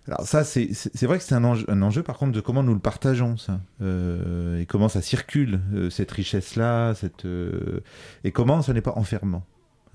Alors 0.07 0.27
ça, 0.27 0.45
c'est 0.45 0.69
vrai 1.05 1.17
que 1.17 1.25
c'est 1.25 1.35
un 1.35 1.45
enjeu, 1.45 1.65
un 1.71 1.81
enjeu, 1.81 2.03
par 2.03 2.19
contre, 2.19 2.33
de 2.33 2.41
comment 2.41 2.63
nous 2.63 2.75
le 2.75 2.79
partageons, 2.81 3.39
ça. 3.39 3.61
Euh, 3.81 4.61
et 4.61 4.67
comment 4.67 4.91
ça 4.91 5.01
circule, 5.01 5.61
euh, 5.73 5.89
cette 5.89 6.11
richesse-là, 6.11 6.95
cette, 6.95 7.27
et 8.25 8.31
comment 8.33 8.61
ça 8.61 8.75
n'est 8.75 8.83
pas 8.83 8.93
enfermant. 8.97 9.47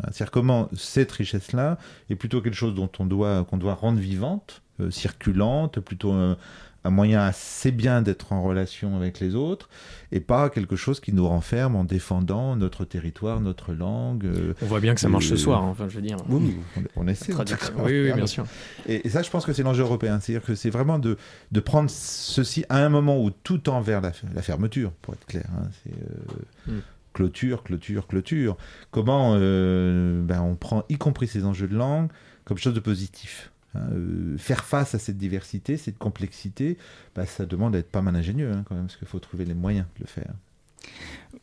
Hein, 0.02 0.08
C'est-à-dire 0.12 0.32
comment 0.32 0.68
cette 0.76 1.12
richesse-là 1.12 1.78
est 2.10 2.16
plutôt 2.16 2.42
quelque 2.42 2.56
chose 2.56 2.74
dont 2.74 2.90
on 2.98 3.06
doit, 3.06 3.46
qu'on 3.46 3.58
doit 3.58 3.76
rendre 3.76 4.00
vivante, 4.00 4.64
circulante, 4.90 5.80
plutôt 5.80 6.12
un, 6.12 6.38
un 6.86 6.90
moyen 6.92 7.20
assez 7.22 7.72
bien 7.72 8.02
d'être 8.02 8.32
en 8.32 8.42
relation 8.42 8.96
avec 8.96 9.20
les 9.20 9.36
autres, 9.36 9.68
et 10.14 10.22
pas 10.22 10.50
quelque 10.50 10.78
chose 10.78 11.02
qui 11.02 11.12
nous 11.12 11.28
renferme 11.28 11.76
en 11.76 11.84
défendant 11.84 12.56
notre 12.56 12.86
territoire, 12.86 13.42
notre 13.42 13.74
langue. 13.74 14.26
euh, 14.26 14.54
On 14.62 14.66
voit 14.66 14.80
bien 14.80 14.96
que 14.96 15.02
ça 15.02 15.10
marche 15.10 15.28
ce 15.28 15.34
euh, 15.34 15.38
soir, 15.38 15.62
hein, 15.64 15.68
enfin, 15.70 15.90
je 15.90 15.96
veux 15.98 16.02
dire. 16.02 16.16
Oui, 16.30 16.56
on, 16.78 17.04
on 17.04 17.08
essaie. 17.08 17.34
Oui, 17.34 17.44
oui, 17.84 18.06
faire 18.08 18.16
bien 18.16 18.28
sûr. 18.28 18.46
Et, 18.88 19.06
et 19.06 19.10
ça, 19.10 19.22
je 19.24 19.30
pense 19.30 19.46
que 19.46 19.52
c'est 19.52 19.64
l'enjeu 19.64 19.84
européen. 19.84 20.20
C'est-à-dire 20.22 20.46
que 20.46 20.56
c'est 20.56 20.70
vraiment 20.70 21.00
de, 21.00 21.18
de 21.52 21.60
prendre 21.60 21.90
ceci 21.90 22.64
à 22.70 22.78
un 22.78 22.90
moment 22.90 23.22
où 23.22 23.30
tout 23.30 23.58
tend 23.58 23.82
vers 23.82 24.00
la, 24.00 24.14
la 24.34 24.42
fermeture, 24.42 24.92
pour 25.02 25.14
être 25.16 25.26
clair. 25.26 25.48
hein. 25.58 25.68
C'est 25.84 25.92
euh, 25.92 26.74
Mm. 26.74 26.80
clôture, 27.14 27.64
clôture, 27.64 28.08
clôture. 28.08 28.56
Comment 28.92 29.34
euh, 29.36 30.22
ben, 30.24 30.42
on 30.42 30.56
prend, 30.56 30.84
y 30.90 30.98
compris 30.98 31.28
ces 31.28 31.44
enjeux 31.44 31.68
de 31.68 31.76
langue, 31.76 32.10
comme 32.46 32.58
chose 32.58 32.74
de 32.74 32.80
positif. 32.80 33.52
Hein. 33.76 33.80
Euh, 33.94 34.38
faire 34.38 34.64
face 34.64 34.96
à 34.96 35.00
cette 35.00 35.18
diversité, 35.18 35.78
cette 35.78 35.98
complexité, 35.98 36.78
ben, 37.16 37.26
ça 37.26 37.46
demande 37.46 37.74
d'être 37.74 37.92
pas 37.92 38.02
mal 38.02 38.16
ingénieux 38.16 38.52
hein, 38.54 38.64
quand 38.68 38.76
même, 38.76 38.86
parce 38.86 38.98
qu'il 38.98 39.08
faut 39.08 39.20
trouver 39.20 39.46
les 39.46 39.54
moyens 39.54 39.86
de 39.98 40.02
le 40.04 40.08
faire. 40.08 40.32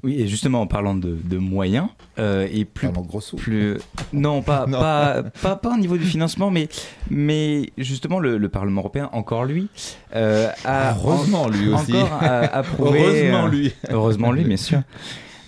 Oui, 0.02 0.20
et 0.20 0.26
justement 0.26 0.62
en 0.62 0.66
parlant 0.66 0.94
de, 0.96 1.16
de 1.22 1.38
moyens, 1.38 1.88
euh, 2.18 2.48
et 2.50 2.64
plus, 2.64 2.88
plus 3.36 3.76
non, 4.12 4.42
pas, 4.42 4.66
Non. 4.68 4.80
Pas, 4.80 5.22
pas, 5.42 5.56
pas 5.56 5.74
au 5.74 5.76
niveau 5.76 5.96
du 5.96 6.04
financement, 6.04 6.50
mais, 6.50 6.68
mais 7.10 7.70
justement 7.78 8.18
le, 8.18 8.38
le 8.38 8.48
Parlement 8.48 8.80
européen, 8.80 9.08
encore 9.12 9.44
lui, 9.44 9.68
euh, 10.14 10.48
a 10.64 10.94
Heureusement, 10.96 11.42
en- 11.44 11.48
lui 11.48 11.68
aussi. 11.68 11.94
encore 11.96 12.18
approuvé, 12.22 13.00
Heureusement, 13.00 13.46
lui. 13.46 13.72
heureusement 13.90 14.32
lui, 14.32 14.44
bien 14.44 14.56
sûr. 14.56 14.82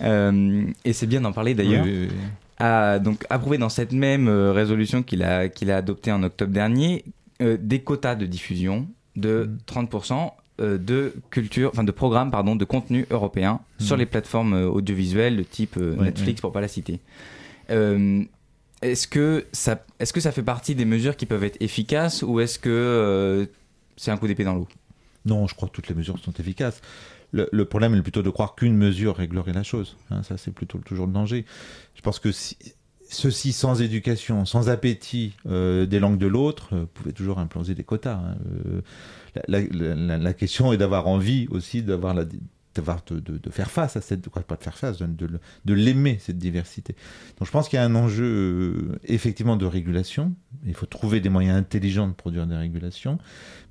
Et 0.01 0.93
c'est 0.93 1.07
bien 1.07 1.21
d'en 1.21 1.33
parler 1.33 1.53
d'ailleurs. 1.53 1.83
Oui, 1.83 1.91
oui, 2.01 2.07
oui. 2.09 2.15
A 2.59 2.99
donc 2.99 3.25
approuvé 3.29 3.57
dans 3.57 3.69
cette 3.69 3.93
même 3.93 4.27
euh, 4.27 4.51
résolution 4.51 5.01
qu'il 5.01 5.23
a, 5.23 5.47
qu'il 5.47 5.71
a 5.71 5.77
adoptée 5.77 6.11
en 6.11 6.23
octobre 6.23 6.51
dernier 6.51 7.05
euh, 7.41 7.57
des 7.59 7.79
quotas 7.81 8.15
de 8.15 8.25
diffusion 8.25 8.87
de 9.15 9.49
Mm. 9.49 9.85
30% 9.85 10.31
euh, 10.61 10.77
de 10.77 11.13
culture, 11.29 11.69
enfin 11.73 11.85
de 11.85 11.91
programmes 11.91 12.31
pardon, 12.31 12.55
de 12.57 12.65
contenu 12.65 13.05
européen 13.11 13.61
sur 13.79 13.95
Mm. 13.95 13.99
les 13.99 14.05
plateformes 14.05 14.53
audiovisuelles 14.53 15.37
de 15.37 15.43
type 15.43 15.75
euh, 15.77 15.95
Ouais, 15.95 16.05
Netflix 16.05 16.37
ouais. 16.39 16.41
pour 16.41 16.51
pas 16.51 16.59
la 16.61 16.67
citer. 16.67 16.99
Euh, 17.69 18.23
est-ce 18.81 19.07
que 19.07 19.45
ça, 19.53 19.83
est-ce 19.99 20.11
que 20.13 20.19
ça 20.19 20.31
fait 20.33 20.43
partie 20.43 20.75
des 20.75 20.85
mesures 20.85 21.15
qui 21.15 21.25
peuvent 21.25 21.43
être 21.43 21.57
efficaces 21.61 22.23
ou 22.23 22.39
est-ce 22.41 22.59
que 22.59 22.69
euh, 22.69 23.45
c'est 23.97 24.11
un 24.11 24.17
coup 24.17 24.27
d'épée 24.27 24.43
dans 24.43 24.55
l'eau? 24.55 24.67
Non, 25.25 25.47
je 25.47 25.55
crois 25.55 25.67
que 25.69 25.73
toutes 25.73 25.87
les 25.89 25.95
mesures 25.95 26.17
sont 26.19 26.31
efficaces. 26.33 26.81
Le, 27.31 27.63
problème 27.63 27.93
est 27.95 28.01
plutôt 28.01 28.23
de 28.23 28.29
croire 28.29 28.55
qu'une 28.55 28.75
mesure 28.75 29.15
réglerait 29.15 29.53
la 29.53 29.63
chose. 29.63 29.97
hein, 30.09 30.23
ça, 30.23 30.37
c'est 30.37 30.51
plutôt 30.51 30.79
toujours 30.79 31.05
le 31.05 31.13
danger. 31.13 31.45
Je 31.95 32.01
pense 32.01 32.19
que 32.19 32.31
si, 32.31 32.57
ceci 33.09 33.51
sans 33.51 33.81
éducation, 33.81 34.45
sans 34.45 34.69
appétit 34.69 35.33
euh, 35.47 35.85
des 35.85 35.99
langues 35.99 36.17
de 36.17 36.27
l'autre, 36.27 36.69
euh, 36.73 36.85
pouvez 36.93 37.13
toujours 37.13 37.39
implanter 37.39 37.75
des 37.75 37.83
quotas. 37.83 38.15
hein. 38.15 38.37
Euh, 38.67 38.81
la 39.47 40.33
question 40.33 40.73
est 40.73 40.77
d'avoir 40.77 41.07
envie 41.07 41.47
aussi 41.51 41.83
d'avoir 41.83 42.13
la 42.13 42.25
de, 42.81 43.19
de- 43.19 43.49
faire 43.49 43.71
face 43.71 43.95
à 43.95 44.01
cette 44.01 44.29
quoi, 44.29 44.41
pas 44.43 44.55
de 44.55 44.63
faire 44.63 44.77
face 44.77 44.97
de, 44.99 45.07
de- 45.65 45.73
l'aimer 45.73 46.17
cette 46.19 46.37
diversité. 46.37 46.95
Donc 47.37 47.47
je 47.47 47.51
pense 47.51 47.69
qu'il 47.69 47.77
y 47.77 47.81
a 47.81 47.85
un 47.85 47.95
enjeu 47.95 48.25
euh, 48.25 48.99
effectivement 49.03 49.57
de 49.57 49.65
régulation. 49.65 50.33
Il 50.65 50.73
faut 50.73 50.85
trouver 50.85 51.19
des 51.19 51.29
moyens 51.29 51.57
intelligents 51.57 52.07
de 52.07 52.13
produire 52.13 52.47
des 52.47 52.55
régulations. 52.55 53.17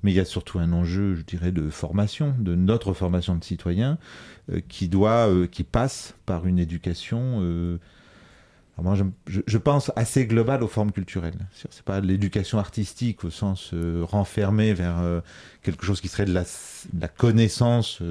Mais 0.03 0.11
il 0.11 0.15
y 0.15 0.19
a 0.19 0.25
surtout 0.25 0.59
un 0.59 0.71
enjeu 0.73 1.15
je 1.15 1.21
dirais 1.21 1.51
de 1.51 1.69
formation 1.69 2.33
de 2.39 2.55
notre 2.55 2.93
formation 2.93 3.35
de 3.35 3.43
citoyens 3.43 3.97
euh, 4.51 4.61
qui 4.67 4.87
doit 4.87 5.27
euh, 5.29 5.47
qui 5.47 5.63
passe 5.63 6.15
par 6.25 6.47
une 6.47 6.59
éducation 6.59 7.79
moi, 8.81 8.95
je, 8.95 9.41
je- 9.45 9.57
pense 9.57 9.91
assez 9.97 10.25
global 10.25 10.63
aux 10.63 10.69
formes 10.69 10.93
culturelles. 10.93 11.35
C'est 11.51 11.81
pas 11.83 11.99
l'éducation 11.99 12.59
artistique 12.59 13.25
au 13.25 13.29
sens 13.29 13.73
renfermé 14.03 14.73
vers 14.73 15.21
quelque 15.63 15.83
chose 15.85 15.99
qui 15.99 16.07
serait 16.07 16.23
de 16.23 16.31
la, 16.33 16.45
la 16.97 17.09
connaissance 17.09 18.01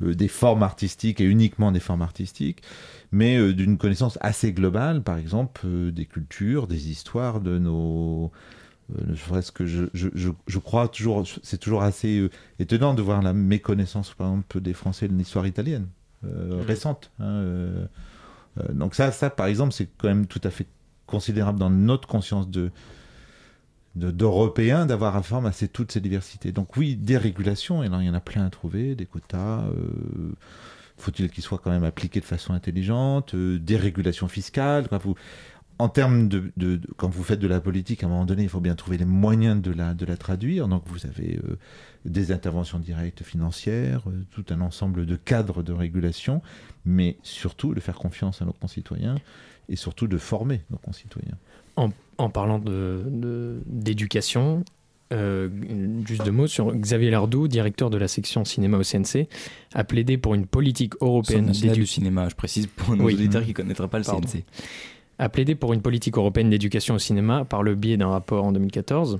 des 0.00 0.28
formes 0.28 0.62
artistiques 0.62 1.20
et 1.20 1.24
uniquement 1.24 1.72
des 1.72 1.80
formes 1.80 2.02
artistiques, 2.02 2.62
mais 3.12 3.36
euh, 3.38 3.52
d'une 3.54 3.78
connaissance 3.78 4.18
assez 4.20 4.52
globale, 4.52 5.02
par 5.02 5.18
exemple, 5.18 5.62
euh, 5.66 5.90
des 5.90 6.06
cultures, 6.06 6.66
des 6.66 6.90
histoires 6.90 7.40
de 7.40 7.58
nos. 7.58 8.30
euh, 8.98 9.14
que 9.54 9.66
je, 9.66 9.84
je, 9.94 10.08
je, 10.14 10.30
je 10.46 10.58
crois 10.58 10.88
toujours, 10.88 11.24
c'est 11.42 11.58
toujours 11.58 11.82
assez 11.82 12.18
euh, 12.20 12.30
étonnant 12.58 12.94
de 12.94 13.02
voir 13.02 13.22
la 13.22 13.32
méconnaissance, 13.32 14.14
par 14.14 14.28
exemple, 14.28 14.60
des 14.60 14.74
Français 14.74 15.08
de 15.08 15.14
l'histoire 15.14 15.46
italienne 15.46 15.88
euh, 16.24 16.62
récente. 16.66 17.10
hein, 17.20 17.24
euh, 17.24 17.86
euh, 18.58 18.72
donc 18.72 18.94
ça, 18.94 19.12
ça, 19.12 19.30
par 19.30 19.46
exemple, 19.46 19.72
c'est 19.72 19.88
quand 19.98 20.08
même 20.08 20.26
tout 20.26 20.40
à 20.44 20.50
fait 20.50 20.66
considérable 21.06 21.58
dans 21.58 21.70
notre 21.70 22.08
conscience 22.08 22.48
de 22.50 22.70
de- 23.98 24.10
d'Européens 24.10 24.86
d'avoir 24.86 25.16
à 25.16 25.22
assez 25.46 25.68
toutes 25.68 25.92
ces 25.92 26.00
diversités. 26.00 26.52
Donc 26.52 26.76
oui, 26.76 26.96
des 26.96 27.16
régulations, 27.18 27.82
et 27.82 27.88
là, 27.88 27.98
il 28.00 28.06
y 28.06 28.10
en 28.10 28.14
a 28.14 28.20
plein 28.20 28.46
à 28.46 28.50
trouver, 28.50 28.94
des 28.94 29.06
quotas. 29.06 29.64
euh, 29.68 30.32
Faut-il 30.96 31.30
qu'ils 31.30 31.44
soient 31.44 31.58
quand 31.58 31.70
même 31.70 31.84
appliqués 31.84 32.18
de 32.20 32.24
façon 32.24 32.54
intelligente, 32.54 33.34
euh, 33.34 33.58
des 33.58 33.76
régulations 33.76 34.26
fiscales. 34.28 34.88
en 35.80 35.88
termes 35.88 36.28
de- 36.56 36.80
quand 36.96 37.08
vous 37.08 37.22
faites 37.22 37.38
de 37.38 37.46
la 37.46 37.60
politique, 37.60 38.02
à 38.02 38.06
un 38.06 38.08
moment 38.08 38.24
donné, 38.24 38.42
il 38.42 38.48
faut 38.48 38.58
bien 38.60 38.74
trouver 38.74 38.98
les 38.98 39.04
moyens 39.04 39.62
de 39.62 39.70
la, 39.70 39.94
de 39.94 40.04
la 40.04 40.16
traduire. 40.16 40.66
Donc 40.66 40.82
vous 40.86 41.06
avez 41.06 41.38
euh, 41.44 41.56
des 42.04 42.32
interventions 42.32 42.80
directes 42.80 43.22
financières, 43.22 44.02
euh, 44.08 44.24
tout 44.32 44.44
un 44.50 44.60
ensemble 44.60 45.06
de 45.06 45.14
cadres 45.14 45.62
de 45.62 45.72
régulation, 45.72 46.42
mais 46.84 47.16
surtout 47.22 47.74
de 47.74 47.80
faire 47.80 47.94
confiance 47.94 48.42
à 48.42 48.44
nos 48.44 48.52
concitoyens 48.52 49.14
et 49.68 49.76
surtout 49.76 50.08
de 50.08 50.18
former 50.18 50.62
nos 50.70 50.78
concitoyens. 50.78 51.38
En, 51.78 51.90
en 52.18 52.30
parlant 52.30 52.58
de- 52.58 53.02
de- 53.06 53.60
d'éducation, 53.66 54.64
euh, 55.12 55.48
juste 56.06 56.24
deux 56.24 56.32
mots 56.32 56.46
sur 56.46 56.74
Xavier 56.74 57.10
Lardou, 57.10 57.48
directeur 57.48 57.88
de 57.90 57.96
la 57.96 58.08
section 58.08 58.44
cinéma 58.44 58.76
au 58.78 58.82
CNC, 58.82 59.28
a 59.74 59.84
plaidé 59.84 60.18
pour 60.18 60.34
une 60.34 60.46
politique 60.46 60.94
européenne 61.00 61.46
national 61.46 61.74
du 61.74 61.80
d'éducation. 61.80 61.94
cinéma, 62.02 62.28
je 62.28 62.34
précise 62.34 62.66
pour 62.66 62.96
nos 62.96 63.04
Oui. 63.04 63.14
auditeurs 63.14 63.42
qui 63.42 63.48
ne 63.50 63.54
connaîtraient 63.54 63.88
pas 63.88 63.98
le 63.98 64.04
Pardon. 64.04 64.26
CNC. 64.26 64.44
a 65.20 65.28
plaidé 65.28 65.54
pour 65.54 65.72
une 65.72 65.80
politique 65.82 66.16
européenne 66.16 66.50
d'éducation 66.50 66.94
au 66.96 66.98
cinéma 66.98 67.44
par 67.44 67.62
le 67.62 67.74
biais 67.74 67.96
d'un 67.96 68.08
rapport 68.08 68.44
en 68.44 68.52
2014 68.52 69.18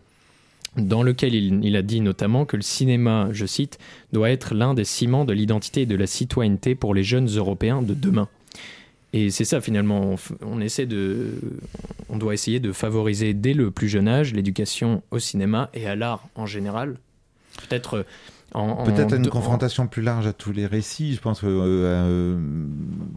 dans 0.77 1.03
lequel 1.03 1.35
il, 1.35 1.65
il 1.65 1.75
a 1.77 1.83
dit 1.83 2.01
notamment 2.01 2.45
que 2.45 2.57
le 2.57 2.63
cinéma, 2.63 3.29
je 3.33 3.47
cite, 3.47 3.79
doit 4.13 4.31
être 4.31 4.55
l'un 4.55 4.75
des 4.75 4.85
ciments 4.85 5.25
de 5.25 5.33
l'identité 5.33 5.83
et 5.83 5.87
de 5.87 5.97
la 5.97 6.07
citoyenneté 6.07 6.75
pour 6.75 6.95
les 6.95 7.03
jeunes 7.03 7.27
Européens 7.29 7.83
de 7.83 7.95
demain. 7.95 8.29
Et 9.13 9.31
c'est 9.31 9.45
ça 9.45 9.61
finalement, 9.61 10.17
on, 10.43 10.61
essaie 10.61 10.85
de, 10.87 11.41
on 12.11 12.19
doit 12.19 12.35
essayer 12.35 12.61
de 12.61 12.73
favoriser 12.73 13.33
dès 13.35 13.55
le 13.55 13.71
plus 13.71 13.89
jeune 13.89 14.07
âge 14.09 14.35
l'éducation 14.35 15.03
au 15.11 15.19
cinéma 15.19 15.71
et 15.73 15.87
à 15.87 15.97
l'art 15.97 16.29
en 16.35 16.45
général. 16.47 16.99
Peut-être 17.69 17.95
euh, 17.99 18.03
Peut-être 18.85 19.15
une 19.15 19.29
confrontation 19.29 19.87
plus 19.89 20.01
large 20.03 20.27
à 20.27 20.33
tous 20.33 20.53
les 20.53 20.67
récits. 20.67 21.15
Je 21.15 21.21
pense 21.21 21.41
que 21.41 21.47
euh, 21.47 21.85
euh, 21.85 22.67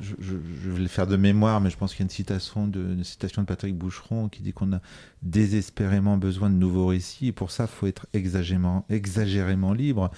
je, 0.02 0.14
je- 0.20 0.36
je 0.66 0.70
vais 0.72 0.80
le 0.82 0.88
faire 0.90 1.08
de 1.08 1.16
mémoire, 1.16 1.62
mais 1.62 1.70
je 1.70 1.78
pense 1.78 1.92
qu'il 1.92 2.00
y 2.00 2.04
a 2.04 2.06
une 2.06 2.10
citation 2.10 2.68
de, 2.68 2.80
une 2.82 3.04
citation 3.06 3.42
de 3.42 3.48
Patrick 3.48 3.76
Boucheron 3.78 4.28
qui 4.30 4.42
dit 4.44 4.52
qu'on 4.54 4.74
a 4.74 4.82
désespérément 5.24 6.18
besoin 6.18 6.50
de 6.50 6.56
nouveaux 6.56 6.88
récits. 6.88 7.28
Et 7.28 7.32
pour 7.32 7.52
ça, 7.52 7.64
il 7.64 7.70
faut 7.74 7.88
être 7.88 8.08
exagérément, 8.14 8.86
exagérément 8.90 9.74
libre 9.74 10.12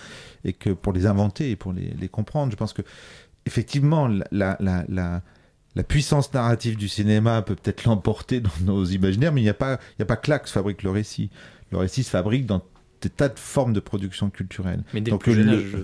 et 0.46 0.54
que 0.54 0.72
pour 0.72 0.94
les 0.94 1.06
inventer 1.06 1.52
et 1.52 1.56
pour 1.56 1.74
les, 1.74 1.94
les 2.00 2.10
comprendre, 2.10 2.52
je 2.52 2.58
pense 2.58 2.74
que 2.74 2.82
effectivement 3.46 4.08
la, 4.08 4.26
la, 4.32 4.58
la, 4.60 4.86
la- 4.88 5.22
la 5.76 5.84
puissance 5.84 6.34
narrative 6.34 6.78
du 6.78 6.88
cinéma 6.88 7.42
peut 7.42 7.56
peut-être 7.56 7.84
l'emporter 7.86 8.42
dans 8.42 8.50
nos 8.66 8.86
imaginaires, 8.86 9.34
mais 9.34 9.42
il 9.42 9.46
n'y 9.46 9.50
a 9.50 9.54
pas, 9.56 9.80
il 9.92 9.96
n'y 10.00 10.04
a 10.04 10.06
pas 10.08 10.16
que 10.18 10.30
là 10.30 10.40
que 10.40 10.48
se 10.48 10.54
fabrique 10.54 10.84
le 10.84 10.90
récit. 10.92 11.30
Le 11.72 11.78
récit 11.80 12.04
se 12.04 12.10
fabrique 12.10 12.46
dans 12.46 12.62
des 13.02 13.10
tas 13.10 13.30
de 13.30 13.40
formes 13.40 13.74
de 13.74 13.80
production 13.80 14.30
culturelle. 14.30 14.84
Mais 14.94 15.02
dès 15.02 15.12
le 15.12 15.18
plus 15.18 15.34
jeune 15.34 15.48
le- 15.48 15.54
âge, 15.58 15.64
je- 15.72 15.78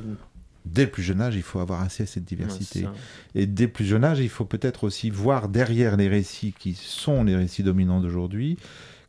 Dès 0.66 0.84
le 0.86 0.92
plus 0.92 1.02
jeune 1.04 1.22
âge, 1.22 1.36
il 1.36 1.42
faut 1.42 1.60
avoir 1.60 1.82
assez 1.82 2.04
à 2.04 2.06
cette 2.06 2.26
diversité. 2.26 2.84
Ouais, 2.84 2.90
et 3.34 3.46
dès 3.48 3.64
le 3.66 3.72
plus 3.72 3.86
jeune 3.86 4.04
âge, 4.04 4.20
il 4.20 4.30
faut 4.30 4.46
peut-être 4.46 4.84
aussi 4.84 5.10
voir 5.10 5.48
derrière 5.50 5.98
les 5.98 6.08
récits 6.10 6.54
qui 6.60 6.76
sont 6.76 7.24
les 7.24 7.36
récits 7.36 7.64
dominants 7.64 8.02
d'aujourd'hui, 8.02 8.58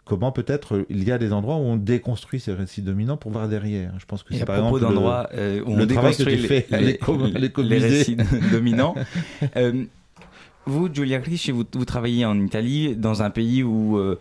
comment 0.07 0.33
peut-être 0.33 0.87
il 0.89 1.05
y 1.05 1.13
a 1.13 1.19
des 1.19 1.33
endroits 1.33 1.57
où 1.57 1.61
on 1.61 1.77
déconstruit 1.77 2.41
ces 2.41 2.55
récits 2.55 2.83
dominants 2.83 3.17
pour 3.19 3.33
voir 3.33 3.49
derrière. 3.49 3.93
Je 3.99 4.07
pense 4.07 4.23
que 4.23 4.33
c'est 4.33 4.45
par 4.47 4.57
propos 4.61 4.77
exemple 4.79 4.93
le- 4.93 4.95
d'endroits 4.95 5.29
euh, 5.35 5.61
où 5.67 5.77
le 5.77 5.83
on 5.83 5.87
travail 5.89 6.17
que 6.17 6.23
déconstruit 6.23 6.65
tu 7.57 7.63
les, 7.63 7.79
récits 7.79 8.17
dominants. 8.53 8.95
Euh, 9.57 9.85
vous, 10.67 10.93
Giulia 10.93 11.19
Clichy, 11.21 11.51
vous, 11.53 11.65
travaillez 11.65 12.25
en 12.25 12.39
Italie, 12.41 12.97
dans 12.97 13.23
un 13.23 13.31
pays 13.31 13.63
où, 13.63 13.99
euh, 13.99 14.19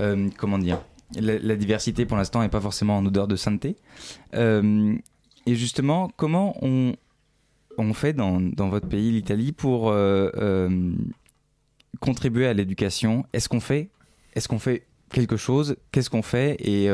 euh, 0.00 0.28
comment 0.36 0.58
dire, 0.58 0.80
la, 1.18 1.56
diversité 1.56 2.04
pour 2.04 2.16
l'instant 2.16 2.42
n'est 2.42 2.48
pas 2.48 2.60
forcément 2.60 2.98
en 2.98 3.06
odeur 3.06 3.26
de 3.26 3.36
sainteté. 3.36 3.76
Euh, 4.34 4.94
et 5.46 5.54
justement, 5.54 6.10
comment 6.16 6.56
on, 6.62 6.94
fait 7.94 8.12
dans, 8.12 8.40
votre 8.68 8.86
pays, 8.86 9.10
l'Italie, 9.12 9.52
pour 9.52 9.94
contribuer 12.00 12.46
à 12.46 12.52
l'éducation? 12.52 13.24
Est-ce 13.32 13.48
qu'on 13.48 13.60
fait, 13.60 13.88
est 14.34 14.46
qu'on 14.46 14.58
fait 14.58 14.86
quelque 15.10 15.36
chose? 15.36 15.76
Qu'est-ce 15.90 16.10
qu'on 16.10 16.22
fait? 16.22 16.56
Et 16.60 16.88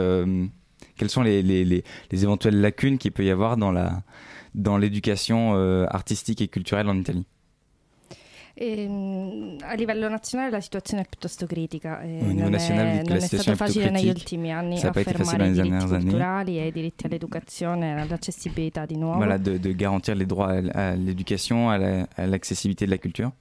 quelles 0.96 1.10
sont 1.10 1.22
les, 1.22 1.42
les, 1.42 1.64
les, 1.64 1.82
les 2.12 2.22
éventuelles 2.22 2.60
lacunes 2.60 2.98
qu'il 2.98 3.10
peut 3.10 3.24
y 3.24 3.30
avoir 3.30 3.56
dans 3.56 4.78
l'éducation 4.78 5.54
artistique 5.88 6.40
et 6.40 6.46
culturelle 6.46 6.88
en 6.88 6.96
Italie? 6.96 7.26
Ehm, 8.56 9.56
a 9.62 9.74
livello 9.74 10.08
nazionale 10.08 10.50
la 10.50 10.60
situazione 10.60 11.02
è 11.02 11.06
piuttosto 11.08 11.44
critica. 11.46 12.00
e 12.02 12.18
Au 12.20 12.26
niveau 12.26 12.42
non 12.42 12.50
national, 12.50 12.86
è, 12.86 12.90
vous 12.90 13.02
dites 13.02 13.04
que 13.04 13.08
la 13.08 13.14
non 13.14 13.24
è 13.24 13.26
stato 13.26 13.42
situation 13.42 13.52
est 13.52 13.56
plutôt 13.56 13.66
facile 13.66 13.90
negli 13.90 14.10
critique. 14.10 14.20
ultimi 14.36 14.52
anni 14.52 14.78
Ça 14.78 14.88
a 14.88 14.90
pas 14.92 15.00
été 15.00 15.10
facile 15.12 15.22
affermare 15.24 15.50
i 15.50 15.54
dans 15.54 15.62
les 15.62 15.62
diritti 15.62 15.70
dernières 15.70 15.92
années. 15.92 16.10
culturali 16.10 16.58
e 16.60 16.66
i 16.68 16.72
diritti 16.72 17.06
all'educazione 17.06 17.96
e 17.96 18.00
all'accessibilità 18.00 18.86
di 18.86 18.96
nuovo. 18.96 19.16
Voilà, 19.16 19.38
de, 19.38 19.58
de 19.58 19.72
garantir 19.74 20.14
les 20.14 20.26
droits 20.26 20.50
à, 20.50 20.56
l- 20.58 20.70
à 20.72 20.94
l'éducation, 20.94 21.68
à 21.70 21.78
la- 21.78 22.06
à 22.16 22.26
l'accessibilité 22.26 22.84
de 22.86 22.90
la 22.90 22.98
culture? 22.98 23.32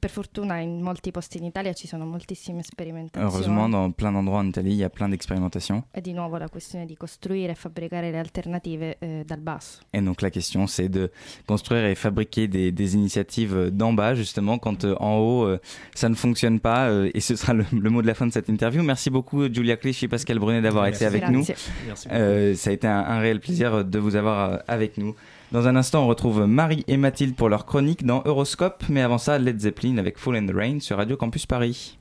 Per 0.00 0.10
fortuna 0.10 0.58
in 0.58 0.80
molti 0.82 1.12
posti 1.12 1.38
in 1.38 1.44
Italia 1.44 1.72
ci 1.72 1.86
sono 1.86 2.04
moltissime 2.04 2.62
sperimentazioni. 2.64 3.26
Heureusement, 3.26 3.68
dans 3.70 3.92
plein 3.94 4.10
d'endroits 4.12 4.40
en 4.40 4.48
Italie, 4.48 4.72
il 4.72 4.78
y 4.78 4.82
a 4.84 4.90
plein 4.90 5.08
d'expérimentations. 5.08 5.84
E 5.92 6.00
di 6.00 6.12
nuovo 6.12 6.36
la 6.38 6.48
questione 6.48 6.86
di 6.86 6.96
costruire 6.96 7.52
e 7.52 7.54
fabbricare 7.54 8.10
le 8.10 8.18
alternative 8.18 8.96
eh, 8.98 9.22
dal 9.24 9.38
basso. 9.40 9.80
Et 9.92 10.00
donc 10.02 10.22
la 10.22 10.30
question, 10.30 10.66
c'est 10.66 10.88
de 10.88 11.10
construire 11.46 11.84
et 11.84 11.94
fabriquer 11.94 12.48
des, 12.48 12.72
des 12.72 12.94
initiatives 12.96 13.70
d'en 13.70 13.92
bas, 13.92 14.14
justement, 14.14 14.58
quand 14.58 14.84
euh, 14.84 14.96
en 14.98 15.18
haut, 15.18 15.44
euh, 15.46 15.60
ça 15.94 16.08
ne 16.08 16.14
fonctionne 16.16 16.58
pas. 16.58 16.88
euh, 16.88 17.10
et 17.14 17.20
ce 17.20 17.36
sera 17.36 17.52
le, 17.54 17.64
le 17.72 17.90
mot 17.90 18.02
de 18.02 18.08
la 18.08 18.14
fin 18.14 18.26
de 18.26 18.32
cette 18.32 18.48
interview. 18.48 18.82
Merci 18.82 19.08
beaucoup, 19.10 19.46
Giulia 19.52 19.76
Clichy 19.76 20.06
et 20.06 20.08
Pascal 20.08 20.38
Brunet, 20.40 20.62
d'avoir 20.62 20.86
été 20.86 21.04
avec 21.04 21.20
Grazie. 21.22 21.32
nous. 21.34 21.44
Merci 21.86 22.08
Euh, 22.10 22.54
ça 22.56 22.70
a 22.70 22.72
été 22.72 22.88
un, 22.88 22.98
un 23.04 23.20
réel 23.20 23.38
plaisir 23.38 23.84
de 23.84 23.98
vous 24.00 24.16
avoir 24.16 24.50
euh, 24.50 24.58
avec 24.66 24.98
nous. 24.98 25.14
Dans 25.52 25.68
un 25.68 25.76
instant, 25.76 26.04
on 26.04 26.08
retrouve 26.08 26.44
Marie 26.46 26.84
et 26.88 26.96
Mathilde 26.96 27.36
pour 27.36 27.48
leur 27.48 27.66
chronique 27.66 28.04
dans 28.04 28.22
Euroscope. 28.26 28.82
Mais 28.88 29.02
avant 29.02 29.18
ça, 29.18 29.38
Led 29.38 29.60
Zeppelin 29.60 29.98
avec 29.98 30.18
Fall 30.18 30.44
the 30.44 30.52
Rain 30.52 30.80
sur 30.80 30.96
Radio 30.96 31.16
Campus 31.16 31.46
Paris. 31.46 31.98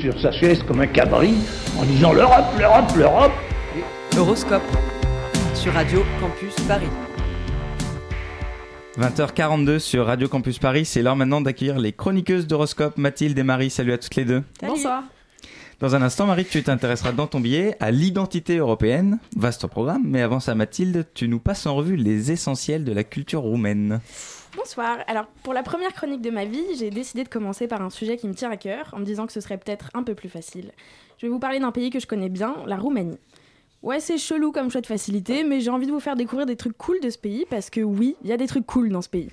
Sur 0.00 0.18
sa 0.18 0.32
chaise 0.32 0.62
comme 0.62 0.80
un 0.80 0.86
cabri 0.86 1.34
en 1.78 1.84
disant 1.84 2.12
l'Europe, 2.12 2.46
l'Europe, 2.58 2.90
l'Europe. 2.96 3.32
Horoscope 4.16 4.62
sur 5.54 5.72
Radio 5.74 6.02
Campus 6.18 6.54
Paris. 6.66 6.88
20h42 8.98 9.78
sur 9.78 10.06
Radio 10.06 10.26
Campus 10.26 10.58
Paris, 10.58 10.86
c'est 10.86 11.02
l'heure 11.02 11.16
maintenant 11.16 11.42
d'accueillir 11.42 11.78
les 11.78 11.92
chroniqueuses 11.92 12.46
d'horoscope 12.46 12.96
Mathilde 12.96 13.38
et 13.38 13.42
Marie. 13.42 13.68
Salut 13.68 13.92
à 13.92 13.98
toutes 13.98 14.16
les 14.16 14.24
deux. 14.24 14.42
Bonsoir. 14.62 15.04
Dans 15.80 15.94
un 15.94 16.02
instant, 16.02 16.26
Marie, 16.26 16.46
tu 16.46 16.62
t'intéresseras 16.62 17.12
dans 17.12 17.26
ton 17.26 17.40
billet 17.40 17.76
à 17.78 17.90
l'identité 17.90 18.56
européenne. 18.56 19.18
Vaste 19.36 19.66
programme, 19.66 20.02
mais 20.06 20.22
avant 20.22 20.40
ça, 20.40 20.54
Mathilde, 20.54 21.06
tu 21.14 21.28
nous 21.28 21.40
passes 21.40 21.66
en 21.66 21.74
revue 21.74 21.96
les 21.96 22.32
essentiels 22.32 22.84
de 22.84 22.92
la 22.92 23.04
culture 23.04 23.42
roumaine. 23.42 24.00
Bonsoir. 24.56 24.98
Alors, 25.06 25.26
pour 25.44 25.54
la 25.54 25.62
première 25.62 25.92
chronique 25.92 26.22
de 26.22 26.30
ma 26.30 26.44
vie, 26.44 26.64
j'ai 26.76 26.90
décidé 26.90 27.22
de 27.22 27.28
commencer 27.28 27.68
par 27.68 27.82
un 27.82 27.90
sujet 27.90 28.16
qui 28.16 28.26
me 28.26 28.34
tient 28.34 28.50
à 28.50 28.56
cœur, 28.56 28.90
en 28.92 28.98
me 28.98 29.04
disant 29.04 29.26
que 29.26 29.32
ce 29.32 29.40
serait 29.40 29.58
peut-être 29.58 29.90
un 29.94 30.02
peu 30.02 30.14
plus 30.14 30.28
facile. 30.28 30.72
Je 31.18 31.26
vais 31.26 31.30
vous 31.30 31.38
parler 31.38 31.60
d'un 31.60 31.70
pays 31.70 31.90
que 31.90 32.00
je 32.00 32.06
connais 32.06 32.28
bien, 32.28 32.56
la 32.66 32.76
Roumanie. 32.76 33.18
Ouais, 33.82 34.00
c'est 34.00 34.18
chelou 34.18 34.50
comme 34.50 34.70
choix 34.70 34.80
de 34.80 34.86
facilité, 34.86 35.44
mais 35.44 35.60
j'ai 35.60 35.70
envie 35.70 35.86
de 35.86 35.92
vous 35.92 36.00
faire 36.00 36.16
découvrir 36.16 36.46
des 36.46 36.56
trucs 36.56 36.76
cool 36.76 36.98
de 37.00 37.10
ce 37.10 37.16
pays, 37.16 37.46
parce 37.48 37.70
que 37.70 37.80
oui, 37.80 38.16
il 38.24 38.28
y 38.28 38.32
a 38.32 38.36
des 38.36 38.48
trucs 38.48 38.66
cool 38.66 38.90
dans 38.90 39.02
ce 39.02 39.08
pays. 39.08 39.28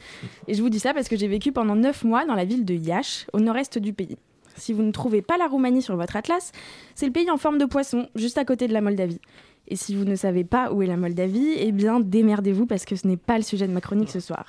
Et 0.47 0.53
je 0.53 0.61
vous 0.61 0.69
dis 0.69 0.79
ça 0.79 0.93
parce 0.93 1.09
que 1.09 1.17
j'ai 1.17 1.27
vécu 1.27 1.51
pendant 1.51 1.75
9 1.75 2.03
mois 2.03 2.25
dans 2.25 2.35
la 2.35 2.45
ville 2.45 2.63
de 2.63 2.75
Iași, 2.75 3.25
au 3.33 3.39
nord-est 3.39 3.79
du 3.79 3.93
pays. 3.93 4.17
Si 4.55 4.71
vous 4.71 4.83
ne 4.83 4.91
trouvez 4.91 5.21
pas 5.21 5.37
la 5.37 5.47
Roumanie 5.47 5.81
sur 5.81 5.95
votre 5.95 6.15
atlas, 6.15 6.51
c'est 6.95 7.05
le 7.07 7.11
pays 7.11 7.29
en 7.31 7.37
forme 7.37 7.57
de 7.57 7.65
poisson, 7.65 8.07
juste 8.15 8.37
à 8.37 8.45
côté 8.45 8.67
de 8.67 8.73
la 8.73 8.81
Moldavie. 8.81 9.21
Et 9.67 9.75
si 9.75 9.95
vous 9.95 10.05
ne 10.05 10.15
savez 10.15 10.43
pas 10.43 10.71
où 10.71 10.81
est 10.81 10.87
la 10.87 10.95
Moldavie, 10.95 11.55
eh 11.57 11.71
bien 11.71 11.99
démerdez-vous 11.99 12.65
parce 12.67 12.85
que 12.85 12.95
ce 12.95 13.05
n'est 13.05 13.17
pas 13.17 13.37
le 13.37 13.43
sujet 13.43 13.67
de 13.67 13.73
ma 13.73 13.81
chronique 13.81 14.09
ce 14.09 14.19
soir. 14.21 14.45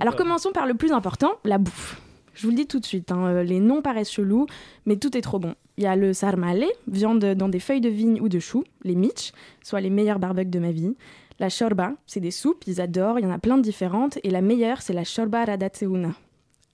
Alors 0.00 0.16
commençons 0.16 0.50
par 0.50 0.66
le 0.66 0.72
plus 0.72 0.92
important, 0.92 1.32
la 1.44 1.58
bouffe. 1.58 2.00
Je 2.32 2.44
vous 2.44 2.50
le 2.50 2.56
dis 2.56 2.66
tout 2.66 2.80
de 2.80 2.86
suite, 2.86 3.12
hein, 3.12 3.26
euh, 3.26 3.42
les 3.42 3.60
noms 3.60 3.82
paraissent 3.82 4.10
chelous, 4.10 4.46
mais 4.86 4.96
tout 4.96 5.14
est 5.14 5.20
trop 5.20 5.38
bon. 5.38 5.54
Il 5.76 5.84
y 5.84 5.86
a 5.86 5.94
le 5.94 6.14
sarmale, 6.14 6.64
viande 6.88 7.22
dans 7.34 7.50
des 7.50 7.60
feuilles 7.60 7.82
de 7.82 7.90
vigne 7.90 8.18
ou 8.22 8.30
de 8.30 8.38
choux, 8.38 8.64
les 8.82 8.94
mitch, 8.94 9.32
soit 9.62 9.82
les 9.82 9.90
meilleurs 9.90 10.18
barbecues 10.18 10.50
de 10.50 10.58
ma 10.58 10.70
vie. 10.70 10.96
La 11.38 11.50
shorba, 11.50 11.92
c'est 12.06 12.20
des 12.20 12.30
soupes, 12.30 12.64
ils 12.66 12.80
adorent, 12.80 13.18
il 13.18 13.24
y 13.24 13.28
en 13.28 13.30
a 13.30 13.38
plein 13.38 13.58
de 13.58 13.62
différentes, 13.62 14.18
et 14.24 14.30
la 14.30 14.40
meilleure, 14.40 14.80
c'est 14.80 14.94
la 14.94 15.04
shorba 15.04 15.44
radatseuna. 15.44 16.12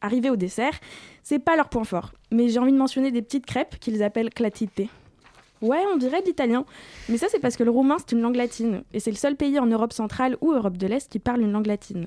Arrivé 0.03 0.31
au 0.31 0.37
dessert, 0.37 0.79
c'est 1.25 1.41
pas 1.41 1.57
leur 1.57 1.69
point 1.69 1.85
fort, 1.85 2.13
mais 2.31 2.49
j'ai 2.49 2.61
envie 2.61 2.73
de 2.73 2.79
mentionner 2.79 3.11
des 3.11 3.23
petites 3.23 3.47
crêpes 3.47 3.81
qu'ils 3.81 4.05
appellent 4.05 4.31
clatite. 4.31 4.83
Ouais, 5.63 5.83
on 5.93 5.97
dirait 5.97 6.21
de 6.21 6.27
l'italien, 6.27 6.65
mais 7.09 7.17
ça 7.17 7.27
c'est 7.29 7.41
parce 7.41 7.57
que 7.57 7.65
le 7.65 7.71
roumain 7.71 7.97
c'est 7.99 8.13
une 8.13 8.21
langue 8.21 8.37
latine, 8.37 8.85
et 8.93 9.01
c'est 9.01 9.11
le 9.11 9.17
seul 9.17 9.35
pays 9.35 9.59
en 9.59 9.67
Europe 9.67 9.93
centrale 9.93 10.37
ou 10.43 10.53
Europe 10.53 10.77
de 10.77 10.87
l'Est 10.87 11.11
qui 11.11 11.19
parle 11.19 11.41
une 11.41 11.51
langue 11.51 11.67
latine. 11.67 12.07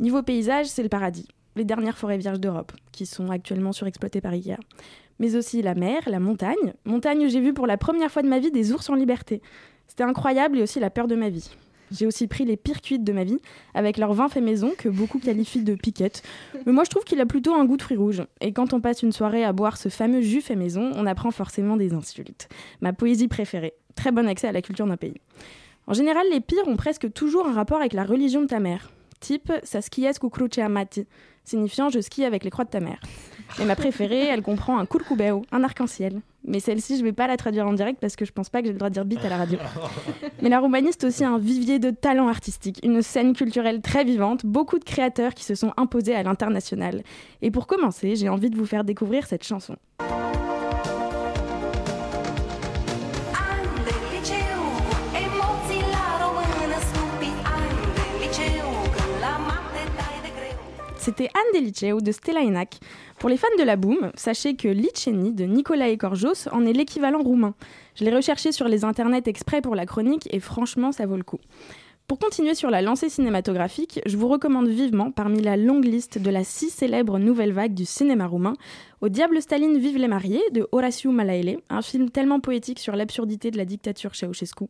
Niveau 0.00 0.22
paysage, 0.22 0.66
c'est 0.66 0.84
le 0.84 0.88
paradis. 0.88 1.26
Les 1.56 1.64
dernières 1.64 1.98
forêts 1.98 2.18
vierges 2.18 2.38
d'Europe, 2.38 2.70
qui 2.92 3.04
sont 3.04 3.30
actuellement 3.30 3.72
surexploitées 3.72 4.20
par 4.20 4.32
Ikea. 4.32 4.58
Mais 5.18 5.34
aussi 5.34 5.60
la 5.60 5.74
mer, 5.74 6.02
la 6.06 6.20
montagne. 6.20 6.74
Montagne 6.84 7.26
où 7.26 7.28
j'ai 7.28 7.40
vu 7.40 7.52
pour 7.52 7.66
la 7.66 7.76
première 7.76 8.12
fois 8.12 8.22
de 8.22 8.28
ma 8.28 8.38
vie 8.38 8.52
des 8.52 8.72
ours 8.72 8.88
en 8.90 8.94
liberté. 8.94 9.42
C'était 9.88 10.04
incroyable 10.04 10.58
et 10.58 10.62
aussi 10.62 10.78
la 10.78 10.90
peur 10.90 11.08
de 11.08 11.16
ma 11.16 11.30
vie. 11.30 11.50
J'ai 11.90 12.06
aussi 12.06 12.28
pris 12.28 12.44
les 12.44 12.56
pires 12.56 12.80
cuites 12.80 13.02
de 13.02 13.12
ma 13.12 13.24
vie, 13.24 13.38
avec 13.74 13.96
leur 13.96 14.12
vin 14.12 14.28
fait 14.28 14.40
maison, 14.40 14.72
que 14.78 14.88
beaucoup 14.88 15.18
qualifient 15.18 15.64
de 15.64 15.74
piquette. 15.74 16.22
Mais 16.64 16.72
moi 16.72 16.84
je 16.84 16.90
trouve 16.90 17.02
qu'il 17.02 17.20
a 17.20 17.26
plutôt 17.26 17.54
un 17.54 17.64
goût 17.64 17.76
de 17.76 17.82
fruits 17.82 17.96
rouges. 17.96 18.22
Et 18.40 18.52
quand 18.52 18.74
on 18.74 18.80
passe 18.80 19.02
une 19.02 19.10
soirée 19.10 19.42
à 19.42 19.52
boire 19.52 19.78
ce 19.78 19.88
fameux 19.88 20.20
jus 20.20 20.42
fait 20.42 20.54
maison, 20.54 20.92
on 20.94 21.06
apprend 21.06 21.32
forcément 21.32 21.76
des 21.76 21.92
insultes. 21.92 22.48
Ma 22.82 22.92
poésie 22.92 23.26
préférée. 23.26 23.72
Très 23.96 24.12
bon 24.12 24.28
accès 24.28 24.46
à 24.46 24.52
la 24.52 24.62
culture 24.62 24.86
d'un 24.86 24.96
pays. 24.96 25.20
En 25.88 25.94
général, 25.94 26.26
les 26.30 26.40
pires 26.40 26.68
ont 26.68 26.76
presque 26.76 27.12
toujours 27.12 27.48
un 27.48 27.52
rapport 27.52 27.78
avec 27.78 27.94
la 27.94 28.04
religion 28.04 28.42
de 28.42 28.46
ta 28.46 28.60
mère. 28.60 28.92
Type, 29.20 29.52
ça 29.62 29.80
skies 29.80 30.18
cu 30.20 30.28
cruce 30.28 30.58
amati, 30.58 31.06
signifiant 31.44 31.88
je 31.88 32.00
skie 32.00 32.24
avec 32.24 32.44
les 32.44 32.50
croix 32.50 32.64
de 32.64 32.70
ta 32.70 32.80
mère. 32.80 33.00
Et 33.60 33.64
ma 33.64 33.74
préférée, 33.74 34.26
elle 34.26 34.42
comprend 34.42 34.78
un 34.78 34.86
culcubeo, 34.86 35.42
un 35.50 35.64
arc-en-ciel. 35.64 36.20
Mais 36.44 36.60
celle-ci, 36.60 36.98
je 36.98 37.04
vais 37.04 37.12
pas 37.12 37.26
la 37.26 37.36
traduire 37.36 37.66
en 37.66 37.72
direct 37.72 38.00
parce 38.00 38.16
que 38.16 38.24
je 38.24 38.32
pense 38.32 38.48
pas 38.48 38.60
que 38.60 38.66
j'ai 38.66 38.72
le 38.72 38.78
droit 38.78 38.90
de 38.90 38.94
dire 38.94 39.04
bite 39.04 39.24
à 39.24 39.28
la 39.28 39.38
radio. 39.38 39.58
Mais 40.42 40.48
la 40.48 40.60
Roumanie, 40.60 40.90
c'est 40.92 41.04
aussi 41.04 41.24
un 41.24 41.38
vivier 41.38 41.78
de 41.78 41.90
talents 41.90 42.28
artistiques, 42.28 42.80
une 42.84 43.02
scène 43.02 43.34
culturelle 43.34 43.80
très 43.82 44.04
vivante, 44.04 44.46
beaucoup 44.46 44.78
de 44.78 44.84
créateurs 44.84 45.34
qui 45.34 45.44
se 45.44 45.54
sont 45.54 45.72
imposés 45.76 46.14
à 46.14 46.22
l'international. 46.22 47.02
Et 47.42 47.50
pour 47.50 47.66
commencer, 47.66 48.16
j'ai 48.16 48.28
envie 48.28 48.50
de 48.50 48.56
vous 48.56 48.66
faire 48.66 48.84
découvrir 48.84 49.26
cette 49.26 49.44
chanson. 49.44 49.76
C'était 61.08 61.30
Anne 61.32 61.58
des 61.58 61.60
Liceu 61.60 62.02
de 62.02 62.12
Stella 62.12 62.42
Enac. 62.42 62.80
Pour 63.18 63.30
les 63.30 63.38
fans 63.38 63.46
de 63.58 63.62
la 63.62 63.76
boom, 63.76 64.12
sachez 64.14 64.56
que 64.56 64.68
Liceni 64.68 65.32
de 65.32 65.44
Nicolas 65.44 65.88
Ekorjos 65.88 66.50
en 66.52 66.66
est 66.66 66.74
l'équivalent 66.74 67.22
roumain. 67.22 67.54
Je 67.94 68.04
l'ai 68.04 68.14
recherché 68.14 68.52
sur 68.52 68.68
les 68.68 68.84
internets 68.84 69.22
exprès 69.24 69.62
pour 69.62 69.74
la 69.74 69.86
chronique 69.86 70.28
et 70.30 70.38
franchement, 70.38 70.92
ça 70.92 71.06
vaut 71.06 71.16
le 71.16 71.22
coup. 71.22 71.38
Pour 72.08 72.18
continuer 72.18 72.54
sur 72.54 72.68
la 72.68 72.82
lancée 72.82 73.08
cinématographique, 73.08 74.02
je 74.04 74.18
vous 74.18 74.28
recommande 74.28 74.68
vivement, 74.68 75.10
parmi 75.10 75.40
la 75.40 75.56
longue 75.56 75.86
liste 75.86 76.18
de 76.18 76.28
la 76.28 76.44
si 76.44 76.68
célèbre 76.68 77.18
nouvelle 77.18 77.52
vague 77.52 77.72
du 77.72 77.86
cinéma 77.86 78.26
roumain, 78.26 78.52
Au 79.00 79.08
diable 79.08 79.40
Staline 79.40 79.78
vive 79.78 79.96
les 79.96 80.08
mariés 80.08 80.42
de 80.52 80.68
Horaciu 80.72 81.08
Malaele, 81.08 81.60
un 81.70 81.80
film 81.80 82.10
tellement 82.10 82.40
poétique 82.40 82.80
sur 82.80 82.96
l'absurdité 82.96 83.50
de 83.50 83.56
la 83.56 83.64
dictature 83.64 84.14
Ceausescu. 84.14 84.64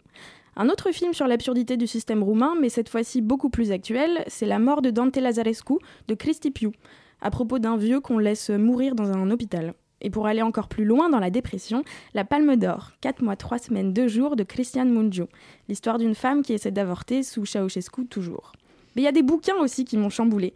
Un 0.61 0.70
autre 0.70 0.90
film 0.90 1.14
sur 1.14 1.28
l'absurdité 1.28 1.76
du 1.76 1.86
système 1.86 2.20
roumain, 2.20 2.56
mais 2.61 2.68
cette 2.68 2.88
fois-ci 2.88 3.20
beaucoup 3.20 3.48
plus 3.48 3.70
actuel, 3.70 4.24
c'est 4.26 4.44
La 4.44 4.59
mort 4.59 4.82
de 4.82 4.90
Dante 4.90 5.16
Lazarescu 5.16 5.74
de 6.09 6.14
Cristi 6.14 6.50
Piu, 6.50 6.72
à 7.20 7.30
propos 7.30 7.61
d'un 7.61 7.76
vieux 7.76 8.00
qu'on 8.00 8.18
laisse 8.18 8.50
mourir 8.50 8.96
dans 8.96 9.12
un 9.12 9.30
hôpital. 9.30 9.74
Et 10.00 10.11
pour 10.11 10.26
aller 10.26 10.42
encore 10.42 10.66
plus 10.66 10.84
loin 10.84 11.11
dans 11.11 11.20
la 11.20 11.30
dépression, 11.30 11.84
La 12.12 12.24
Palme 12.24 12.56
d'Or, 12.56 12.90
4 13.02 13.22
mois, 13.22 13.36
3 13.36 13.59
semaines, 13.59 13.92
2 13.92 14.09
jours 14.09 14.34
de 14.34 14.42
Christian 14.42 14.86
Mungiu, 14.86 15.26
l'histoire 15.68 15.96
d'une 15.96 16.16
femme 16.16 16.42
qui 16.42 16.54
essaie 16.54 16.72
d'avorter 16.72 17.22
sous 17.22 17.46
Ceausescu 17.46 18.06
toujours. 18.06 18.50
Mais 18.96 19.02
il 19.02 19.04
y 19.04 19.09
a 19.09 19.12
des 19.12 19.22
bouquins 19.22 19.59
aussi 19.61 19.84
qui 19.84 19.96
m'ont 19.96 20.11
chamboulé. 20.11 20.54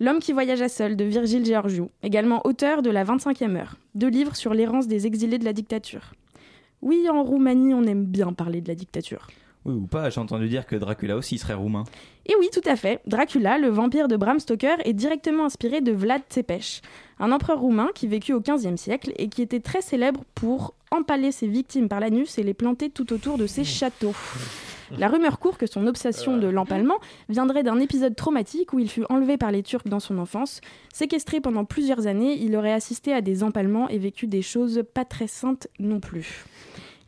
L'homme 0.00 0.18
qui 0.18 0.32
voyagea 0.32 0.68
seul 0.68 0.96
de 0.96 1.04
Virgile 1.04 1.46
Georgiou, 1.46 1.90
également 2.02 2.44
auteur 2.44 2.82
de 2.82 2.90
La 2.90 3.04
25e 3.04 3.54
heure, 3.54 3.76
deux 3.94 4.08
livres 4.08 4.34
sur 4.34 4.52
l'errance 4.52 4.88
des 4.88 5.06
exilés 5.06 5.38
de 5.38 5.44
la 5.44 5.52
dictature. 5.52 6.12
Oui, 6.82 7.08
en 7.08 7.22
Roumanie, 7.22 7.72
on 7.72 7.84
aime 7.84 8.04
bien 8.04 8.32
parler 8.32 8.60
de 8.60 8.66
la 8.66 8.74
dictature. 8.74 9.28
Oui, 9.64 9.74
ou 9.74 9.86
pas, 9.86 10.10
j'ai 10.10 10.20
entendu 10.20 10.48
dire 10.48 10.66
que 10.66 10.76
Dracula 10.76 11.16
aussi 11.16 11.38
serait 11.38 11.54
roumain. 11.54 11.84
Et 12.26 12.34
oui, 12.38 12.48
tout 12.52 12.66
à 12.66 12.76
fait. 12.76 13.00
Dracula, 13.06 13.58
le 13.58 13.68
vampire 13.68 14.08
de 14.08 14.16
Bram 14.16 14.38
Stoker, 14.38 14.76
est 14.84 14.92
directement 14.92 15.46
inspiré 15.46 15.80
de 15.80 15.92
Vlad 15.92 16.22
Tepes, 16.28 16.82
un 17.18 17.32
empereur 17.32 17.60
roumain 17.60 17.88
qui 17.94 18.06
vécut 18.06 18.34
au 18.34 18.40
XVe 18.40 18.76
siècle 18.76 19.12
et 19.16 19.28
qui 19.28 19.40
était 19.40 19.60
très 19.60 19.80
célèbre 19.80 20.24
pour 20.34 20.74
empaler 20.90 21.32
ses 21.32 21.46
victimes 21.46 21.88
par 21.88 22.00
l'anus 22.00 22.38
et 22.38 22.42
les 22.42 22.54
planter 22.54 22.90
tout 22.90 23.12
autour 23.12 23.38
de 23.38 23.46
ses 23.46 23.64
châteaux. 23.64 24.14
La 24.98 25.08
rumeur 25.08 25.38
court 25.38 25.58
que 25.58 25.66
son 25.66 25.86
obsession 25.86 26.36
de 26.36 26.46
l'empalement 26.46 26.98
viendrait 27.28 27.62
d'un 27.62 27.80
épisode 27.80 28.14
traumatique 28.14 28.72
où 28.72 28.78
il 28.78 28.90
fut 28.90 29.04
enlevé 29.08 29.36
par 29.36 29.50
les 29.50 29.62
Turcs 29.62 29.88
dans 29.88 29.98
son 29.98 30.18
enfance. 30.18 30.60
Séquestré 30.92 31.40
pendant 31.40 31.64
plusieurs 31.64 32.06
années, 32.06 32.38
il 32.40 32.54
aurait 32.54 32.72
assisté 32.72 33.12
à 33.12 33.22
des 33.22 33.42
empalements 33.42 33.88
et 33.88 33.98
vécu 33.98 34.26
des 34.26 34.42
choses 34.42 34.84
pas 34.92 35.04
très 35.04 35.26
saintes 35.26 35.68
non 35.78 36.00
plus. 36.00 36.44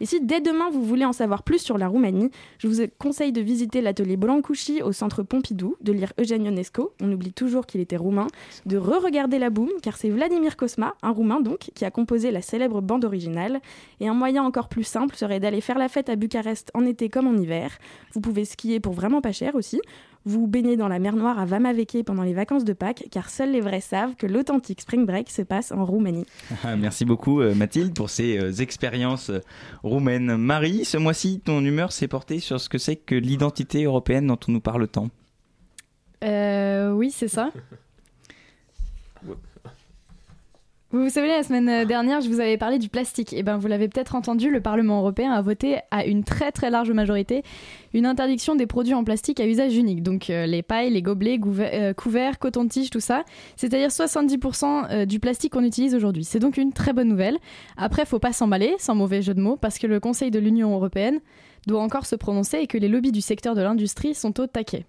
Et 0.01 0.07
si 0.07 0.21
dès 0.21 0.41
demain 0.41 0.71
vous 0.71 0.83
voulez 0.83 1.05
en 1.05 1.13
savoir 1.13 1.43
plus 1.43 1.59
sur 1.59 1.79
la 1.79 1.89
Roumanie, 1.89 2.31
je 2.59 2.69
vous 2.69 2.83
conseille 2.99 3.33
de 3.33 3.41
visiter 3.41 3.81
l'atelier 3.81 4.17
Brancusi 4.17 4.83
au 4.83 4.93
centre 4.93 5.23
Pompidou, 5.23 5.77
de 5.81 5.93
lire 5.93 6.13
Eugène 6.19 6.45
Ionesco, 6.45 6.93
on 7.01 7.11
oublie 7.13 7.33
toujours 7.33 7.67
qu'il 7.67 7.81
était 7.81 7.97
roumain, 7.97 8.27
de 8.67 8.77
re-regarder 8.77 9.39
la 9.39 9.51
boum, 9.51 9.71
car 9.83 9.97
c'est 9.97 10.11
Vladimir 10.11 10.57
Kosma, 10.57 10.95
un 11.03 11.11
roumain 11.11 11.41
donc, 11.41 11.71
qui 11.75 11.85
a 11.85 11.91
composé 11.91 12.31
la 12.31 12.43
célèbre 12.43 12.81
bande 12.81 13.05
originale. 13.05 13.61
Et 14.01 14.09
un 14.09 14.15
moyen 14.15 14.43
encore 14.45 14.69
plus 14.69 14.85
simple 14.85 15.17
serait 15.17 15.41
d'aller 15.41 15.61
faire 15.61 15.79
la 15.79 15.89
fête 15.89 16.09
à 16.09 16.17
Bucarest 16.17 16.71
en 16.75 16.85
été 16.85 17.09
comme 17.09 17.27
en 17.27 17.37
hiver. 17.37 17.79
Vous 18.13 18.21
pouvez 18.21 18.45
skier 18.45 18.81
pour 18.81 18.93
vraiment 18.93 19.21
pas 19.21 19.33
cher 19.33 19.55
aussi. 19.55 19.81
Vous 20.27 20.49
baignez 20.49 20.77
dans 20.77 20.89
la 20.89 20.99
mer 20.99 21.15
Noire 21.15 21.39
à 21.39 21.45
Vamaveke 21.47 22.05
pendant 22.05 22.25
les 22.25 22.35
vacances 22.35 22.65
de 22.65 22.73
Pâques, 22.73 23.05
car 23.13 23.31
seuls 23.31 23.53
les 23.53 23.61
vrais 23.61 23.81
savent 23.81 24.17
que 24.17 24.27
l'authentique 24.27 24.81
spring 24.81 25.07
break 25.07 25.31
se 25.31 25.43
passe 25.43 25.71
en 25.71 25.85
Roumanie. 25.85 26.27
Ah, 26.65 26.75
Merci 26.75 27.05
beaucoup 27.05 27.41
euh, 27.41 27.55
Mathilde 27.55 27.95
pour 27.95 28.11
ces 28.11 28.37
euh, 28.37 28.53
expériences 28.55 29.31
euh, 29.31 29.39
roumaines. 29.85 30.37
Marie, 30.37 30.85
ce 30.85 30.99
mois-ci, 30.99 31.41
ton 31.45 31.65
humeur 31.65 31.93
s'est 31.93 32.09
portée 32.09 32.41
sur 32.41 32.61
ce 32.61 32.69
que 32.69 32.77
c'est 32.77 32.97
que 32.97 33.15
l'identité 33.15 33.85
européenne 33.85 34.27
dont 34.27 34.39
on 34.49 34.53
nous 34.53 34.61
parle 34.61 34.89
tant. 34.89 35.11
Euh, 36.25 36.91
oui, 36.91 37.13
c'est 37.13 37.29
ça. 37.29 37.53
Vous 40.97 41.03
vous 41.03 41.11
souvenez, 41.11 41.37
la 41.37 41.43
semaine 41.43 41.85
dernière, 41.85 42.23
je 42.23 42.29
vous 42.31 42.41
avais 42.41 42.57
parlé 42.57 42.79
du 42.79 42.89
plastique. 42.89 43.35
Et 43.35 43.43
ben, 43.43 43.59
vous 43.59 43.69
l'avez 43.69 43.87
peut-être 43.87 44.15
entendu, 44.15 44.51
le 44.51 44.63
Parlement 44.63 45.01
européen 45.01 45.31
a 45.31 45.43
voté 45.43 45.77
à 45.91 46.07
une 46.07 46.25
très 46.25 46.53
très 46.53 46.71
large 46.71 46.91
majorité 46.91 47.43
une 47.93 48.07
interdiction 48.07 48.57
des 48.57 48.67
produits 48.67 48.95
en 48.95 49.05
plastique 49.05 49.39
à 49.39 49.47
usage 49.47 49.77
unique. 49.77 50.03
Donc 50.03 50.31
euh, 50.31 50.47
les 50.47 50.63
pailles, 50.63 50.89
les 50.91 51.03
gobelets, 51.03 51.39
euh, 51.45 51.93
couverts, 51.93 52.39
coton-tige, 52.39 52.89
tout 52.89 53.01
ça. 53.01 53.25
C'est-à-dire 53.57 53.89
70% 53.89 54.87
euh, 54.91 55.05
du 55.05 55.21
plastique 55.21 55.53
qu'on 55.53 55.65
utilise 55.65 55.95
aujourd'hui. 55.95 56.25
C'est 56.25 56.39
donc 56.39 56.57
une 56.57 56.73
très 56.73 56.95
bonne 56.95 57.09
nouvelle. 57.09 57.37
Après, 57.77 58.07
faut 58.07 58.19
pas 58.19 58.33
s'emballer, 58.33 58.75
sans 58.79 58.95
mauvais 58.95 59.21
jeu 59.21 59.35
de 59.35 59.41
mots, 59.43 59.57
parce 59.57 59.79
que 59.79 59.87
le 59.87 60.01
Conseil 60.01 60.31
de 60.31 60.39
l'Union 60.39 60.73
européenne 60.73 61.21
doit 61.67 61.83
encore 61.83 62.07
se 62.07 62.17
prononcer 62.17 62.57
et 62.57 62.67
que 62.67 62.79
les 62.79 62.89
lobbies 62.89 63.13
du 63.13 63.21
secteur 63.21 63.55
de 63.55 63.61
l'industrie 63.61 64.15
sont 64.15 64.41
au 64.41 64.47
taquet. 64.47 64.87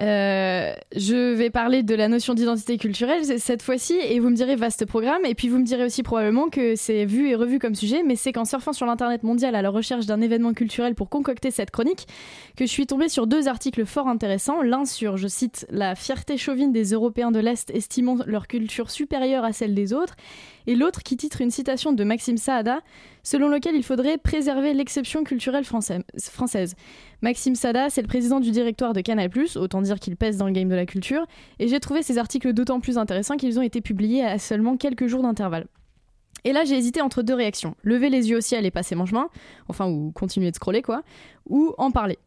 Euh, 0.00 0.74
je 0.96 1.34
vais 1.34 1.50
parler 1.50 1.82
de 1.82 1.94
la 1.94 2.08
notion 2.08 2.32
d'identité 2.32 2.78
culturelle 2.78 3.38
cette 3.38 3.62
fois-ci 3.62 3.94
et 3.94 4.20
vous 4.20 4.30
me 4.30 4.34
direz 4.34 4.56
vaste 4.56 4.86
programme 4.86 5.24
et 5.26 5.34
puis 5.34 5.48
vous 5.48 5.58
me 5.58 5.64
direz 5.64 5.84
aussi 5.84 6.02
probablement 6.02 6.48
que 6.48 6.76
c'est 6.76 7.04
vu 7.04 7.28
et 7.28 7.34
revu 7.34 7.58
comme 7.58 7.74
sujet 7.74 8.02
mais 8.02 8.16
c'est 8.16 8.32
qu'en 8.32 8.46
surfant 8.46 8.72
sur 8.72 8.86
l'internet 8.86 9.22
mondial 9.22 9.54
à 9.54 9.60
la 9.60 9.68
recherche 9.68 10.06
d'un 10.06 10.22
événement 10.22 10.54
culturel 10.54 10.94
pour 10.94 11.10
concocter 11.10 11.50
cette 11.50 11.70
chronique 11.70 12.08
que 12.56 12.64
je 12.64 12.70
suis 12.70 12.86
tombée 12.86 13.10
sur 13.10 13.26
deux 13.26 13.48
articles 13.48 13.84
fort 13.84 14.08
intéressants. 14.08 14.62
L'un 14.62 14.86
sur 14.86 15.18
je 15.18 15.28
cite 15.28 15.66
la 15.70 15.94
fierté 15.94 16.38
chauvine 16.38 16.72
des 16.72 16.92
Européens 16.92 17.30
de 17.30 17.38
l'Est 17.38 17.70
estimant 17.70 18.16
leur 18.26 18.48
culture 18.48 18.90
supérieure 18.90 19.44
à 19.44 19.52
celle 19.52 19.74
des 19.74 19.92
autres 19.92 20.16
et 20.66 20.74
l'autre 20.74 21.02
qui 21.02 21.16
titre 21.16 21.40
une 21.40 21.50
citation 21.50 21.92
de 21.92 22.04
Maxime 22.04 22.36
Saada 22.36 22.80
selon 23.22 23.48
lequel 23.48 23.74
il 23.74 23.82
faudrait 23.82 24.18
préserver 24.18 24.74
l'exception 24.74 25.24
culturelle 25.24 25.64
française. 25.64 26.74
Maxime 27.20 27.54
Sada, 27.54 27.88
c'est 27.90 28.02
le 28.02 28.08
président 28.08 28.40
du 28.40 28.50
directoire 28.50 28.92
de 28.92 29.00
Canal+, 29.00 29.30
autant 29.56 29.82
dire 29.82 30.00
qu'il 30.00 30.16
pèse 30.16 30.36
dans 30.36 30.46
le 30.46 30.52
game 30.52 30.68
de 30.68 30.74
la 30.74 30.86
culture, 30.86 31.26
et 31.58 31.68
j'ai 31.68 31.80
trouvé 31.80 32.02
ces 32.02 32.18
articles 32.18 32.52
d'autant 32.52 32.80
plus 32.80 32.98
intéressants 32.98 33.36
qu'ils 33.36 33.58
ont 33.58 33.62
été 33.62 33.80
publiés 33.80 34.24
à 34.24 34.38
seulement 34.38 34.76
quelques 34.76 35.06
jours 35.06 35.22
d'intervalle. 35.22 35.66
Et 36.44 36.52
là, 36.52 36.64
j'ai 36.64 36.76
hésité 36.76 37.00
entre 37.00 37.22
deux 37.22 37.34
réactions. 37.34 37.76
Lever 37.82 38.10
les 38.10 38.30
yeux 38.30 38.38
au 38.38 38.40
ciel 38.40 38.66
et 38.66 38.72
passer 38.72 38.96
mon 38.96 39.06
chemin, 39.06 39.28
enfin, 39.68 39.88
ou 39.88 40.10
continuer 40.10 40.50
de 40.50 40.56
scroller, 40.56 40.82
quoi, 40.82 41.02
ou 41.48 41.72
en 41.78 41.92
parler. 41.92 42.18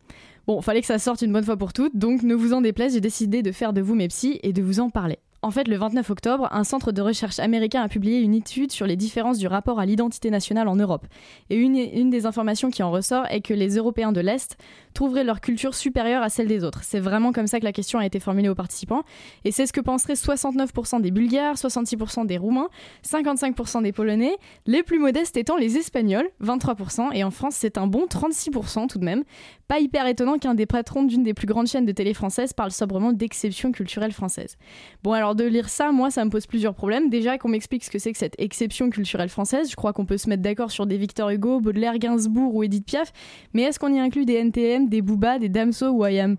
Bon, 0.48 0.62
fallait 0.62 0.82
que 0.82 0.88
ça 0.88 1.00
sorte 1.00 1.22
une 1.22 1.34
bonne 1.34 1.44
fois 1.44 1.58
pour 1.58 1.74
toutes, 1.74 1.98
donc 1.98 2.24
ne 2.24 2.36
vous 2.36 2.54
en 2.54 2.62
déplaise, 2.62 2.94
j'ai 2.94 3.02
décidé 3.02 3.42
de 3.42 3.52
faire 3.52 3.74
de 3.74 3.82
vous 3.82 3.96
mes 3.96 4.08
psys 4.08 4.40
et 4.44 4.54
de 4.54 4.62
vous 4.62 4.80
en 4.80 4.90
parler. 4.90 5.18
En 5.46 5.52
fait, 5.52 5.68
le 5.68 5.78
29 5.78 6.10
octobre, 6.10 6.48
un 6.52 6.64
centre 6.64 6.92
de 6.92 7.04
recherche 7.04 7.38
américain 7.38 7.84
a 7.84 7.88
publié 7.88 8.20
une 8.20 8.34
étude 8.34 8.72
sur 8.72 8.88
les 8.88 8.96
différences 8.96 9.38
du 9.38 9.46
rapport 9.46 9.80
à 9.80 9.86
l'identité 9.86 10.32
nationale 10.32 10.68
en 10.68 10.76
Europe. 10.76 11.06
Et 11.52 11.56
une, 11.56 12.10
des 12.10 12.26
informations 12.26 12.72
qui 12.72 12.82
en 12.82 12.90
ressort 12.90 13.28
est 13.30 13.42
que 13.42 13.54
les 13.54 13.76
Européens 13.76 14.12
de 14.12 14.22
l'Est 14.22 14.58
trouveraient 14.96 15.24
leur 15.24 15.42
culture 15.42 15.76
supérieure 15.76 16.24
à 16.24 16.30
celle 16.30 16.48
des 16.48 16.64
autres. 16.64 16.80
C'est 16.82 17.00
vraiment 17.00 17.32
comme 17.32 17.46
ça 17.46 17.60
que 17.60 17.64
la 17.64 17.74
question 17.74 18.00
a 18.00 18.08
été 18.08 18.20
formulée 18.20 18.50
aux 18.50 18.56
participants. 18.56 19.04
Et 19.44 19.52
c'est 19.52 19.68
ce 19.68 19.74
que 19.74 19.82
penseraient 19.82 20.16
69% 20.16 21.00
des 21.00 21.12
Bulgares, 21.12 21.58
66% 21.58 22.26
des 22.26 22.40
Roumains, 22.40 22.70
55% 23.08 23.84
des 23.84 23.92
Polonais, 23.92 24.36
les 24.66 24.82
plus 24.82 24.98
modestes 24.98 25.38
étant 25.38 25.58
les 25.58 25.78
Espagnols, 25.78 26.28
23%, 26.44 27.14
et 27.14 27.24
en 27.24 27.30
France 27.30 27.54
c'est 27.56 27.78
un 27.78 27.86
bon 27.86 28.08
36% 28.08 28.88
tout 28.88 28.98
de 28.98 29.06
même. 29.06 29.24
Pas 29.68 29.80
hyper 29.80 30.08
étonnant 30.08 30.40
qu'un 30.40 30.56
des 30.56 30.66
patrons 30.66 31.04
d'une 31.04 31.24
des 31.24 31.34
plus 31.36 31.48
grandes 31.48 31.68
chaînes 31.68 31.86
de 31.86 31.92
télé 31.92 32.16
françaises 32.16 32.54
parle 32.54 32.72
sobrement 32.72 33.14
d'exception 33.14 33.72
culturelle 33.72 34.12
française. 34.12 34.58
Bon 35.04 35.12
alors 35.12 35.35
de 35.36 35.46
lire 35.46 35.70
ça, 35.70 35.92
moi 35.92 36.12
ça 36.12 36.24
me 36.26 36.30
pose 36.30 36.46
plusieurs 36.48 36.74
problèmes. 36.74 37.10
Déjà 37.10 37.38
qu'on 37.38 37.50
m'explique 37.50 37.84
ce 37.84 37.90
que 37.90 38.00
c'est 38.00 38.12
que 38.12 38.18
cette 38.18 38.36
exception 38.40 38.90
culturelle 38.90 39.30
française, 39.30 39.70
je 39.70 39.76
crois 39.76 39.94
qu'on 39.94 40.06
peut 40.06 40.18
se 40.18 40.30
mettre 40.30 40.42
d'accord 40.42 40.72
sur 40.72 40.86
des 40.86 40.98
Victor 40.98 41.30
Hugo, 41.30 41.60
Baudelaire, 41.60 41.98
Gainsbourg 41.98 42.56
ou 42.56 42.64
Edith 42.64 42.86
Piaf, 42.86 43.12
mais 43.54 43.64
est-ce 43.64 43.80
qu'on 43.80 43.94
y 43.94 44.00
inclut 44.00 44.26
des 44.26 44.36
NTM, 44.36 44.90
des 44.90 45.02
Booba, 45.02 45.40
des 45.40 45.50
Damso 45.50 45.90
ou 45.90 46.06
IAM 46.06 46.38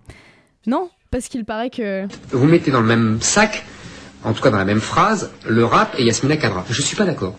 Non, 0.65 0.89
parce 1.11 1.27
qu'il 1.27 1.45
paraît 1.45 1.69
que... 1.69 2.07
Vous 2.31 2.47
mettez 2.47 2.71
dans 2.71 2.81
le 2.81 2.87
même 2.87 3.21
sac, 3.21 3.65
en 4.23 4.33
tout 4.33 4.41
cas 4.41 4.49
dans 4.49 4.57
la 4.57 4.65
même 4.65 4.81
phrase, 4.81 5.31
le 5.47 5.63
rap 5.63 5.95
et 5.97 6.03
Yasmina 6.03 6.37
Kadra. 6.37 6.65
Je 6.69 6.81
suis 6.81 6.95
pas 6.95 7.05
d'accord. 7.05 7.37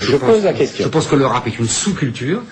Je 0.00 0.16
pose 0.16 0.44
la 0.44 0.52
question. 0.52 0.84
Je 0.84 0.88
pense 0.90 1.06
que 1.06 1.16
le 1.16 1.26
rap 1.26 1.46
est 1.46 1.58
une 1.58 1.66
sous-culture. 1.66 2.42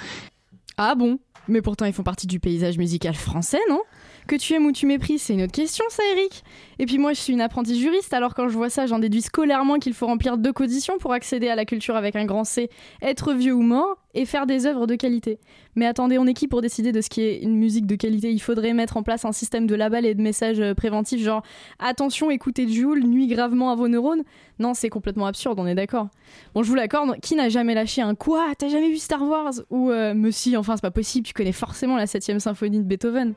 Ah 0.76 0.94
bon? 0.94 1.18
Mais 1.48 1.62
pourtant 1.62 1.84
ils 1.84 1.92
font 1.92 2.02
partie 2.02 2.26
du 2.26 2.40
paysage 2.40 2.76
musical 2.76 3.14
français, 3.14 3.60
non? 3.68 3.80
Que 4.26 4.36
tu 4.36 4.54
aimes 4.54 4.66
ou 4.66 4.72
tu 4.72 4.86
méprises, 4.86 5.22
c'est 5.22 5.34
une 5.34 5.42
autre 5.42 5.52
question, 5.52 5.84
ça, 5.88 6.02
Eric. 6.12 6.44
Et 6.78 6.86
puis 6.86 6.98
moi, 6.98 7.12
je 7.12 7.20
suis 7.20 7.32
une 7.32 7.40
apprentie 7.40 7.80
juriste, 7.80 8.12
alors 8.12 8.34
quand 8.34 8.48
je 8.48 8.54
vois 8.54 8.68
ça, 8.68 8.86
j'en 8.86 8.98
déduis 8.98 9.22
scolairement 9.22 9.78
qu'il 9.78 9.94
faut 9.94 10.06
remplir 10.06 10.36
deux 10.36 10.52
conditions 10.52 10.98
pour 10.98 11.12
accéder 11.12 11.48
à 11.48 11.54
la 11.54 11.64
culture 11.64 11.96
avec 11.96 12.16
un 12.16 12.26
grand 12.26 12.44
C 12.44 12.68
être 13.00 13.32
vieux 13.32 13.54
ou 13.54 13.62
mort 13.62 13.96
et 14.14 14.26
faire 14.26 14.46
des 14.46 14.66
œuvres 14.66 14.86
de 14.86 14.94
qualité. 14.94 15.38
Mais 15.74 15.86
attendez, 15.86 16.18
on 16.18 16.26
est 16.26 16.34
qui 16.34 16.48
pour 16.48 16.60
décider 16.60 16.92
de 16.92 17.00
ce 17.00 17.08
qui 17.08 17.22
est 17.22 17.38
une 17.42 17.56
musique 17.56 17.86
de 17.86 17.96
qualité? 17.96 18.30
Il 18.30 18.40
faudrait 18.40 18.72
mettre 18.72 18.96
en 18.96 19.02
place 19.02 19.24
un 19.24 19.32
système 19.32 19.66
de 19.66 19.74
label 19.74 20.04
et 20.04 20.14
de 20.14 20.22
messages 20.22 20.60
euh, 20.60 20.74
préventifs, 20.74 21.22
genre 21.22 21.42
attention, 21.78 22.30
écoutez 22.30 22.68
Jules, 22.68 23.06
nuit 23.06 23.26
gravement 23.28 23.70
à 23.70 23.74
vos 23.74 23.88
neurones. 23.88 24.22
Non, 24.58 24.74
c'est 24.74 24.88
complètement 24.88 25.26
absurde, 25.26 25.58
on 25.60 25.66
est 25.66 25.74
d'accord. 25.74 26.08
Bon, 26.54 26.62
je 26.62 26.68
vous 26.68 26.74
l'accorde, 26.74 27.20
qui 27.20 27.36
n'a 27.36 27.48
jamais 27.48 27.74
lâché 27.74 28.02
un 28.02 28.14
quoi 28.14 28.46
T'as 28.58 28.68
jamais 28.68 28.88
vu 28.88 28.96
Star 28.96 29.22
Wars? 29.22 29.52
Ou 29.70 29.90
euh, 29.90 30.14
me 30.14 30.30
si, 30.30 30.56
enfin, 30.56 30.76
c'est 30.76 30.82
pas 30.82 30.90
possible, 30.90 31.26
tu 31.26 31.34
connais 31.34 31.52
forcément 31.52 31.96
la 31.96 32.06
7ème 32.06 32.38
symphonie 32.38 32.78
de 32.78 32.84
Beethoven. 32.84 33.34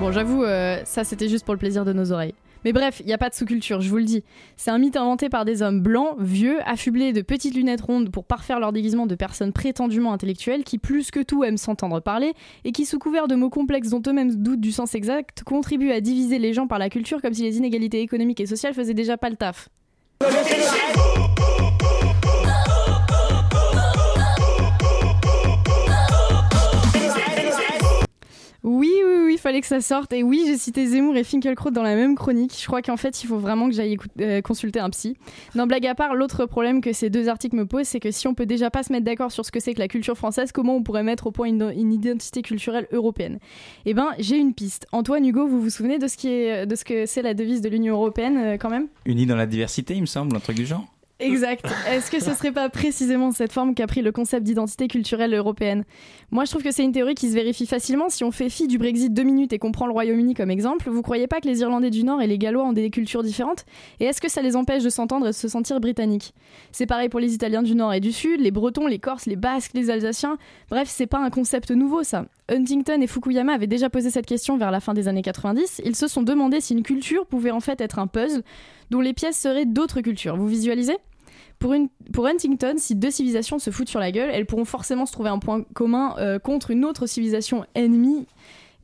Bon, 0.00 0.12
j'avoue, 0.12 0.44
euh, 0.44 0.80
ça 0.86 1.04
c'était 1.04 1.28
juste 1.28 1.44
pour 1.44 1.52
le 1.52 1.58
plaisir 1.58 1.84
de 1.84 1.92
nos 1.92 2.10
oreilles. 2.10 2.32
Mais 2.64 2.72
bref, 2.72 3.00
il 3.00 3.06
n'y 3.06 3.12
a 3.12 3.18
pas 3.18 3.28
de 3.28 3.34
sous-culture, 3.34 3.82
je 3.82 3.90
vous 3.90 3.98
le 3.98 4.04
dis. 4.04 4.24
C'est 4.56 4.70
un 4.70 4.78
mythe 4.78 4.96
inventé 4.96 5.28
par 5.28 5.44
des 5.44 5.60
hommes 5.60 5.82
blancs, 5.82 6.16
vieux, 6.18 6.58
affublés 6.64 7.12
de 7.12 7.20
petites 7.20 7.54
lunettes 7.54 7.82
rondes 7.82 8.10
pour 8.10 8.24
parfaire 8.24 8.60
leur 8.60 8.72
déguisement 8.72 9.06
de 9.06 9.14
personnes 9.14 9.52
prétendument 9.52 10.14
intellectuelles 10.14 10.64
qui, 10.64 10.78
plus 10.78 11.10
que 11.10 11.20
tout, 11.20 11.44
aiment 11.44 11.58
s'entendre 11.58 12.00
parler 12.00 12.32
et 12.64 12.72
qui, 12.72 12.86
sous 12.86 12.98
couvert 12.98 13.28
de 13.28 13.34
mots 13.34 13.50
complexes 13.50 13.90
dont 13.90 14.02
eux-mêmes 14.06 14.36
doutent 14.36 14.60
du 14.60 14.72
sens 14.72 14.94
exact, 14.94 15.44
contribuent 15.44 15.92
à 15.92 16.00
diviser 16.00 16.38
les 16.38 16.54
gens 16.54 16.66
par 16.66 16.78
la 16.78 16.88
culture 16.88 17.20
comme 17.20 17.34
si 17.34 17.42
les 17.42 17.58
inégalités 17.58 18.00
économiques 18.00 18.40
et 18.40 18.46
sociales 18.46 18.72
faisaient 18.72 18.94
déjà 18.94 19.18
pas 19.18 19.28
le 19.28 19.36
taf. 19.36 19.68
Oui, 28.62 28.90
oui, 29.06 29.14
oui, 29.24 29.32
il 29.34 29.38
fallait 29.38 29.60
que 29.60 29.66
ça 29.66 29.80
sorte. 29.80 30.12
Et 30.12 30.22
oui, 30.22 30.44
j'ai 30.46 30.58
cité 30.58 30.86
Zemmour 30.86 31.16
et 31.16 31.24
Finkielkraut 31.24 31.70
dans 31.70 31.82
la 31.82 31.94
même 31.94 32.14
chronique. 32.14 32.54
Je 32.58 32.66
crois 32.66 32.82
qu'en 32.82 32.98
fait, 32.98 33.22
il 33.22 33.26
faut 33.26 33.38
vraiment 33.38 33.68
que 33.68 33.74
j'aille 33.74 33.96
euh, 34.20 34.42
consulter 34.42 34.80
un 34.80 34.90
psy. 34.90 35.16
Non, 35.54 35.66
blague 35.66 35.86
à 35.86 35.94
part, 35.94 36.14
l'autre 36.14 36.44
problème 36.44 36.82
que 36.82 36.92
ces 36.92 37.08
deux 37.08 37.28
articles 37.28 37.56
me 37.56 37.64
posent, 37.64 37.88
c'est 37.88 38.00
que 38.00 38.10
si 38.10 38.28
on 38.28 38.34
peut 38.34 38.46
déjà 38.46 38.70
pas 38.70 38.82
se 38.82 38.92
mettre 38.92 39.04
d'accord 39.04 39.32
sur 39.32 39.46
ce 39.46 39.50
que 39.50 39.60
c'est 39.60 39.72
que 39.72 39.78
la 39.78 39.88
culture 39.88 40.16
française, 40.16 40.52
comment 40.52 40.76
on 40.76 40.82
pourrait 40.82 41.02
mettre 41.02 41.26
au 41.26 41.30
point 41.30 41.48
une, 41.48 41.92
identité 41.92 42.42
culturelle 42.42 42.86
européenne? 42.92 43.38
Eh 43.86 43.94
ben, 43.94 44.08
j'ai 44.18 44.36
une 44.36 44.52
piste. 44.52 44.86
Antoine, 44.92 45.24
Hugo, 45.26 45.46
vous 45.46 45.60
vous 45.60 45.70
souvenez 45.70 45.98
de 45.98 46.06
ce, 46.06 46.84
que 46.84 47.06
c'est 47.06 47.22
la 47.22 47.34
devise 47.34 47.62
de 47.62 47.68
l'Union 47.70 47.94
européenne, 47.94 48.36
euh, 48.36 48.56
quand 48.58 48.70
même? 48.70 48.88
Unis 49.06 49.26
dans 49.26 49.36
la 49.36 49.46
diversité, 49.46 49.94
il 49.94 50.02
me 50.02 50.06
semble, 50.06 50.36
un 50.36 50.40
truc 50.40 50.56
du 50.56 50.66
genre. 50.66 50.86
Exact. 51.20 51.66
Est-ce 51.88 52.10
que 52.10 52.18
ce 52.18 52.32
serait 52.32 52.52
pas 52.52 52.68
précisément 52.68 53.30
cette 53.30 53.52
forme 53.52 53.74
qu'a 53.74 53.86
pris 53.86 54.02
le 54.02 54.10
concept 54.10 54.44
d'identité 54.44 54.88
culturelle 54.88 55.34
européenne? 55.34 55.84
Moi, 56.30 56.44
je 56.44 56.50
trouve 56.50 56.62
que 56.62 56.70
c'est 56.70 56.82
une 56.82 56.92
théorie 56.92 57.14
qui 57.14 57.28
se 57.28 57.34
vérifie 57.34 57.66
facilement 57.66 58.08
si 58.08 58.24
on 58.24 58.30
fait 58.30 58.48
fi 58.48 58.66
du 58.66 58.78
Brexit 58.78 59.12
deux 59.12 59.22
minutes 59.22 59.52
et 59.52 59.58
qu'on 59.58 59.72
prend 59.72 59.86
le 59.86 59.92
Royaume-Uni 59.92 60.34
comme 60.34 60.50
exemple. 60.50 60.88
Vous 60.88 61.02
croyez 61.02 61.26
pas 61.26 61.40
que 61.40 61.46
les 61.46 61.60
Irlandais 61.60 61.90
du 61.90 62.04
Nord 62.04 62.22
et 62.22 62.26
les 62.26 62.38
Gallois 62.38 62.64
ont 62.64 62.72
des 62.72 62.90
cultures 62.90 63.22
différentes? 63.22 63.64
Et 64.00 64.04
est-ce 64.04 64.20
que 64.20 64.30
ça 64.30 64.40
les 64.40 64.56
empêche 64.56 64.82
de 64.82 64.90
s'entendre 64.90 65.26
et 65.26 65.30
de 65.30 65.34
se 65.34 65.48
sentir 65.48 65.78
britanniques? 65.80 66.32
C'est 66.72 66.86
pareil 66.86 67.08
pour 67.08 67.20
les 67.20 67.34
Italiens 67.34 67.62
du 67.62 67.74
Nord 67.74 67.92
et 67.92 68.00
du 68.00 68.12
Sud, 68.12 68.40
les 68.40 68.50
Bretons, 68.50 68.86
les 68.86 68.98
Corses, 68.98 69.26
les 69.26 69.36
Basques, 69.36 69.72
les 69.74 69.90
Alsaciens. 69.90 70.38
Bref, 70.70 70.88
c'est 70.88 71.06
pas 71.06 71.18
un 71.18 71.30
concept 71.30 71.70
nouveau 71.70 72.02
ça. 72.02 72.24
Huntington 72.48 73.00
et 73.00 73.06
Fukuyama 73.06 73.52
avaient 73.52 73.66
déjà 73.66 73.90
posé 73.90 74.10
cette 74.10 74.26
question 74.26 74.56
vers 74.56 74.70
la 74.70 74.80
fin 74.80 74.94
des 74.94 75.06
années 75.06 75.22
90. 75.22 75.82
Ils 75.84 75.96
se 75.96 76.08
sont 76.08 76.22
demandé 76.22 76.60
si 76.60 76.72
une 76.72 76.82
culture 76.82 77.26
pouvait 77.26 77.52
en 77.52 77.60
fait 77.60 77.80
être 77.80 77.98
un 77.98 78.06
puzzle 78.06 78.42
dont 78.90 79.00
les 79.00 79.12
pièces 79.12 79.38
seraient 79.38 79.66
d'autres 79.66 80.00
cultures. 80.00 80.36
Vous 80.36 80.48
visualisez? 80.48 80.96
Pour, 81.60 82.26
Huntington, 82.26 82.74
si 82.78 82.96
deux 82.96 83.10
civilisations 83.10 83.58
se 83.58 83.70
foutent 83.70 83.90
sur 83.90 84.00
la 84.00 84.10
gueule, 84.10 84.30
elles 84.32 84.46
pourront 84.46 84.64
forcément 84.64 85.04
se 85.04 85.12
trouver 85.12 85.28
un 85.28 85.38
point 85.38 85.62
commun 85.74 86.14
euh, 86.18 86.38
contre 86.38 86.70
une 86.70 86.86
autre 86.86 87.06
civilisation 87.06 87.66
ennemie, 87.74 88.26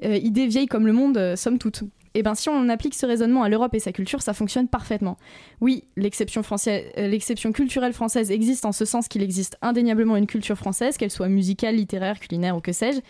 euh, 0.05 0.17
idée 0.17 0.47
vieille 0.47 0.67
comme 0.67 0.87
le 0.87 0.93
monde, 0.93 1.17
euh, 1.17 1.37
somme 1.37 1.59
toute. 1.59 1.85
Et 2.17 2.23
ben 2.23 2.35
si 2.35 2.49
on 2.49 2.71
applique 2.71 2.95
ce 2.95 3.05
raisonnement 3.05 3.43
à 3.43 3.51
l'Europe 3.51 3.75
et 3.75 3.79
sa 3.79 3.93
culture, 3.93 4.23
ça 4.23 4.33
fonctionne 4.33 4.69
parfaitement. 4.69 5.19
Oui, 5.61 5.85
euh, 5.99 7.09
l'exception 7.09 7.53
culturelle 7.53 7.93
française 7.93 8.31
existe 8.31 8.65
en 8.65 8.73
ce 8.73 8.87
sens 8.87 9.07
qu'il 9.07 9.23
existe 9.23 9.59
indéniablement 9.61 10.17
une 10.17 10.27
culture 10.27 10.57
française, 10.57 10.97
qu'elle 10.97 11.11
soit 11.11 11.29
musicale, 11.29 11.75
littéraire, 11.75 12.19
culinaire 12.19 12.57
ou 12.57 12.63
que 12.63 12.73
sais-je. 12.73 13.01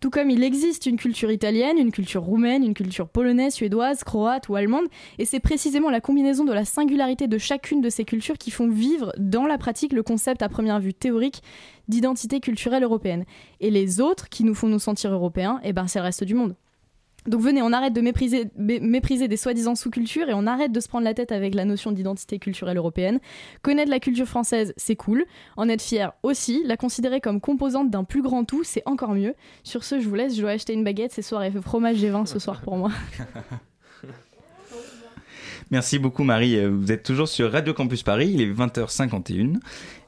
Tout 0.00 0.08
comme 0.08 0.30
il 0.30 0.42
existe 0.42 0.86
une 0.86 0.96
culture 0.96 1.30
italienne, 1.30 1.76
une 1.76 1.92
culture 1.92 2.22
roumaine, 2.22 2.64
une 2.64 2.72
culture 2.72 3.06
polonaise, 3.06 3.52
suédoise, 3.52 4.02
croate 4.02 4.48
ou 4.48 4.56
allemande, 4.56 4.86
et 5.18 5.26
c'est 5.26 5.40
précisément 5.40 5.90
la 5.90 6.00
combinaison 6.00 6.44
de 6.44 6.52
la 6.54 6.64
singularité 6.64 7.26
de 7.26 7.36
chacune 7.36 7.82
de 7.82 7.90
ces 7.90 8.06
cultures 8.06 8.38
qui 8.38 8.50
font 8.50 8.70
vivre 8.70 9.12
dans 9.18 9.44
la 9.44 9.58
pratique 9.58 9.92
le 9.92 10.02
concept 10.02 10.40
à 10.40 10.48
première 10.48 10.80
vue 10.80 10.94
théorique 10.94 11.42
d'identité 11.88 12.40
culturelle 12.40 12.82
européenne. 12.82 13.26
Et 13.60 13.70
les 13.70 14.00
autres 14.00 14.30
qui 14.30 14.42
nous 14.42 14.54
font 14.54 14.68
nous 14.68 14.78
sentir 14.78 15.12
européens, 15.12 15.60
eh 15.64 15.74
ben 15.74 15.86
c'est 15.86 15.98
le 15.98 16.04
reste 16.04 16.24
du 16.24 16.32
monde. 16.32 16.54
Donc 17.26 17.40
venez, 17.40 17.62
on 17.62 17.72
arrête 17.72 17.92
de 17.94 18.00
mépriser, 18.02 18.44
mé- 18.58 18.80
mépriser 18.80 19.28
des 19.28 19.36
soi-disant 19.38 19.74
sous-cultures 19.74 20.28
et 20.28 20.34
on 20.34 20.46
arrête 20.46 20.72
de 20.72 20.80
se 20.80 20.88
prendre 20.88 21.04
la 21.04 21.14
tête 21.14 21.32
avec 21.32 21.54
la 21.54 21.64
notion 21.64 21.90
d'identité 21.90 22.38
culturelle 22.38 22.76
européenne. 22.76 23.18
Connaître 23.62 23.90
la 23.90 23.98
culture 24.00 24.26
française, 24.26 24.74
c'est 24.76 24.96
cool. 24.96 25.24
En 25.56 25.68
être 25.70 25.80
fier 25.82 26.12
aussi. 26.22 26.62
La 26.66 26.76
considérer 26.76 27.20
comme 27.22 27.40
composante 27.40 27.90
d'un 27.90 28.04
plus 28.04 28.20
grand 28.22 28.44
tout, 28.44 28.62
c'est 28.62 28.82
encore 28.84 29.14
mieux. 29.14 29.34
Sur 29.62 29.84
ce, 29.84 30.00
je 30.00 30.08
vous 30.08 30.14
laisse. 30.14 30.36
Je 30.36 30.42
dois 30.42 30.50
acheter 30.50 30.74
une 30.74 30.84
baguette. 30.84 31.12
C'est 31.12 31.22
soirée 31.22 31.50
fromage 31.62 31.96
G20 31.96 32.26
ce 32.26 32.38
soir 32.38 32.60
pour 32.60 32.76
moi. 32.76 32.90
Merci 35.70 35.98
beaucoup 35.98 36.24
Marie. 36.24 36.64
Vous 36.66 36.92
êtes 36.92 37.02
toujours 37.02 37.28
sur 37.28 37.50
Radio 37.50 37.72
Campus 37.72 38.02
Paris, 38.02 38.30
il 38.34 38.40
est 38.42 38.52
20h51 38.52 39.54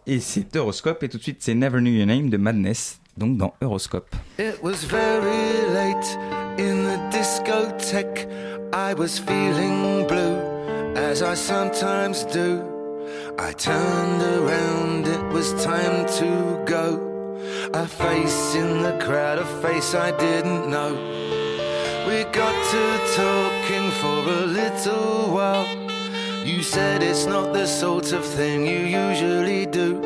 et 0.06 0.20
c'est 0.20 0.54
Euroscope 0.54 1.02
et 1.02 1.08
tout 1.08 1.16
de 1.18 1.22
suite 1.22 1.38
c'est 1.40 1.54
Never 1.54 1.78
Knew 1.80 1.92
Your 1.96 2.06
Name 2.06 2.28
de 2.28 2.36
Madness, 2.36 3.00
donc 3.16 3.36
dans 3.38 3.54
Euroscope. 3.62 4.14
It 4.38 4.54
was 4.62 4.84
very 4.86 5.72
late 5.72 6.45
in 6.58 6.84
the 6.84 6.98
discotheque. 7.10 8.26
I 8.72 8.94
was 8.94 9.18
feeling 9.18 10.06
blue, 10.06 10.36
as 10.96 11.22
I 11.22 11.34
sometimes 11.34 12.24
do. 12.24 12.62
I 13.38 13.52
turned 13.52 14.22
around, 14.22 15.06
it 15.06 15.22
was 15.32 15.52
time 15.64 16.06
to 16.18 16.62
go. 16.66 17.16
A 17.74 17.86
face 17.86 18.54
in 18.54 18.82
the 18.82 18.98
crowd, 19.04 19.38
a 19.38 19.46
face 19.60 19.94
I 19.94 20.10
didn't 20.16 20.70
know. 20.70 20.94
We 22.08 22.24
got 22.32 22.56
to 22.72 22.84
talking 23.14 23.90
for 24.00 24.18
a 24.40 24.46
little 24.46 25.32
while. 25.34 25.66
You 26.44 26.62
said 26.62 27.02
it's 27.02 27.26
not 27.26 27.52
the 27.52 27.66
sort 27.66 28.12
of 28.12 28.24
thing 28.24 28.66
you 28.66 28.78
usually 28.78 29.66
do. 29.66 30.00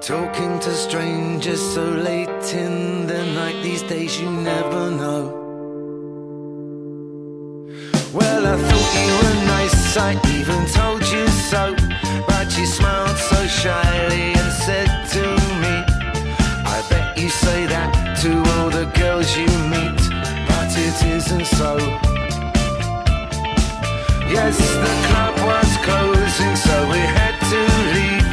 Talking 0.00 0.58
to 0.60 0.74
strangers 0.74 1.62
so 1.74 1.84
late 1.84 2.54
in 2.54 3.06
the 3.06 3.24
night, 3.34 3.62
these 3.62 3.82
days 3.82 4.20
you 4.20 4.30
never 4.30 4.90
know. 4.90 5.43
I 9.96 10.18
even 10.36 10.66
told 10.66 11.02
you 11.06 11.26
so. 11.28 11.76
But 12.26 12.56
you 12.58 12.66
smiled 12.66 13.16
so 13.16 13.46
shyly 13.46 14.34
and 14.34 14.52
said 14.52 14.90
to 15.14 15.24
me, 15.62 15.74
I 16.66 16.84
bet 16.90 17.16
you 17.16 17.28
say 17.28 17.66
that 17.66 17.90
to 18.22 18.30
all 18.54 18.70
the 18.70 18.86
girls 18.98 19.36
you 19.36 19.46
meet, 19.70 20.00
but 20.48 20.70
it 20.86 20.98
isn't 21.16 21.46
so. 21.46 21.76
Yes, 24.26 24.58
the 24.58 24.94
club 25.08 25.34
was 25.46 25.70
closing, 25.86 26.56
so 26.56 26.74
we 26.90 27.02
had 27.18 27.36
to 27.52 27.60
leave. 27.94 28.28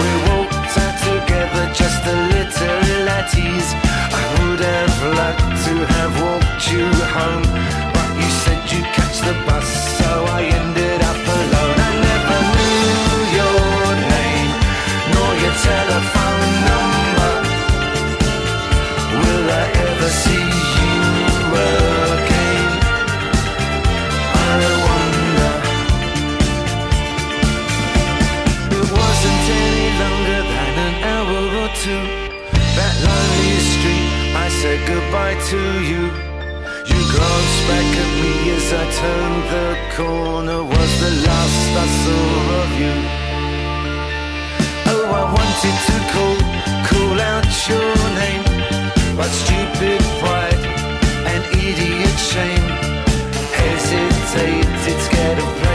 We 0.00 0.08
walked 0.26 0.74
out 0.84 0.96
together, 1.06 1.64
just 1.74 2.00
a 2.06 2.16
little 2.34 3.08
at. 3.08 3.28
I 3.30 4.24
would 4.38 4.60
have 4.60 4.96
liked 5.20 5.64
to 5.66 5.74
have 5.94 6.12
walked 6.22 6.72
you 6.72 6.86
home, 7.14 7.46
but 7.94 8.08
you 8.16 8.30
said 8.42 8.60
you'd 8.72 8.88
catch 8.96 9.18
the 9.20 9.34
bus, 9.46 9.97
goodbye 34.88 35.36
to 35.52 35.60
you. 35.90 36.04
You 36.90 36.98
glanced 37.14 37.62
back 37.68 37.90
at 38.02 38.10
me 38.22 38.34
as 38.56 38.66
I 38.82 38.84
turned 39.00 39.44
the 39.54 39.68
corner. 39.96 40.60
Was 40.72 40.92
the 41.04 41.12
last 41.28 41.62
I 41.84 41.86
saw 42.00 42.26
of 42.62 42.70
you. 42.82 42.96
Oh, 44.92 45.06
I 45.20 45.24
wanted 45.36 45.76
to 45.88 45.96
call, 46.12 46.38
call 46.88 47.18
out 47.34 47.50
your 47.70 47.94
name, 48.22 48.46
but 49.18 49.30
stupid 49.42 50.00
pride 50.20 50.64
and 51.32 51.42
idiot 51.68 52.18
shame 52.32 52.66
hesitated, 53.60 54.98
scared 55.06 55.38
of 55.44 55.67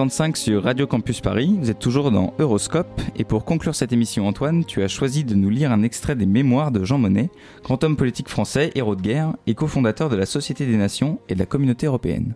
55 0.00 0.36
sur 0.38 0.64
Radio 0.64 0.86
Campus 0.86 1.20
Paris, 1.20 1.58
vous 1.60 1.70
êtes 1.70 1.78
toujours 1.78 2.10
dans 2.10 2.32
Euroscope 2.38 3.02
et 3.16 3.24
pour 3.24 3.44
conclure 3.44 3.74
cette 3.74 3.92
émission 3.92 4.26
Antoine, 4.26 4.64
tu 4.64 4.82
as 4.82 4.88
choisi 4.88 5.24
de 5.24 5.34
nous 5.34 5.50
lire 5.50 5.72
un 5.72 5.82
extrait 5.82 6.16
des 6.16 6.24
mémoires 6.24 6.70
de 6.70 6.84
Jean 6.84 6.96
Monnet, 6.96 7.28
grand 7.62 7.84
homme 7.84 7.98
politique 7.98 8.30
français, 8.30 8.70
héros 8.74 8.96
de 8.96 9.02
guerre 9.02 9.36
et 9.46 9.54
cofondateur 9.54 10.08
de 10.08 10.16
la 10.16 10.24
Société 10.24 10.64
des 10.64 10.78
Nations 10.78 11.18
et 11.28 11.34
de 11.34 11.38
la 11.38 11.44
Communauté 11.44 11.84
européenne. 11.84 12.34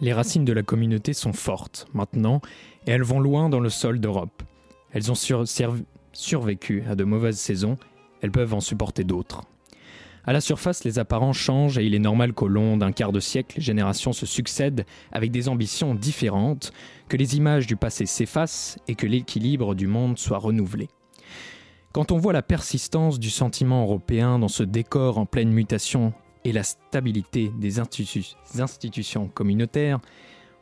Les 0.00 0.14
racines 0.14 0.46
de 0.46 0.52
la 0.54 0.62
communauté 0.62 1.12
sont 1.12 1.34
fortes 1.34 1.86
maintenant 1.92 2.40
et 2.86 2.90
elles 2.92 3.02
vont 3.02 3.20
loin 3.20 3.50
dans 3.50 3.60
le 3.60 3.68
sol 3.68 4.00
d'Europe. 4.00 4.42
Elles 4.92 5.12
ont 5.12 5.14
survécu 6.12 6.84
à 6.88 6.94
de 6.94 7.04
mauvaises 7.04 7.38
saisons, 7.38 7.76
elles 8.22 8.30
peuvent 8.30 8.54
en 8.54 8.60
supporter 8.60 9.04
d'autres. 9.04 9.42
À 10.24 10.32
la 10.32 10.40
surface, 10.40 10.84
les 10.84 10.98
apparences 10.98 11.36
changent 11.36 11.78
et 11.78 11.84
il 11.84 11.94
est 11.94 11.98
normal 11.98 12.32
qu'au 12.32 12.48
long 12.48 12.76
d'un 12.76 12.92
quart 12.92 13.12
de 13.12 13.20
siècle, 13.20 13.56
les 13.56 13.62
générations 13.62 14.12
se 14.12 14.26
succèdent 14.26 14.84
avec 15.12 15.30
des 15.30 15.48
ambitions 15.48 15.94
différentes, 15.94 16.72
que 17.08 17.16
les 17.16 17.36
images 17.36 17.66
du 17.66 17.76
passé 17.76 18.06
s'effacent 18.06 18.78
et 18.86 18.94
que 18.94 19.06
l'équilibre 19.06 19.74
du 19.74 19.86
monde 19.86 20.18
soit 20.18 20.38
renouvelé. 20.38 20.88
Quand 21.92 22.12
on 22.12 22.18
voit 22.18 22.32
la 22.32 22.42
persistance 22.42 23.18
du 23.18 23.30
sentiment 23.30 23.82
européen 23.82 24.38
dans 24.38 24.48
ce 24.48 24.62
décor 24.62 25.18
en 25.18 25.26
pleine 25.26 25.50
mutation 25.50 26.12
et 26.44 26.52
la 26.52 26.62
stabilité 26.62 27.52
des 27.58 27.78
institu- 27.78 28.36
institutions 28.58 29.28
communautaires, 29.28 30.00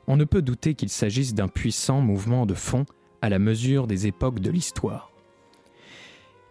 on 0.07 0.17
ne 0.17 0.25
peut 0.25 0.43
douter 0.43 0.75
qu'il 0.75 0.89
s'agisse 0.89 1.35
d'un 1.35 1.49
puissant 1.49 2.01
mouvement 2.01 2.47
de 2.47 2.55
fond 2.55 2.87
à 3.21 3.29
la 3.29 3.39
mesure 3.39 3.87
des 3.87 4.07
époques 4.07 4.41
de 4.41 4.51
l'histoire. 4.51 5.13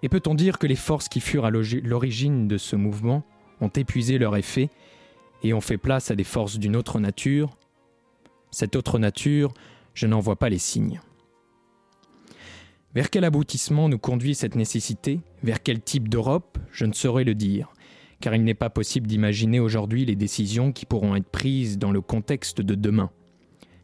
Et 0.03 0.09
peut-on 0.09 0.35
dire 0.35 0.59
que 0.59 0.67
les 0.67 0.75
forces 0.75 1.09
qui 1.09 1.19
furent 1.19 1.45
à 1.45 1.49
l'origine 1.51 2.47
de 2.47 2.57
ce 2.57 2.75
mouvement 2.75 3.23
ont 3.61 3.69
épuisé 3.69 4.17
leur 4.17 4.35
effet 4.35 4.69
et 5.43 5.53
ont 5.53 5.61
fait 5.61 5.77
place 5.77 6.11
à 6.11 6.15
des 6.15 6.23
forces 6.23 6.59
d'une 6.59 6.75
autre 6.75 6.99
nature? 6.99 7.57
Cette 8.51 8.75
autre 8.75 8.99
nature, 8.99 9.53
je 9.93 10.05
n'en 10.05 10.19
vois 10.19 10.35
pas 10.35 10.49
les 10.49 10.59
signes. 10.59 11.01
Vers 12.93 13.09
quel 13.09 13.23
aboutissement 13.23 13.89
nous 13.89 13.97
conduit 13.97 14.35
cette 14.35 14.55
nécessité? 14.55 15.19
Vers 15.43 15.61
quel 15.61 15.81
type 15.81 16.09
d'Europe? 16.09 16.57
Je 16.71 16.85
ne 16.85 16.93
saurais 16.93 17.23
le 17.23 17.35
dire, 17.35 17.71
car 18.19 18.35
il 18.35 18.43
n'est 18.43 18.53
pas 18.53 18.69
possible 18.69 19.07
d'imaginer 19.07 19.59
aujourd'hui 19.59 20.05
les 20.05 20.15
décisions 20.15 20.71
qui 20.71 20.85
pourront 20.85 21.15
être 21.15 21.29
prises 21.29 21.77
dans 21.77 21.91
le 21.91 22.01
contexte 22.01 22.61
de 22.61 22.75
demain. 22.75 23.11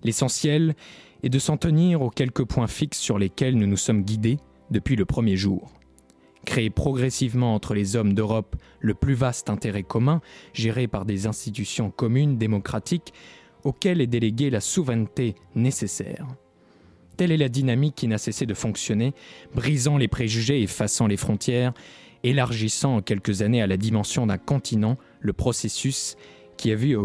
L'essentiel 0.04 0.76
est 1.24 1.30
de 1.30 1.40
s'en 1.40 1.58
tenir 1.58 2.02
aux 2.02 2.10
quelques 2.10 2.46
points 2.46 2.68
fixes 2.68 3.00
sur 3.00 3.18
lesquels 3.18 3.58
nous 3.58 3.68
nous 3.68 3.78
sommes 3.78 4.04
guidés 4.04 4.40
depuis 4.72 4.96
le 4.96 5.06
premier 5.06 5.38
jour. 5.38 5.72
Créer 6.46 6.70
progressivement 6.70 7.56
entre 7.56 7.74
les 7.74 7.96
hommes 7.96 8.14
d'Europe 8.14 8.58
le 8.82 8.94
plus 8.94 9.14
vaste 9.14 9.50
intérêt 9.50 9.84
commun, 9.84 10.22
géré 10.54 10.88
par 10.88 11.06
des 11.06 11.26
institutions 11.26 11.90
communes 11.90 12.38
démocratiques 12.38 13.14
auxquelles 13.64 14.02
est 14.02 14.08
déléguée 14.08 14.50
la 14.50 14.60
souveraineté 14.60 15.36
nécessaire. 15.56 16.28
Telle 17.16 17.32
est 17.32 17.38
la 17.38 17.48
dynamique 17.48 17.96
qui 17.96 18.08
n'a 18.08 18.18
cessé 18.18 18.46
de 18.46 18.54
fonctionner, 18.54 19.14
brisant 19.54 19.98
les 19.98 20.08
préjugés 20.08 20.60
et 20.60 20.64
effaçant 20.64 21.08
les 21.08 21.16
frontières, 21.16 21.74
élargissant 22.24 22.98
en 22.98 23.02
quelques 23.02 23.42
années 23.42 23.62
à 23.62 23.68
la 23.68 23.78
dimension 23.78 24.26
d'un 24.28 24.38
continent 24.38 24.98
le 25.20 25.34
processus 25.34 26.16
qui 26.58 26.72
avait 26.72 26.96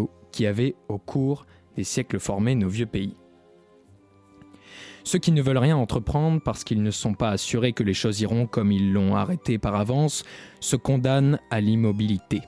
au, 0.88 0.98
cours 0.98 1.46
des 1.76 1.84
siècles 1.84 2.18
formé 2.18 2.54
nos 2.54 2.68
vieux 2.68 2.86
pays. 2.86 3.14
Ceux 5.04 5.18
qui 5.18 5.32
ne 5.32 5.42
veulent 5.42 5.58
rien 5.58 5.76
entreprendre 5.76 6.40
parce 6.42 6.64
qu'ils 6.64 6.82
ne 6.82 6.90
sont 6.90 7.14
pas 7.14 7.30
assurés 7.30 7.72
que 7.72 7.82
les 7.82 7.94
choses 7.94 8.20
iront 8.20 8.46
comme 8.46 8.72
ils 8.72 8.92
l'ont 8.92 9.16
arrêté 9.16 9.58
par 9.58 9.74
avance 9.74 10.24
se 10.60 10.76
condamnent 10.76 11.38
à 11.50 11.60
l'immobilité. 11.60 12.42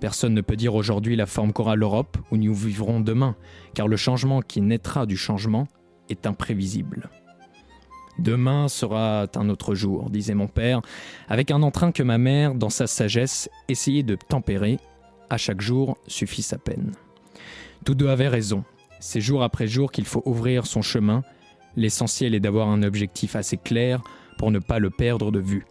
Personne 0.00 0.34
ne 0.34 0.40
peut 0.40 0.56
dire 0.56 0.74
aujourd'hui 0.74 1.16
la 1.16 1.26
forme 1.26 1.52
qu'aura 1.52 1.76
l'Europe 1.76 2.16
où 2.30 2.36
nous 2.36 2.54
vivrons 2.54 3.00
demain, 3.00 3.36
car 3.74 3.88
le 3.88 3.96
changement 3.96 4.40
qui 4.40 4.60
naîtra 4.60 5.06
du 5.06 5.16
changement 5.16 5.66
est 6.08 6.26
imprévisible. 6.26 7.10
Demain 8.18 8.68
sera 8.68 9.26
un 9.34 9.48
autre 9.48 9.74
jour, 9.74 10.08
disait 10.10 10.34
mon 10.34 10.46
père, 10.46 10.80
avec 11.28 11.50
un 11.50 11.62
entrain 11.62 11.92
que 11.92 12.02
ma 12.02 12.18
mère, 12.18 12.54
dans 12.54 12.70
sa 12.70 12.86
sagesse, 12.86 13.48
essayait 13.68 14.02
de 14.02 14.14
tempérer. 14.14 14.78
À 15.30 15.36
chaque 15.36 15.60
jour 15.60 15.96
suffit 16.06 16.42
sa 16.42 16.58
peine. 16.58 16.92
Tous 17.84 17.94
deux 17.94 18.08
avaient 18.08 18.28
raison. 18.28 18.64
C'est 19.00 19.20
jour 19.20 19.42
après 19.42 19.66
jour 19.66 19.90
qu'il 19.90 20.04
faut 20.04 20.22
ouvrir 20.26 20.66
son 20.66 20.82
chemin. 20.82 21.22
L'essentiel 21.76 22.34
est 22.34 22.40
d'avoir 22.40 22.68
un 22.68 22.82
objectif 22.82 23.36
assez 23.36 23.56
clair 23.56 24.02
pour 24.38 24.50
ne 24.50 24.58
pas 24.58 24.78
le 24.78 24.90
perdre 24.90 25.30
de 25.30 25.40
vue. 25.40 25.66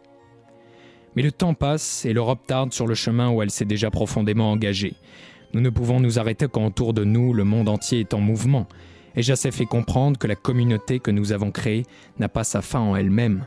Mais 1.16 1.22
le 1.22 1.32
temps 1.32 1.54
passe 1.54 2.06
et 2.06 2.14
l'Europe 2.14 2.46
tarde 2.46 2.74
sur 2.74 2.88
le 2.88 2.96
chemin 2.96 3.30
où 3.30 3.42
elle 3.42 3.52
s'est 3.52 3.66
déjà 3.66 3.90
profondément 3.90 4.52
engagée. 4.52 4.96
Nous 5.54 5.62
ne 5.62 5.70
pouvons 5.70 6.00
nous 6.00 6.20
arrêter 6.20 6.48
quand 6.52 6.66
autour 6.66 6.94
de 6.94 7.04
nous 7.04 7.34
le 7.34 7.44
monde 7.44 7.70
entier 7.70 8.00
est 8.00 8.14
en 8.14 8.20
mouvement. 8.20 8.68
Et 9.16 9.22
j'assais 9.22 9.52
fait 9.52 9.66
comprendre 9.66 10.18
que 10.18 10.28
la 10.28 10.36
communauté 10.36 11.00
que 11.00 11.12
nous 11.12 11.32
avons 11.32 11.52
créée 11.52 11.86
n'a 12.20 12.30
pas 12.30 12.44
sa 12.44 12.62
fin 12.62 12.80
en 12.80 12.96
elle-même. 12.96 13.46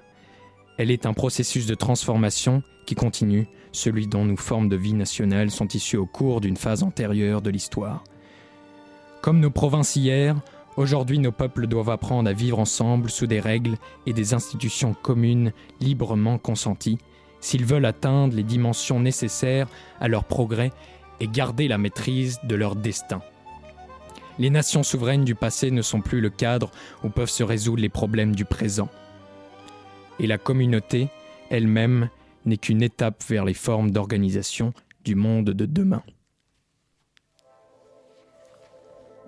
Elle 0.79 0.91
est 0.91 1.07
un 1.07 1.13
processus 1.13 1.67
de 1.67 1.75
transformation 1.75 2.63
qui 2.87 2.95
continue, 2.95 3.49
celui 3.73 4.07
dont 4.07 4.25
nos 4.25 4.37
formes 4.37 4.69
de 4.69 4.77
vie 4.77 4.93
nationale 4.93 5.51
sont 5.51 5.69
issues 5.69 5.97
au 5.97 6.07
cours 6.07 6.41
d'une 6.41 6.57
phase 6.57 6.83
antérieure 6.83 7.43
de 7.43 7.51
l'histoire. 7.51 8.05
Comme 9.23 9.41
nos 9.41 9.51
provinces 9.51 9.97
hier, 9.97 10.37
aujourd'hui 10.77 11.19
nos 11.19 11.33
peuples 11.33 11.67
doivent 11.67 11.91
apprendre 11.91 12.29
à 12.31 12.33
vivre 12.33 12.59
ensemble 12.59 13.11
sous 13.11 13.27
des 13.27 13.41
règles 13.41 13.77
et 14.07 14.13
des 14.13 14.35
institutions 14.35 14.95
communes 14.95 15.53
librement 15.81 16.39
consenties, 16.39 16.99
s'ils 17.41 17.65
veulent 17.65 17.87
atteindre 17.87 18.37
les 18.37 18.45
dimensions 18.45 19.01
nécessaires 19.01 19.69
à 20.01 20.09
leur 20.09 20.25
progrès 20.25 20.71
et 21.21 21.29
garder 21.29 21.69
la 21.69 21.79
maîtrise 21.79 22.39
de 22.45 22.55
leur 22.55 22.77
destin. 22.77 23.21
Les 24.39 24.51
nations 24.51 24.83
souveraines 24.83 25.25
du 25.25 25.35
passé 25.35 25.71
ne 25.71 25.83
sont 25.83 26.01
plus 26.01 26.21
le 26.21 26.31
cadre 26.31 26.71
où 27.03 27.09
peuvent 27.09 27.31
se 27.31 27.43
résoudre 27.43 27.81
les 27.81 27.89
problèmes 27.89 28.35
du 28.35 28.45
présent. 28.45 28.89
Et 30.19 30.27
la 30.27 30.39
communauté, 30.39 31.09
elle-même, 31.51 32.11
n'est 32.45 32.59
qu'une 32.59 32.83
étape 32.83 33.23
vers 33.29 33.45
les 33.45 33.55
formes 33.55 33.91
d'organisation 33.91 34.73
du 35.05 35.15
monde 35.15 35.51
de 35.51 35.67
demain. 35.67 36.03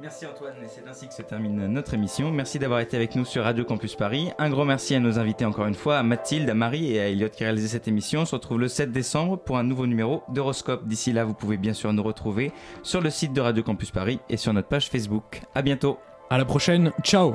Merci 0.01 0.27
Antoine, 0.27 0.55
et 0.63 0.69
c'est 0.69 0.89
ainsi 0.89 1.09
que 1.09 1.15
se 1.15 1.23
termine 1.23 1.67
notre 1.67 1.93
émission. 1.95 2.31
Merci 2.31 2.61
d'avoir 2.61 2.79
été 2.79 2.97
avec 2.97 3.17
nous 3.17 3.25
sur 3.25 3.43
Radio 3.43 3.65
Campus 3.65 3.97
Paris. 3.97 4.31
Un 4.39 4.49
gros 4.49 4.65
merci 4.65 4.95
à 4.95 5.01
nos 5.01 5.19
invités 5.19 5.45
encore 5.45 5.67
une 5.67 5.75
fois, 5.75 5.99
à 5.99 6.05
Mathilde, 6.05 6.49
à 6.49 6.55
Marie 6.55 6.93
et 6.93 7.01
à 7.01 7.09
Elliot 7.09 7.29
qui 7.29 7.43
réalisé 7.43 7.67
cette 7.67 7.89
émission. 7.89 8.21
On 8.21 8.25
se 8.25 8.37
retrouve 8.37 8.61
le 8.61 8.69
7 8.69 8.93
décembre 8.93 9.39
pour 9.39 9.59
un 9.59 9.65
nouveau 9.65 9.89
numéro 9.89 10.23
d'Horoscope. 10.29 10.87
D'ici 10.87 11.13
là, 11.13 11.25
vous 11.25 11.35
pouvez 11.35 11.57
bien 11.57 11.73
sûr 11.73 11.93
nous 11.93 12.03
retrouver 12.03 12.53
sur 12.85 13.01
le 13.01 13.11
site 13.11 13.33
de 13.33 13.41
Radio 13.41 13.65
Campus 13.65 13.91
Paris 13.91 14.21
et 14.29 14.37
sur 14.37 14.53
notre 14.53 14.69
page 14.69 14.89
Facebook. 14.89 15.43
À 15.57 15.63
bientôt. 15.63 15.99
À 16.31 16.39
la 16.39 16.45
prochaine, 16.45 16.93
ciao 17.03 17.35